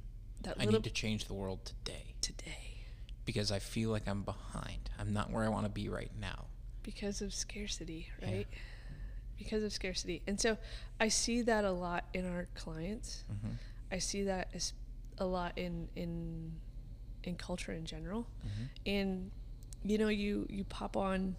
that 0.43 0.57
I 0.59 0.64
need 0.67 0.85
to 0.85 0.91
change 0.91 1.27
the 1.27 1.35
world 1.35 1.64
today 1.64 2.14
today 2.21 2.85
because 3.25 3.51
I 3.51 3.59
feel 3.59 3.91
like 3.91 4.07
I'm 4.09 4.23
behind. 4.23 4.91
I'm 4.99 5.12
not 5.12 5.31
where 5.31 5.45
I 5.45 5.49
want 5.49 5.64
to 5.67 5.71
be 5.71 5.89
right 5.89 6.11
now. 6.21 6.47
because 6.83 7.21
of 7.21 7.35
scarcity, 7.35 8.09
Yeah. 8.23 8.27
right? 8.31 8.47
Because 9.39 9.62
of 9.64 9.73
scarcity, 9.73 10.23
and 10.27 10.41
so 10.41 10.57
I 11.01 11.09
see 11.09 11.43
that 11.43 11.64
a 11.64 11.71
lot 11.73 12.05
in 12.14 12.27
our 12.27 12.47
clients. 12.55 13.25
Mm-hmm. 13.31 13.55
I 13.93 13.99
see 13.99 14.23
that 14.25 14.49
as 14.55 14.73
a 15.19 15.27
lot 15.27 15.53
in 15.57 15.89
in 15.97 16.53
in 17.25 17.35
culture 17.37 17.73
in 17.73 17.85
general. 17.85 18.27
And 18.87 19.31
you 19.85 19.99
know, 19.99 20.09
you 20.09 20.47
you 20.49 20.64
pop 20.64 20.97
on 20.97 21.37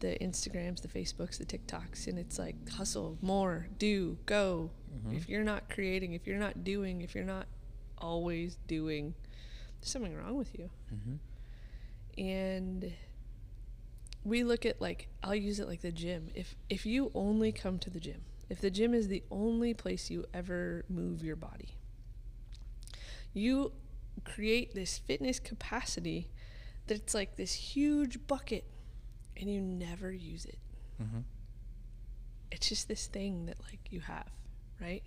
the 0.00 0.16
Instagrams, 0.20 0.82
the 0.82 0.88
Facebooks, 0.88 1.38
the 1.38 1.44
TikToks, 1.44 2.06
and 2.06 2.18
it's 2.18 2.38
like 2.38 2.70
hustle, 2.70 3.18
more, 3.20 3.68
do, 3.78 4.18
go. 4.26 4.70
If 5.10 5.28
you're 5.28 5.44
not 5.44 5.70
creating, 5.70 6.12
if 6.12 6.26
you're 6.26 6.38
not 6.38 6.64
doing, 6.64 7.02
if 7.02 7.14
you're 7.14 7.24
not 7.24 7.46
always 7.98 8.56
doing, 8.66 9.14
there's 9.80 9.90
something 9.90 10.16
wrong 10.16 10.36
with 10.36 10.58
you. 10.58 10.70
Mm-hmm. 10.92 12.20
And 12.20 12.92
we 14.24 14.44
look 14.44 14.66
at 14.66 14.80
like 14.80 15.08
I'll 15.22 15.34
use 15.34 15.60
it 15.60 15.68
like 15.68 15.80
the 15.80 15.92
gym. 15.92 16.28
If 16.34 16.56
if 16.68 16.84
you 16.84 17.10
only 17.14 17.52
come 17.52 17.78
to 17.80 17.90
the 17.90 18.00
gym, 18.00 18.22
if 18.48 18.60
the 18.60 18.70
gym 18.70 18.94
is 18.94 19.08
the 19.08 19.22
only 19.30 19.74
place 19.74 20.10
you 20.10 20.24
ever 20.34 20.84
move 20.88 21.22
your 21.22 21.36
body, 21.36 21.76
you 23.32 23.72
create 24.24 24.74
this 24.74 24.98
fitness 24.98 25.38
capacity 25.38 26.28
that's 26.86 27.14
like 27.14 27.36
this 27.36 27.52
huge 27.52 28.26
bucket 28.26 28.64
and 29.38 29.52
you 29.52 29.60
never 29.60 30.10
use 30.12 30.44
it. 30.44 30.58
Mm-hmm. 31.02 31.20
It's 32.50 32.68
just 32.68 32.88
this 32.88 33.06
thing 33.06 33.46
that 33.46 33.60
like 33.60 33.80
you 33.90 34.00
have, 34.00 34.28
right? 34.80 35.02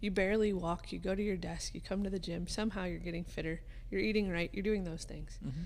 You 0.00 0.10
barely 0.10 0.52
walk, 0.52 0.92
you 0.92 0.98
go 0.98 1.14
to 1.14 1.22
your 1.22 1.36
desk, 1.36 1.74
you 1.74 1.80
come 1.80 2.04
to 2.04 2.10
the 2.10 2.18
gym, 2.18 2.46
somehow 2.46 2.84
you're 2.84 2.98
getting 2.98 3.24
fitter, 3.24 3.60
you're 3.90 4.00
eating 4.00 4.30
right, 4.30 4.50
you're 4.52 4.62
doing 4.62 4.84
those 4.84 5.04
things. 5.04 5.38
Mm-hmm. 5.44 5.62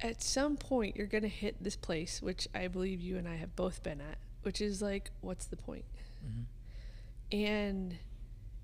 At 0.00 0.22
some 0.22 0.56
point 0.56 0.96
you're 0.96 1.06
going 1.06 1.22
to 1.22 1.28
hit 1.28 1.62
this 1.62 1.76
place 1.76 2.22
which 2.22 2.46
I 2.54 2.68
believe 2.68 3.00
you 3.00 3.16
and 3.16 3.26
I 3.26 3.36
have 3.36 3.56
both 3.56 3.82
been 3.82 4.00
at, 4.00 4.18
which 4.42 4.60
is 4.60 4.80
like 4.82 5.10
what's 5.20 5.46
the 5.46 5.56
point? 5.56 5.84
Mm-hmm. 6.24 7.38
and 7.38 7.96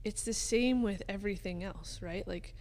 it's 0.04 0.24
the 0.24 0.32
same 0.32 0.82
with 0.82 1.02
everything 1.08 1.62
else 1.62 2.00
right 2.02 2.26
like 2.26 2.52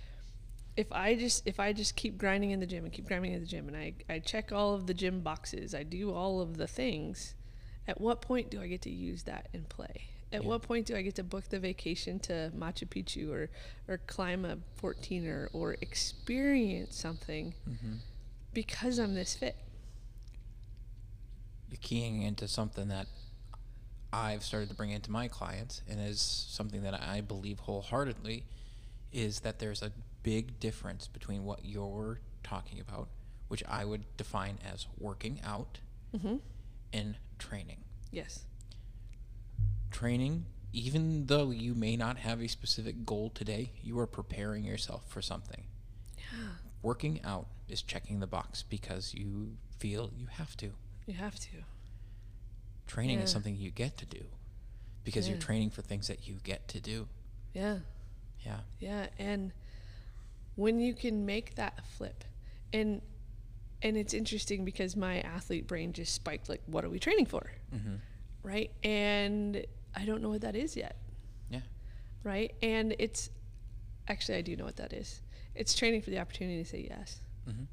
if 0.76 0.92
i 0.92 1.16
just 1.16 1.46
if 1.48 1.60
i 1.60 1.72
just 1.74 1.96
keep 1.96 2.18
grinding 2.18 2.52
in 2.52 2.60
the 2.60 2.66
gym 2.66 2.84
and 2.84 2.94
keep 2.94 3.06
grinding 3.08 3.34
in 3.34 3.40
the 3.40 3.46
gym 3.48 3.68
and 3.68 3.78
i 3.78 3.94
i 4.10 4.20
check 4.20 4.52
all 4.52 4.74
of 4.74 4.88
the 4.88 4.94
gym 4.94 5.20
boxes 5.22 5.74
i 5.76 5.84
do 5.84 6.12
all 6.14 6.42
of 6.42 6.58
the 6.58 6.68
things 6.68 7.36
at 7.88 8.00
what 8.02 8.22
point 8.22 8.50
do 8.50 8.60
i 8.62 8.68
get 8.68 8.82
to 8.82 8.90
use 8.90 9.24
that 9.24 9.48
in 9.54 9.64
play 9.66 10.06
at 10.32 10.42
Yeah. 10.42 10.48
what 10.48 10.62
point 10.64 10.88
do 10.88 10.96
i 10.96 11.02
get 11.04 11.16
to 11.16 11.24
book 11.24 11.50
the 11.50 11.60
vacation 11.60 12.20
to 12.22 12.52
machu 12.58 12.88
picchu 12.88 13.32
or 13.32 13.50
or 13.88 13.98
climb 14.08 14.46
a 14.46 14.58
14er 14.82 15.48
or 15.54 15.74
experience 15.82 16.96
something 16.96 17.54
Mm-hmm. 17.70 17.94
because 18.54 18.98
i'm 19.00 19.14
this 19.14 19.36
fit 19.36 19.56
You're 21.70 21.80
keying 21.82 22.22
into 22.22 22.48
something 22.48 22.88
that 22.90 23.08
I've 24.12 24.44
started 24.44 24.70
to 24.70 24.76
bring 24.76 24.92
into 24.92 25.10
my 25.10 25.28
clients, 25.28 25.82
and 25.90 26.00
is 26.00 26.22
something 26.22 26.84
that 26.84 26.94
I 26.94 27.20
believe 27.22 27.58
wholeheartedly, 27.58 28.44
is 29.12 29.40
that 29.40 29.58
there's 29.58 29.82
a 29.82 29.92
big 30.24 30.60
difference 30.60 31.08
between 31.08 31.44
what 31.44 31.64
you're 31.64 32.20
talking 32.44 32.80
about, 32.80 33.10
which 33.48 33.64
I 33.68 33.86
would 33.86 34.04
define 34.18 34.58
as 34.66 34.88
working 34.98 35.40
out, 35.46 35.80
mm-hmm. 36.16 36.38
and 36.92 37.16
training. 37.38 37.84
yes 38.12 38.46
Training, 39.92 40.46
even 40.72 41.28
though 41.28 41.52
you 41.52 41.76
may 41.76 41.96
not 41.96 42.18
have 42.18 42.42
a 42.42 42.48
specific 42.48 43.06
goal 43.06 43.30
today, 43.30 43.72
you 43.84 44.00
are 44.00 44.08
preparing 44.08 44.64
yourself 44.64 45.04
for 45.08 45.22
something. 45.22 45.66
yeah 46.18 46.40
Working 46.82 47.22
out 47.24 47.48
is 47.70 47.82
checking 47.82 48.20
the 48.20 48.28
box 48.28 48.62
because 48.62 49.14
you 49.14 49.54
feel 49.80 50.12
you 50.18 50.28
have 50.28 50.58
to. 50.58 50.72
you 51.06 51.14
have 51.14 51.40
to 51.40 51.64
Training 52.88 53.20
is 53.20 53.32
something 53.32 53.56
you 53.56 53.72
get 53.72 53.98
to 53.98 54.06
do 54.06 54.26
because 55.06 55.30
you're 55.30 55.38
training 55.38 55.70
for 55.70 55.82
things 55.82 56.08
that 56.08 56.28
you 56.28 56.36
get 56.44 56.68
to 56.70 56.80
do. 56.80 57.08
yeah 57.54 57.78
Yeah. 58.46 58.60
Yeah, 58.80 59.08
and 59.18 59.54
when 60.56 60.80
you 60.80 60.94
can 60.94 61.26
make 61.26 61.56
that 61.56 61.86
flip, 61.98 62.24
and 62.72 63.02
and 63.82 63.98
it's 63.98 64.14
interesting 64.14 64.64
because 64.64 64.96
my 64.96 65.20
athlete 65.22 65.68
brain 65.68 65.92
just 65.92 66.14
spiked 66.14 66.48
like, 66.48 66.62
what 66.68 66.86
are 66.86 66.90
we 66.90 67.00
training 67.00 67.26
for, 67.26 67.52
Mm-hmm. 67.76 67.96
right? 68.44 68.72
And 68.84 69.66
I 69.96 70.06
don't 70.06 70.22
know 70.22 70.30
what 70.30 70.42
that 70.42 70.56
is 70.56 70.78
yet, 70.78 70.96
Yeah. 71.50 71.60
right? 72.24 72.54
And 72.62 72.96
it's 72.98 73.30
actually 74.08 74.38
I 74.38 74.42
do 74.42 74.56
know 74.56 74.64
what 74.66 74.78
that 74.78 74.94
is. 74.94 75.22
It's 75.54 75.74
training 75.76 76.02
for 76.02 76.12
the 76.12 76.20
opportunity 76.20 76.64
to 76.64 76.70
say 76.70 76.88
yes. 76.90 77.20
Mm-hmm. 77.50 77.64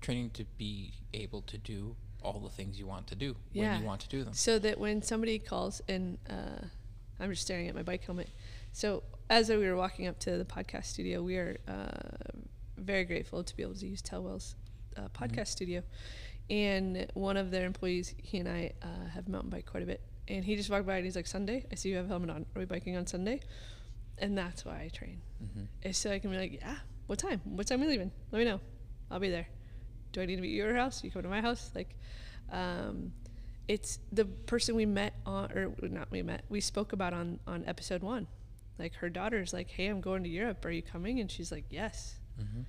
Training 0.00 0.30
to 0.30 0.44
be 0.56 0.92
able 1.14 1.42
to 1.42 1.58
do 1.58 1.96
all 2.22 2.38
the 2.40 2.48
things 2.50 2.78
you 2.78 2.86
want 2.86 3.08
to 3.08 3.14
do 3.16 3.34
Yeah. 3.52 3.72
when 3.72 3.80
you 3.80 3.86
want 3.86 4.00
to 4.02 4.08
do 4.08 4.22
them. 4.22 4.34
So 4.34 4.58
that 4.60 4.78
when 4.78 5.02
somebody 5.02 5.38
calls 5.40 5.82
and 5.88 6.16
uh, 6.30 6.64
I'm 7.18 7.30
just 7.30 7.42
staring 7.42 7.66
at 7.68 7.74
my 7.74 7.82
bike 7.82 8.04
helmet. 8.04 8.28
So 8.72 9.02
as 9.28 9.48
we 9.48 9.56
were 9.58 9.76
walking 9.76 10.06
up 10.06 10.18
to 10.20 10.38
the 10.38 10.44
podcast 10.44 10.86
studio, 10.86 11.22
we 11.22 11.36
are 11.36 11.56
uh, 11.66 12.38
very 12.76 13.04
grateful 13.04 13.42
to 13.42 13.56
be 13.56 13.62
able 13.62 13.74
to 13.74 13.86
use 13.86 14.02
Telwell's 14.02 14.54
uh, 14.96 15.08
podcast 15.08 15.48
studio. 15.48 15.82
And 16.48 17.10
one 17.14 17.36
of 17.36 17.50
their 17.50 17.66
employees, 17.66 18.14
he 18.18 18.38
and 18.38 18.48
I 18.48 18.72
uh, 18.82 19.08
have 19.12 19.28
mountain 19.28 19.50
bike 19.50 19.66
quite 19.66 19.82
a 19.82 19.86
bit. 19.86 20.00
And 20.28 20.44
he 20.44 20.56
just 20.56 20.70
walked 20.70 20.86
by 20.86 20.96
and 20.96 21.04
he's 21.04 21.16
like, 21.16 21.26
Sunday, 21.26 21.66
I 21.70 21.74
see 21.74 21.88
you 21.90 21.96
have 21.96 22.06
a 22.06 22.08
helmet 22.08 22.30
on. 22.30 22.46
Are 22.54 22.58
we 22.58 22.64
biking 22.64 22.96
on 22.96 23.06
Sunday? 23.06 23.40
And 24.18 24.36
that's 24.38 24.64
why 24.64 24.82
I 24.82 24.88
train. 24.88 25.20
Mm-hmm. 25.42 25.88
Is 25.88 25.98
so 25.98 26.10
I 26.10 26.18
can 26.18 26.30
be 26.30 26.38
like, 26.38 26.52
yeah, 26.54 26.76
what 27.06 27.18
time? 27.18 27.40
What 27.44 27.66
time 27.66 27.80
are 27.82 27.86
we 27.86 27.90
leaving? 27.92 28.12
Let 28.30 28.38
me 28.38 28.44
know. 28.44 28.60
I'll 29.10 29.20
be 29.20 29.30
there. 29.30 29.46
Do 30.12 30.20
I 30.20 30.26
need 30.26 30.36
to 30.36 30.42
be 30.42 30.48
at 30.48 30.54
your 30.54 30.74
house? 30.74 31.02
You 31.04 31.10
come 31.10 31.22
to 31.22 31.28
my 31.28 31.40
house? 31.40 31.70
Like, 31.74 31.96
um, 32.50 33.12
it's 33.68 33.98
the 34.12 34.24
person 34.24 34.76
we 34.76 34.86
met 34.86 35.14
on, 35.26 35.50
or 35.52 35.74
not 35.82 36.10
we 36.10 36.22
met, 36.22 36.44
we 36.48 36.60
spoke 36.60 36.92
about 36.92 37.12
on, 37.12 37.40
on 37.46 37.64
episode 37.66 38.02
one. 38.02 38.26
Like 38.78 38.94
her 38.96 39.08
daughter's 39.08 39.52
like, 39.52 39.70
hey, 39.70 39.86
I'm 39.86 40.00
going 40.00 40.22
to 40.24 40.28
Europe. 40.28 40.64
Are 40.64 40.70
you 40.70 40.82
coming? 40.82 41.20
And 41.20 41.30
she's 41.30 41.50
like, 41.50 41.64
yes. 41.70 42.16
Mm-hmm. 42.40 42.62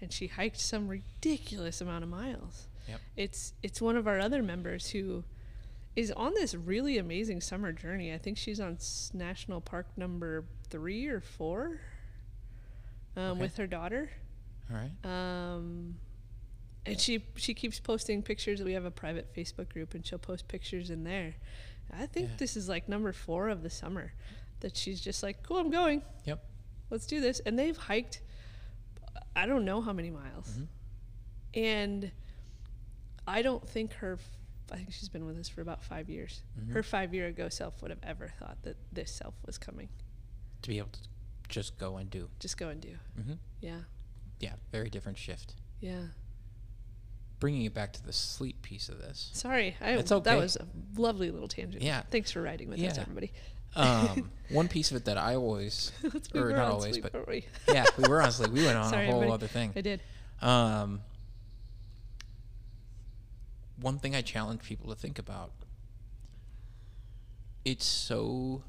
And 0.00 0.12
she 0.12 0.28
hiked 0.28 0.60
some 0.60 0.86
ridiculous 0.88 1.80
amount 1.80 2.04
of 2.04 2.10
miles. 2.10 2.68
Yep. 2.88 3.00
It's 3.16 3.52
it's 3.62 3.80
one 3.82 3.96
of 3.96 4.06
our 4.06 4.18
other 4.20 4.42
members 4.42 4.90
who 4.90 5.24
is 5.96 6.12
on 6.12 6.32
this 6.34 6.54
really 6.54 6.96
amazing 6.98 7.40
summer 7.40 7.72
journey. 7.72 8.14
I 8.14 8.18
think 8.18 8.38
she's 8.38 8.60
on 8.60 8.78
national 9.12 9.60
park 9.60 9.86
number 9.96 10.44
three 10.70 11.08
or 11.08 11.20
four 11.20 11.80
um, 13.16 13.22
Okay. 13.32 13.40
with 13.40 13.56
her 13.56 13.66
daughter. 13.66 14.08
All 14.70 14.76
right. 14.76 14.92
Um, 15.54 15.96
and 16.86 16.98
she 17.00 17.24
she 17.34 17.52
keeps 17.52 17.80
posting 17.80 18.22
pictures. 18.22 18.62
We 18.62 18.74
have 18.74 18.84
a 18.84 18.90
private 18.90 19.34
Facebook 19.34 19.68
group, 19.70 19.94
and 19.94 20.06
she'll 20.06 20.18
post 20.18 20.46
pictures 20.48 20.90
in 20.90 21.02
there. 21.04 21.34
I 21.92 22.06
think 22.06 22.28
Yeah. 22.28 22.36
this 22.38 22.56
is 22.56 22.68
like 22.68 22.88
number 22.88 23.12
four 23.12 23.48
of 23.48 23.62
the 23.62 23.70
summer 23.70 24.12
that 24.60 24.76
she's 24.76 25.00
just 25.00 25.22
like, 25.22 25.42
"Cool, 25.42 25.58
I'm 25.58 25.70
going. 25.70 26.02
Yep. 26.24 26.44
Let's 26.90 27.06
do 27.06 27.20
this." 27.20 27.40
And 27.40 27.58
they've 27.58 27.76
hiked, 27.76 28.20
I 29.36 29.46
don't 29.46 29.64
know 29.64 29.80
how 29.80 29.92
many 29.92 30.10
miles, 30.10 30.48
Mhm. 30.50 30.66
and 31.54 32.12
I 33.26 33.42
don't 33.42 33.66
think 33.68 33.92
her. 33.94 34.18
I 34.70 34.76
think 34.76 34.92
she's 34.92 35.08
been 35.08 35.24
with 35.24 35.38
us 35.38 35.48
for 35.48 35.62
about 35.62 35.82
five 35.82 36.10
years. 36.10 36.42
Mhm. 36.58 36.72
Her 36.72 36.82
five 36.82 37.14
year 37.14 37.26
ago 37.28 37.48
self 37.48 37.80
would 37.80 37.90
have 37.90 38.02
ever 38.02 38.28
thought 38.38 38.62
that 38.62 38.76
this 38.92 39.10
self 39.10 39.34
was 39.46 39.56
coming. 39.58 39.88
To 40.62 40.68
be 40.68 40.76
able 40.78 40.90
to 40.90 41.00
just 41.48 41.78
go 41.78 41.96
and 41.96 42.10
do. 42.10 42.28
Just 42.38 42.58
go 42.58 42.68
and 42.68 42.80
do. 42.80 42.98
Mm-hmm. 43.18 43.34
Yeah, 43.60 43.82
Yeah. 44.40 44.54
Very 44.70 44.90
different 44.90 45.16
shift. 45.18 45.54
yeah. 45.80 46.08
Bringing 47.40 47.62
it 47.62 47.72
back 47.72 47.92
to 47.94 48.02
the 48.04 48.12
sleep 48.12 48.60
piece 48.62 48.88
of 48.88 48.98
this. 48.98 49.30
Sorry, 49.32 49.76
I, 49.80 49.92
It's 49.92 50.10
that 50.10 50.24
was 50.36 50.56
a 50.56 50.66
lovely 50.96 51.30
little 51.30 51.46
tangent. 51.48 51.82
Yeah. 51.82 52.02
Thanks 52.10 52.30
for 52.32 52.42
riding 52.42 52.68
with 52.68 52.80
us, 52.80 52.98
everybody. 52.98 53.32
Um, 53.76 54.30
one 54.48 54.68
piece 54.68 54.90
of 54.90 54.96
it 54.96 55.04
that 55.04 55.18
I 55.18 55.34
always, 55.36 55.92
Let's 56.02 56.30
or 56.34 56.50
not 56.50 56.72
always, 56.72 56.94
sleep, 56.94 57.06
but 57.12 57.28
we? 57.28 57.44
yeah, 57.72 57.84
we 57.96 58.08
were 58.08 58.22
on 58.22 58.32
sleep. 58.32 58.50
We 58.50 58.64
went 58.64 58.76
on 58.78 58.90
Sorry, 58.90 59.06
a 59.06 59.10
whole 59.10 59.20
everybody. 59.22 59.34
other 59.34 59.46
thing. 59.46 59.72
I 59.76 59.80
did. 59.80 60.00
Um, 60.40 61.00
one 63.80 63.98
thing 63.98 64.14
I 64.16 64.22
challenge 64.22 64.62
people 64.62 64.88
to 64.88 64.96
think 64.96 65.18
about. 65.18 65.52
It's 67.64 67.84
so. 67.86 68.62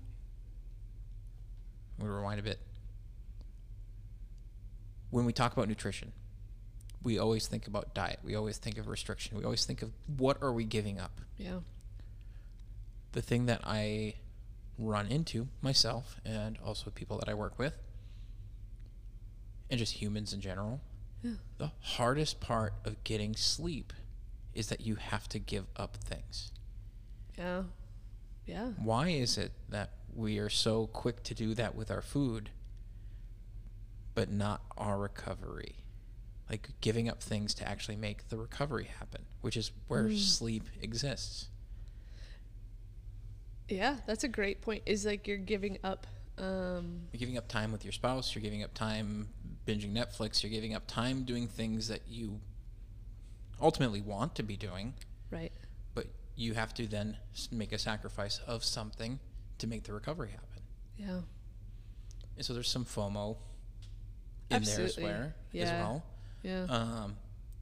Me 1.97 2.05
rewind 2.05 2.39
a 2.39 2.43
bit. 2.43 2.59
When 5.09 5.25
we 5.25 5.33
talk 5.33 5.53
about 5.53 5.67
nutrition, 5.67 6.11
we 7.03 7.17
always 7.17 7.47
think 7.47 7.67
about 7.67 7.93
diet. 7.93 8.19
We 8.23 8.35
always 8.35 8.57
think 8.57 8.77
of 8.77 8.87
restriction. 8.87 9.37
We 9.37 9.43
always 9.43 9.65
think 9.65 9.81
of 9.81 9.91
what 10.17 10.37
are 10.41 10.51
we 10.51 10.65
giving 10.65 10.99
up. 10.99 11.19
Yeah. 11.37 11.59
The 13.13 13.21
thing 13.21 13.47
that 13.47 13.61
I 13.63 14.15
run 14.79 15.07
into 15.07 15.47
myself 15.61 16.19
and 16.25 16.57
also 16.65 16.89
people 16.89 17.17
that 17.19 17.29
I 17.29 17.33
work 17.33 17.59
with, 17.59 17.73
and 19.69 19.77
just 19.77 19.93
humans 20.01 20.33
in 20.33 20.41
general, 20.41 20.81
Yeah. 21.21 21.35
the 21.57 21.71
hardest 21.81 22.39
part 22.39 22.73
of 22.85 23.03
getting 23.03 23.35
sleep 23.35 23.93
is 24.53 24.67
that 24.69 24.81
you 24.81 24.95
have 24.95 25.27
to 25.29 25.39
give 25.39 25.67
up 25.75 25.97
things. 25.97 26.51
Yeah. 27.37 27.63
Yeah. 28.45 28.69
Why 28.77 29.09
is 29.09 29.37
it 29.37 29.51
that 29.69 29.91
we 30.13 30.39
are 30.39 30.49
so 30.49 30.87
quick 30.87 31.21
to 31.23 31.35
do 31.35 31.53
that 31.55 31.75
with 31.75 31.91
our 31.91 32.01
food, 32.01 32.49
but 34.15 34.29
not 34.31 34.61
our 34.77 34.97
recovery. 34.97 35.75
Like 36.49 36.69
giving 36.81 37.07
up 37.07 37.21
things 37.21 37.53
to 37.55 37.67
actually 37.67 37.95
make 37.95 38.29
the 38.29 38.37
recovery 38.37 38.85
happen, 38.85 39.25
which 39.41 39.55
is 39.55 39.71
where 39.87 40.05
Mm. 40.05 40.17
sleep 40.17 40.63
exists. 40.81 41.49
Yeah, 43.69 43.97
that's 44.05 44.23
a 44.23 44.27
great 44.27 44.61
point. 44.61 44.83
Is 44.85 45.05
like 45.05 45.27
you're 45.27 45.37
giving 45.37 45.77
up. 45.83 46.07
Um, 46.37 47.01
You're 47.11 47.19
giving 47.19 47.37
up 47.37 47.49
time 47.49 47.71
with 47.73 47.83
your 47.83 47.91
spouse, 47.91 48.33
you're 48.33 48.41
giving 48.41 48.63
up 48.63 48.73
time 48.73 49.27
binging 49.67 49.93
Netflix, 49.93 50.41
you're 50.41 50.49
giving 50.49 50.73
up 50.73 50.87
time 50.87 51.23
doing 51.23 51.47
things 51.49 51.89
that 51.89 52.03
you 52.07 52.39
ultimately 53.61 53.99
want 53.99 54.35
to 54.35 54.43
be 54.43 54.55
doing, 54.55 54.93
right. 55.31 55.51
but 55.93 56.05
you 56.37 56.53
have 56.53 56.73
to 56.75 56.87
then 56.87 57.17
make 57.51 57.73
a 57.73 57.77
sacrifice 57.77 58.39
of 58.47 58.63
something 58.63 59.19
to 59.57 59.67
make 59.67 59.83
the 59.83 59.91
recovery 59.91 60.29
happen. 60.29 60.63
Yeah. 60.97 61.19
And 62.37 62.45
so 62.45 62.53
there's 62.53 62.69
some 62.69 62.85
FOMO 62.85 63.35
in 64.49 64.63
there 64.63 64.75
as 64.75 64.79
Absolutely. 64.79 65.03
well. 65.03 65.23
As 65.23 65.33
Yeah. 65.51 65.81
well. 65.81 66.03
Yeah. 66.41 66.63
Um, 66.69 67.17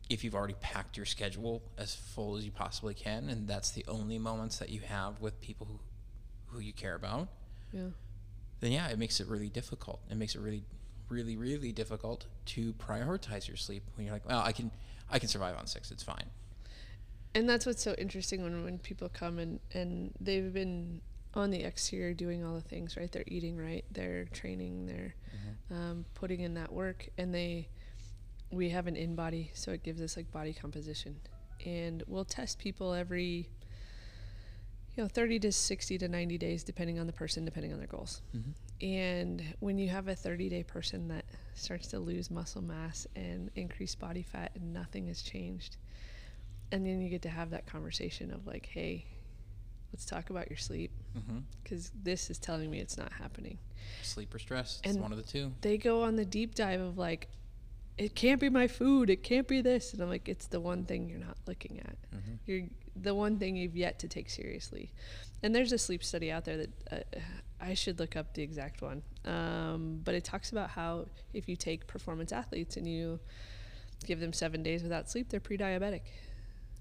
if 0.08 0.24
you've 0.24 0.36
already 0.36 0.56
packed 0.62 0.98
your 0.98 1.08
schedule 1.08 1.64
as 1.80 1.96
full 1.96 2.38
as 2.38 2.46
you 2.46 2.52
possibly 2.52 2.94
can, 2.94 3.30
and 3.30 3.48
that's 3.48 3.72
the 3.72 3.84
only 3.88 4.20
moments 4.20 4.60
that 4.60 4.70
you 4.70 4.82
have 4.82 5.20
with 5.20 5.42
people 5.42 5.66
who, 5.66 5.80
who 6.48 6.60
you 6.60 6.74
care 6.74 6.96
about, 6.96 7.28
yeah. 7.72 7.90
then 8.60 8.72
yeah, 8.72 8.88
it 8.88 8.98
makes 8.98 9.20
it 9.20 9.28
really 9.28 9.50
difficult. 9.50 10.02
It 10.10 10.16
makes 10.16 10.36
it 10.36 10.42
really, 10.42 10.64
really, 11.10 11.36
really 11.38 11.72
difficult 11.72 12.26
to 12.48 12.74
prioritize 12.74 13.48
your 13.48 13.58
sleep 13.58 13.84
when 13.96 14.06
you're 14.06 14.14
like, 14.14 14.28
well, 14.28 14.42
I 14.44 14.52
can, 14.52 14.72
I 15.12 15.20
can 15.20 15.30
survive 15.30 15.58
on 15.58 15.68
six. 15.68 15.92
It's 15.92 16.04
fine. 16.04 16.26
And 17.36 17.48
that's 17.48 17.66
what's 17.66 17.84
so 17.84 17.94
interesting 17.98 18.42
when, 18.42 18.64
when 18.64 18.80
people 18.80 19.10
come 19.10 19.38
and, 19.38 19.60
and 19.74 20.14
they've 20.20 20.52
been 20.52 21.02
on 21.34 21.52
the 21.52 21.64
exterior 21.64 22.14
doing 22.14 22.44
all 22.44 22.56
the 22.56 22.62
things, 22.62 22.98
right? 22.98 23.12
They're 23.12 23.24
eating 23.28 23.58
right, 23.58 23.86
they're 23.92 24.26
training, 24.26 24.88
they're 24.88 25.14
um, 25.70 26.06
putting 26.16 26.40
in 26.40 26.56
that 26.56 26.72
work, 26.72 27.08
and 27.18 27.34
they, 27.34 27.70
we 28.50 28.70
have 28.70 28.88
an 28.88 28.96
InBody, 28.96 29.50
so 29.54 29.72
it 29.72 29.84
gives 29.84 30.02
us 30.02 30.18
like 30.18 30.32
body 30.32 30.54
composition. 30.54 31.18
And 31.66 32.04
we'll 32.08 32.26
test 32.26 32.58
people 32.60 32.94
every, 32.94 33.50
you 34.98 35.04
know, 35.04 35.08
30 35.08 35.40
to 35.42 35.52
60 35.52 35.98
to 36.00 36.08
90 36.08 36.38
days, 36.40 36.64
depending 36.64 36.98
on 37.00 37.06
the 37.06 37.14
person, 37.14 37.46
depending 37.46 37.72
on 37.72 37.78
their 37.78 37.88
goals. 37.88 38.22
Mhm. 38.36 38.54
And 38.82 39.56
when 39.60 39.78
you 39.78 39.90
have 39.90 40.08
a 40.08 40.16
30 40.16 40.50
day 40.50 40.64
person 40.64 41.08
that 41.10 41.24
starts 41.54 41.88
to 41.90 42.00
lose 42.00 42.32
muscle 42.32 42.64
mass 42.64 43.06
and 43.16 43.52
increase 43.56 43.94
body 43.96 44.24
fat 44.24 44.52
and 44.56 44.74
nothing 44.74 45.08
has 45.08 45.22
changed, 45.22 45.78
and 46.72 46.86
then 46.86 47.00
you 47.00 47.10
get 47.10 47.22
to 47.22 47.30
have 47.30 47.52
that 47.52 47.68
conversation 47.68 48.32
of 48.32 48.48
like, 48.48 48.66
hey, 48.66 49.06
let's 49.94 50.04
talk 50.06 50.30
about 50.32 50.50
your 50.50 50.58
sleep 50.58 50.92
because 51.64 51.92
this 52.04 52.30
is 52.30 52.38
telling 52.40 52.70
me 52.70 52.80
it's 52.80 52.98
not 52.98 53.12
happening. 53.14 53.58
Sleep 54.04 54.34
or 54.34 54.40
stress. 54.40 54.80
It's 54.84 54.94
And- 54.96 55.02
one 55.02 55.12
of 55.12 55.18
the 55.18 55.24
two. 55.24 55.54
They 55.62 55.78
go 55.78 56.02
on 56.04 56.16
the 56.16 56.26
deep 56.26 56.56
dive 56.56 56.82
of 56.82 56.98
like, 56.98 57.30
it 57.98 58.16
can't 58.16 58.40
be 58.40 58.50
my 58.50 58.68
food, 58.68 59.10
it 59.10 59.24
can't 59.24 59.48
be 59.48 59.62
this, 59.62 59.94
and 59.94 60.02
I'm 60.02 60.10
like, 60.10 60.30
it's 60.30 60.48
the 60.48 60.60
one 60.60 60.86
thing 60.86 61.10
you're 61.10 61.20
not 61.20 61.38
looking 61.48 61.80
at. 61.80 61.98
hmm 62.12 62.36
You're 62.46 62.64
the 62.96 63.14
one 63.16 63.38
thing 63.38 63.56
you've 63.56 63.76
yet 63.76 64.00
to 64.00 64.08
take 64.08 64.30
seriously. 64.30 64.92
And 65.44 65.54
there's 65.54 65.72
a 65.72 65.78
sleep 65.78 66.04
study 66.04 66.32
out 66.32 66.46
there 66.46 66.58
that 66.58 66.70
uh, 66.92 67.20
I 67.62 67.74
should 67.76 68.00
look 68.00 68.16
up 68.16 68.34
the 68.34 68.42
exact 68.42 68.82
one, 68.82 69.04
um, 69.26 70.02
but 70.04 70.16
it 70.16 70.24
talks 70.24 70.52
about 70.52 70.70
how 70.72 71.06
if 71.34 71.48
you 71.48 71.56
take 71.56 71.88
performance 71.88 72.32
athletes 72.32 72.78
and 72.78 72.88
you 72.88 73.20
give 74.06 74.20
them 74.20 74.34
seven 74.34 74.64
days 74.64 74.84
without 74.84 75.10
sleep, 75.10 75.30
they're 75.30 75.40
pre-diabetic. 75.40 76.02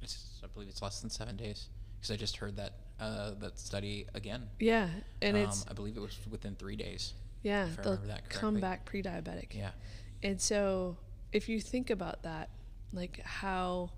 It's, 0.03 0.41
I 0.45 0.47
believe 0.49 0.69
it's 0.69 0.83
less 0.83 1.01
than 1.01 1.11
seven 1.11 1.37
days 1.37 1.69
because 1.97 2.11
I 2.11 2.17
just 2.17 2.37
heard 2.37 2.57
that 2.57 2.75
uh, 3.01 3.33
that 3.41 3.59
study 3.59 4.07
again. 4.14 4.49
Yeah, 4.59 4.89
and 5.21 5.37
um, 5.37 5.43
it's 5.43 5.67
I 5.69 5.73
believe 5.75 5.97
it 5.97 6.01
was 6.01 6.19
within 6.31 6.55
three 6.55 6.77
days. 6.77 7.12
yeah, 7.43 7.67
if 7.67 7.79
I 7.79 7.83
they'll 7.83 7.93
remember 7.93 8.12
that 8.14 8.29
come 8.31 8.61
back 8.61 8.85
pre-diabetic. 8.87 9.55
Yeah. 9.55 9.71
And 10.23 10.41
so 10.41 10.97
if 11.33 11.49
you 11.49 11.61
think 11.61 11.91
about 11.91 12.22
that, 12.22 12.49
like 12.93 13.20
how 13.24 13.91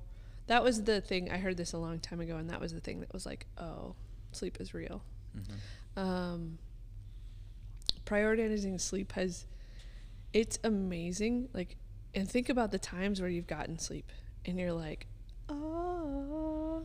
that 0.47 0.63
was 0.65 0.83
the 0.85 1.01
thing 1.01 1.31
I 1.31 1.37
heard 1.39 1.57
this 1.57 1.73
a 1.73 1.79
long 1.79 1.99
time 1.99 2.21
ago, 2.21 2.37
and 2.37 2.51
that 2.51 2.61
was 2.61 2.73
the 2.73 2.81
thing 2.81 3.01
that 3.01 3.13
was 3.13 3.27
like, 3.27 3.47
oh, 3.59 3.95
sleep 4.33 4.59
is 4.61 4.75
real. 4.75 5.03
hmm 5.35 6.01
Um, 6.01 6.59
prioritizing 8.05 8.81
sleep 8.81 9.13
has 9.13 9.47
it's 10.33 10.59
amazing. 10.65 11.49
Like, 11.55 11.77
and 12.15 12.29
think 12.29 12.49
about 12.49 12.71
the 12.71 12.79
times 12.79 13.21
where 13.21 13.31
you've 13.31 13.47
gotten 13.47 13.79
sleep 13.79 14.11
and 14.45 14.59
you're 14.59 14.73
like, 14.73 15.07
oh, 15.49 16.83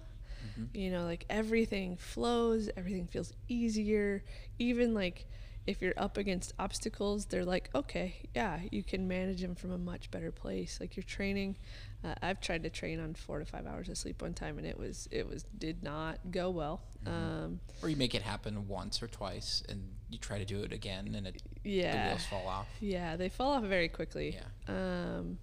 you 0.73 0.91
know, 0.91 1.03
like 1.05 1.25
everything 1.29 1.97
flows, 1.97 2.69
everything 2.77 3.07
feels 3.07 3.33
easier. 3.47 4.23
Even 4.59 4.93
like 4.93 5.25
if 5.65 5.81
you're 5.81 5.93
up 5.95 6.17
against 6.17 6.53
obstacles, 6.59 7.25
they're 7.27 7.45
like, 7.45 7.69
okay, 7.73 8.15
yeah, 8.35 8.59
you 8.71 8.83
can 8.83 9.07
manage 9.07 9.41
them 9.41 9.55
from 9.55 9.71
a 9.71 9.77
much 9.77 10.11
better 10.11 10.31
place. 10.31 10.79
Like 10.81 10.97
you're 10.97 11.03
training. 11.03 11.55
Uh, 12.03 12.15
I've 12.21 12.41
tried 12.41 12.63
to 12.63 12.69
train 12.69 12.99
on 12.99 13.13
four 13.13 13.39
to 13.39 13.45
five 13.45 13.65
hours 13.65 13.87
of 13.87 13.97
sleep 13.97 14.21
one 14.21 14.33
time, 14.33 14.57
and 14.57 14.67
it 14.67 14.77
was 14.77 15.07
it 15.09 15.25
was 15.27 15.43
did 15.57 15.81
not 15.81 16.19
go 16.31 16.49
well. 16.49 16.81
Mhm. 17.05 17.09
Um, 17.11 17.59
Or 17.81 17.87
you 17.89 17.95
make 17.95 18.13
it 18.13 18.21
happen 18.23 18.67
once 18.67 19.01
or 19.01 19.07
twice, 19.07 19.63
and 19.69 19.95
you 20.09 20.17
try 20.17 20.37
to 20.37 20.45
do 20.45 20.63
it 20.63 20.73
again, 20.73 21.15
and 21.15 21.27
it, 21.27 21.41
the 21.63 21.69
yeah, 21.69 22.09
wheels 22.09 22.25
fall 22.25 22.45
off. 22.47 22.67
yeah, 22.81 23.15
they 23.15 23.29
fall 23.29 23.51
off 23.53 23.63
very 23.63 23.87
quickly. 23.87 24.35
Yeah. 24.67 25.17
Um, 25.17 25.39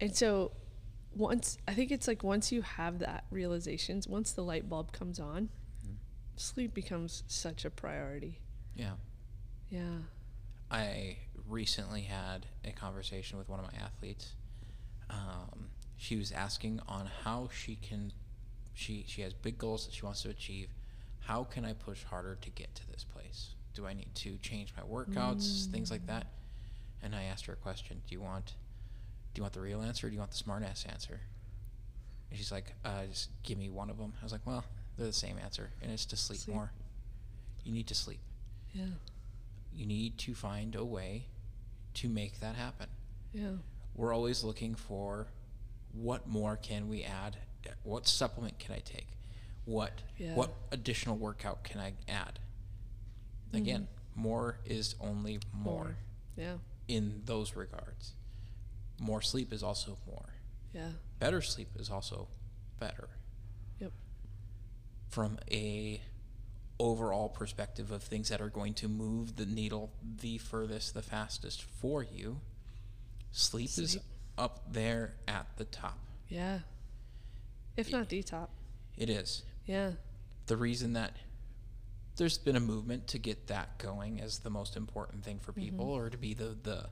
and 0.00 0.14
so 0.16 0.50
once 1.14 1.56
I 1.68 1.74
think 1.74 1.92
it's 1.92 2.08
like 2.08 2.24
once 2.24 2.50
you 2.50 2.62
have 2.62 2.98
that 2.98 3.24
realizations, 3.30 4.08
once 4.08 4.32
the 4.32 4.42
light 4.42 4.68
bulb 4.68 4.90
comes 4.90 5.20
on, 5.20 5.50
Mhm. 5.86 5.96
sleep 6.36 6.74
becomes 6.74 7.22
such 7.28 7.64
a 7.64 7.70
priority. 7.70 8.40
Yeah. 8.74 8.96
Yeah. 9.70 9.98
I 10.70 11.16
recently 11.48 12.02
had 12.02 12.46
a 12.64 12.72
conversation 12.72 13.38
with 13.38 13.48
one 13.48 13.60
of 13.60 13.66
my 13.72 13.78
athletes. 13.78 14.32
Um, 15.10 15.68
she 15.96 16.16
was 16.16 16.32
asking 16.32 16.80
on 16.88 17.08
how 17.24 17.48
she 17.52 17.76
can, 17.76 18.12
she 18.74 19.04
she 19.06 19.22
has 19.22 19.32
big 19.32 19.58
goals 19.58 19.86
that 19.86 19.94
she 19.94 20.04
wants 20.04 20.22
to 20.22 20.28
achieve. 20.30 20.68
How 21.20 21.44
can 21.44 21.64
I 21.64 21.72
push 21.72 22.04
harder 22.04 22.36
to 22.40 22.50
get 22.50 22.74
to 22.76 22.86
this 22.90 23.04
place? 23.04 23.54
Do 23.74 23.86
I 23.86 23.92
need 23.94 24.14
to 24.16 24.36
change 24.38 24.72
my 24.76 24.82
workouts, 24.82 25.66
things 25.66 25.90
like 25.90 26.06
that? 26.06 26.26
And 27.02 27.14
I 27.14 27.24
asked 27.24 27.46
her 27.46 27.52
a 27.52 27.56
question: 27.56 28.02
Do 28.08 28.14
you 28.14 28.20
want, 28.20 28.54
do 29.34 29.38
you 29.40 29.42
want 29.42 29.54
the 29.54 29.60
real 29.60 29.82
answer? 29.82 30.06
Or 30.06 30.10
do 30.10 30.14
you 30.14 30.20
want 30.20 30.30
the 30.32 30.36
smart 30.36 30.62
ass 30.62 30.84
answer? 30.88 31.20
And 32.30 32.38
she's 32.38 32.50
like, 32.50 32.74
uh, 32.84 33.06
just 33.08 33.30
give 33.44 33.56
me 33.58 33.70
one 33.70 33.88
of 33.88 33.98
them. 33.98 34.12
I 34.20 34.24
was 34.24 34.32
like, 34.32 34.44
well, 34.44 34.64
they're 34.96 35.06
the 35.06 35.12
same 35.12 35.36
answer, 35.42 35.70
and 35.80 35.92
it's 35.92 36.04
to 36.06 36.16
sleep. 36.16 36.40
Sleep. 36.40 36.56
more. 36.56 36.72
You 37.64 37.72
need 37.72 37.86
to 37.88 37.94
sleep 37.94 38.20
Yeah. 38.72 38.84
You 39.76 39.86
need 39.86 40.18
to 40.18 40.34
find 40.34 40.74
a 40.74 40.84
way 40.84 41.26
to 41.94 42.08
make 42.08 42.40
that 42.40 42.56
happen. 42.56 42.88
Yeah. 43.32 43.52
We're 43.94 44.14
always 44.14 44.42
looking 44.44 44.74
for 44.74 45.28
what 45.92 46.26
more 46.26 46.56
can 46.56 46.88
we 46.88 47.02
add? 47.02 47.36
What 47.82 48.06
supplement 48.06 48.58
can 48.58 48.74
I 48.74 48.80
take? 48.80 49.08
What 49.64 50.02
Yeah. 50.18 50.34
what 50.34 50.54
additional 50.70 51.16
workout 51.16 51.64
can 51.64 51.80
I 51.80 51.94
add? 52.08 52.38
Mm-hmm. 53.48 53.56
Again, 53.56 53.88
more 54.14 54.58
is 54.64 54.94
only 55.00 55.40
more, 55.52 55.74
More. 55.74 55.96
Yeah. 56.36 56.56
in 56.88 57.22
those 57.24 57.56
regards. 57.56 58.12
More 59.00 59.20
sleep 59.22 59.52
is 59.52 59.62
also 59.62 59.98
more. 60.06 60.34
Yeah. 60.72 60.90
Better 61.18 61.40
sleep 61.42 61.68
is 61.78 61.90
also 61.90 62.28
better. 62.78 63.08
Yep. 63.80 63.92
From 65.08 65.38
a 65.50 66.00
overall 66.78 67.28
perspective 67.28 67.90
of 67.90 68.02
things 68.02 68.28
that 68.28 68.40
are 68.40 68.48
going 68.48 68.74
to 68.74 68.88
move 68.88 69.36
the 69.36 69.46
needle 69.46 69.90
the 70.20 70.38
furthest, 70.38 70.94
the 70.94 71.02
fastest 71.02 71.62
for 71.62 72.02
you, 72.02 72.40
sleep, 73.32 73.70
is 73.78 73.98
up 74.36 74.72
there 74.72 75.14
at 75.26 75.46
the 75.56 75.64
top. 75.64 75.98
Yeah. 76.28 76.60
If 77.76 77.90
not 77.92 78.08
the 78.08 78.22
top. 78.22 78.50
It 78.96 79.10
is. 79.10 79.42
Yeah. 79.66 79.92
The 80.46 80.56
reason 80.56 80.94
that 80.94 81.16
there's 82.16 82.38
been 82.38 82.56
a 82.56 82.60
movement 82.60 83.08
to 83.08 83.18
get 83.18 83.48
that 83.48 83.78
going 83.78 84.20
as 84.20 84.38
the 84.38 84.50
most 84.50 84.76
important 84.76 85.24
thing 85.24 85.38
for 85.38 85.52
people 85.52 85.90
or 85.90 86.08
to 86.08 86.16
be 86.16 86.34
the 86.34 86.56
the 86.62 86.86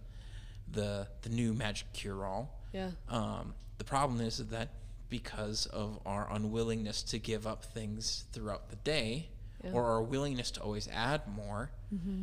the, 0.70 1.06
the 1.22 1.28
new 1.28 1.52
magic 1.52 1.92
cure 1.92 2.24
all. 2.24 2.60
Yeah. 2.72 2.90
Um, 3.08 3.54
the 3.78 3.84
problem 3.84 4.20
is 4.20 4.38
that 4.38 4.70
because 5.08 5.66
of 5.66 5.98
our 6.06 6.28
unwillingness 6.32 7.02
to 7.04 7.18
give 7.18 7.46
up 7.46 7.64
things 7.64 8.24
throughout 8.32 8.70
the 8.70 8.76
day, 8.76 9.28
Yeah. 9.64 9.72
or 9.72 9.84
our 9.84 10.02
willingness 10.02 10.50
to 10.52 10.60
always 10.60 10.88
add 10.92 11.22
more, 11.28 11.70
Mm-hmm. 11.94 12.22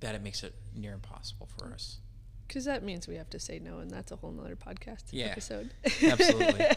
that 0.00 0.14
it 0.14 0.22
makes 0.22 0.42
it 0.42 0.54
near 0.74 0.92
impossible 0.92 1.48
for 1.58 1.72
us. 1.72 1.98
Because 2.46 2.64
that 2.64 2.82
means 2.82 3.06
we 3.08 3.16
have 3.16 3.28
to 3.30 3.38
say 3.40 3.58
no, 3.58 3.78
and 3.78 3.90
that's 3.90 4.10
a 4.12 4.16
whole 4.16 4.32
nother 4.32 4.56
podcast 4.56 5.04
Yeah. 5.10 5.26
episode. 5.26 5.72
Absolutely. 6.02 6.64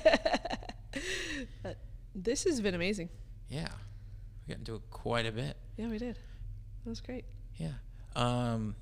But 1.64 1.78
this 2.14 2.43
has 2.43 2.59
been 2.59 2.76
amazing. 2.76 3.07
Yeah, 3.49 3.70
we 4.47 4.53
got 4.53 4.59
into 4.59 4.76
it 4.76 4.82
quite 4.91 5.26
a 5.26 5.32
bit. 5.32 5.55
Yeah, 5.78 5.88
we 5.88 5.97
did. 5.97 6.16
That 6.84 6.89
was 6.89 6.99
great. 6.99 7.24
Yeah. 7.55 7.74
Um, 8.16 8.76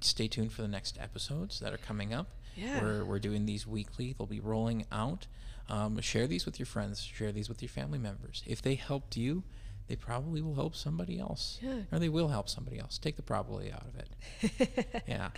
stay 0.00 0.26
tuned 0.26 0.52
for 0.52 0.62
the 0.62 0.68
next 0.68 0.98
episodes 1.00 1.60
that 1.60 1.72
are 1.72 1.78
coming 1.78 2.12
up. 2.12 2.26
Yeah. 2.58 2.82
We're, 2.82 3.04
we're 3.04 3.18
doing 3.18 3.46
these 3.46 3.66
weekly. 3.66 4.14
They'll 4.16 4.26
be 4.26 4.40
rolling 4.40 4.86
out. 4.90 5.26
Um, 5.68 6.00
share 6.00 6.26
these 6.26 6.46
with 6.46 6.58
your 6.58 6.66
friends. 6.66 7.02
Share 7.02 7.30
these 7.30 7.48
with 7.48 7.62
your 7.62 7.68
family 7.68 7.98
members. 7.98 8.42
If 8.46 8.62
they 8.62 8.74
helped 8.74 9.16
you, 9.16 9.44
they 9.86 9.96
probably 9.96 10.42
will 10.42 10.54
help 10.54 10.74
somebody 10.74 11.18
else. 11.18 11.58
Yeah. 11.62 11.80
Or 11.92 11.98
they 11.98 12.08
will 12.08 12.28
help 12.28 12.48
somebody 12.48 12.78
else. 12.78 12.98
Take 12.98 13.16
the 13.16 13.22
probably 13.22 13.72
out 13.72 13.86
of 13.86 13.96
it. 13.96 15.02
yeah. 15.06 15.28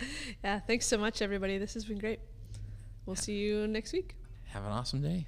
Yeah. 0.43 0.59
Thanks 0.61 0.85
so 0.85 0.97
much, 0.97 1.21
everybody. 1.21 1.57
This 1.57 1.73
has 1.73 1.85
been 1.85 1.99
great. 1.99 2.19
We'll 3.05 3.15
see 3.15 3.37
you 3.37 3.67
next 3.67 3.93
week. 3.93 4.15
Have 4.45 4.63
an 4.63 4.71
awesome 4.71 5.01
day. 5.01 5.27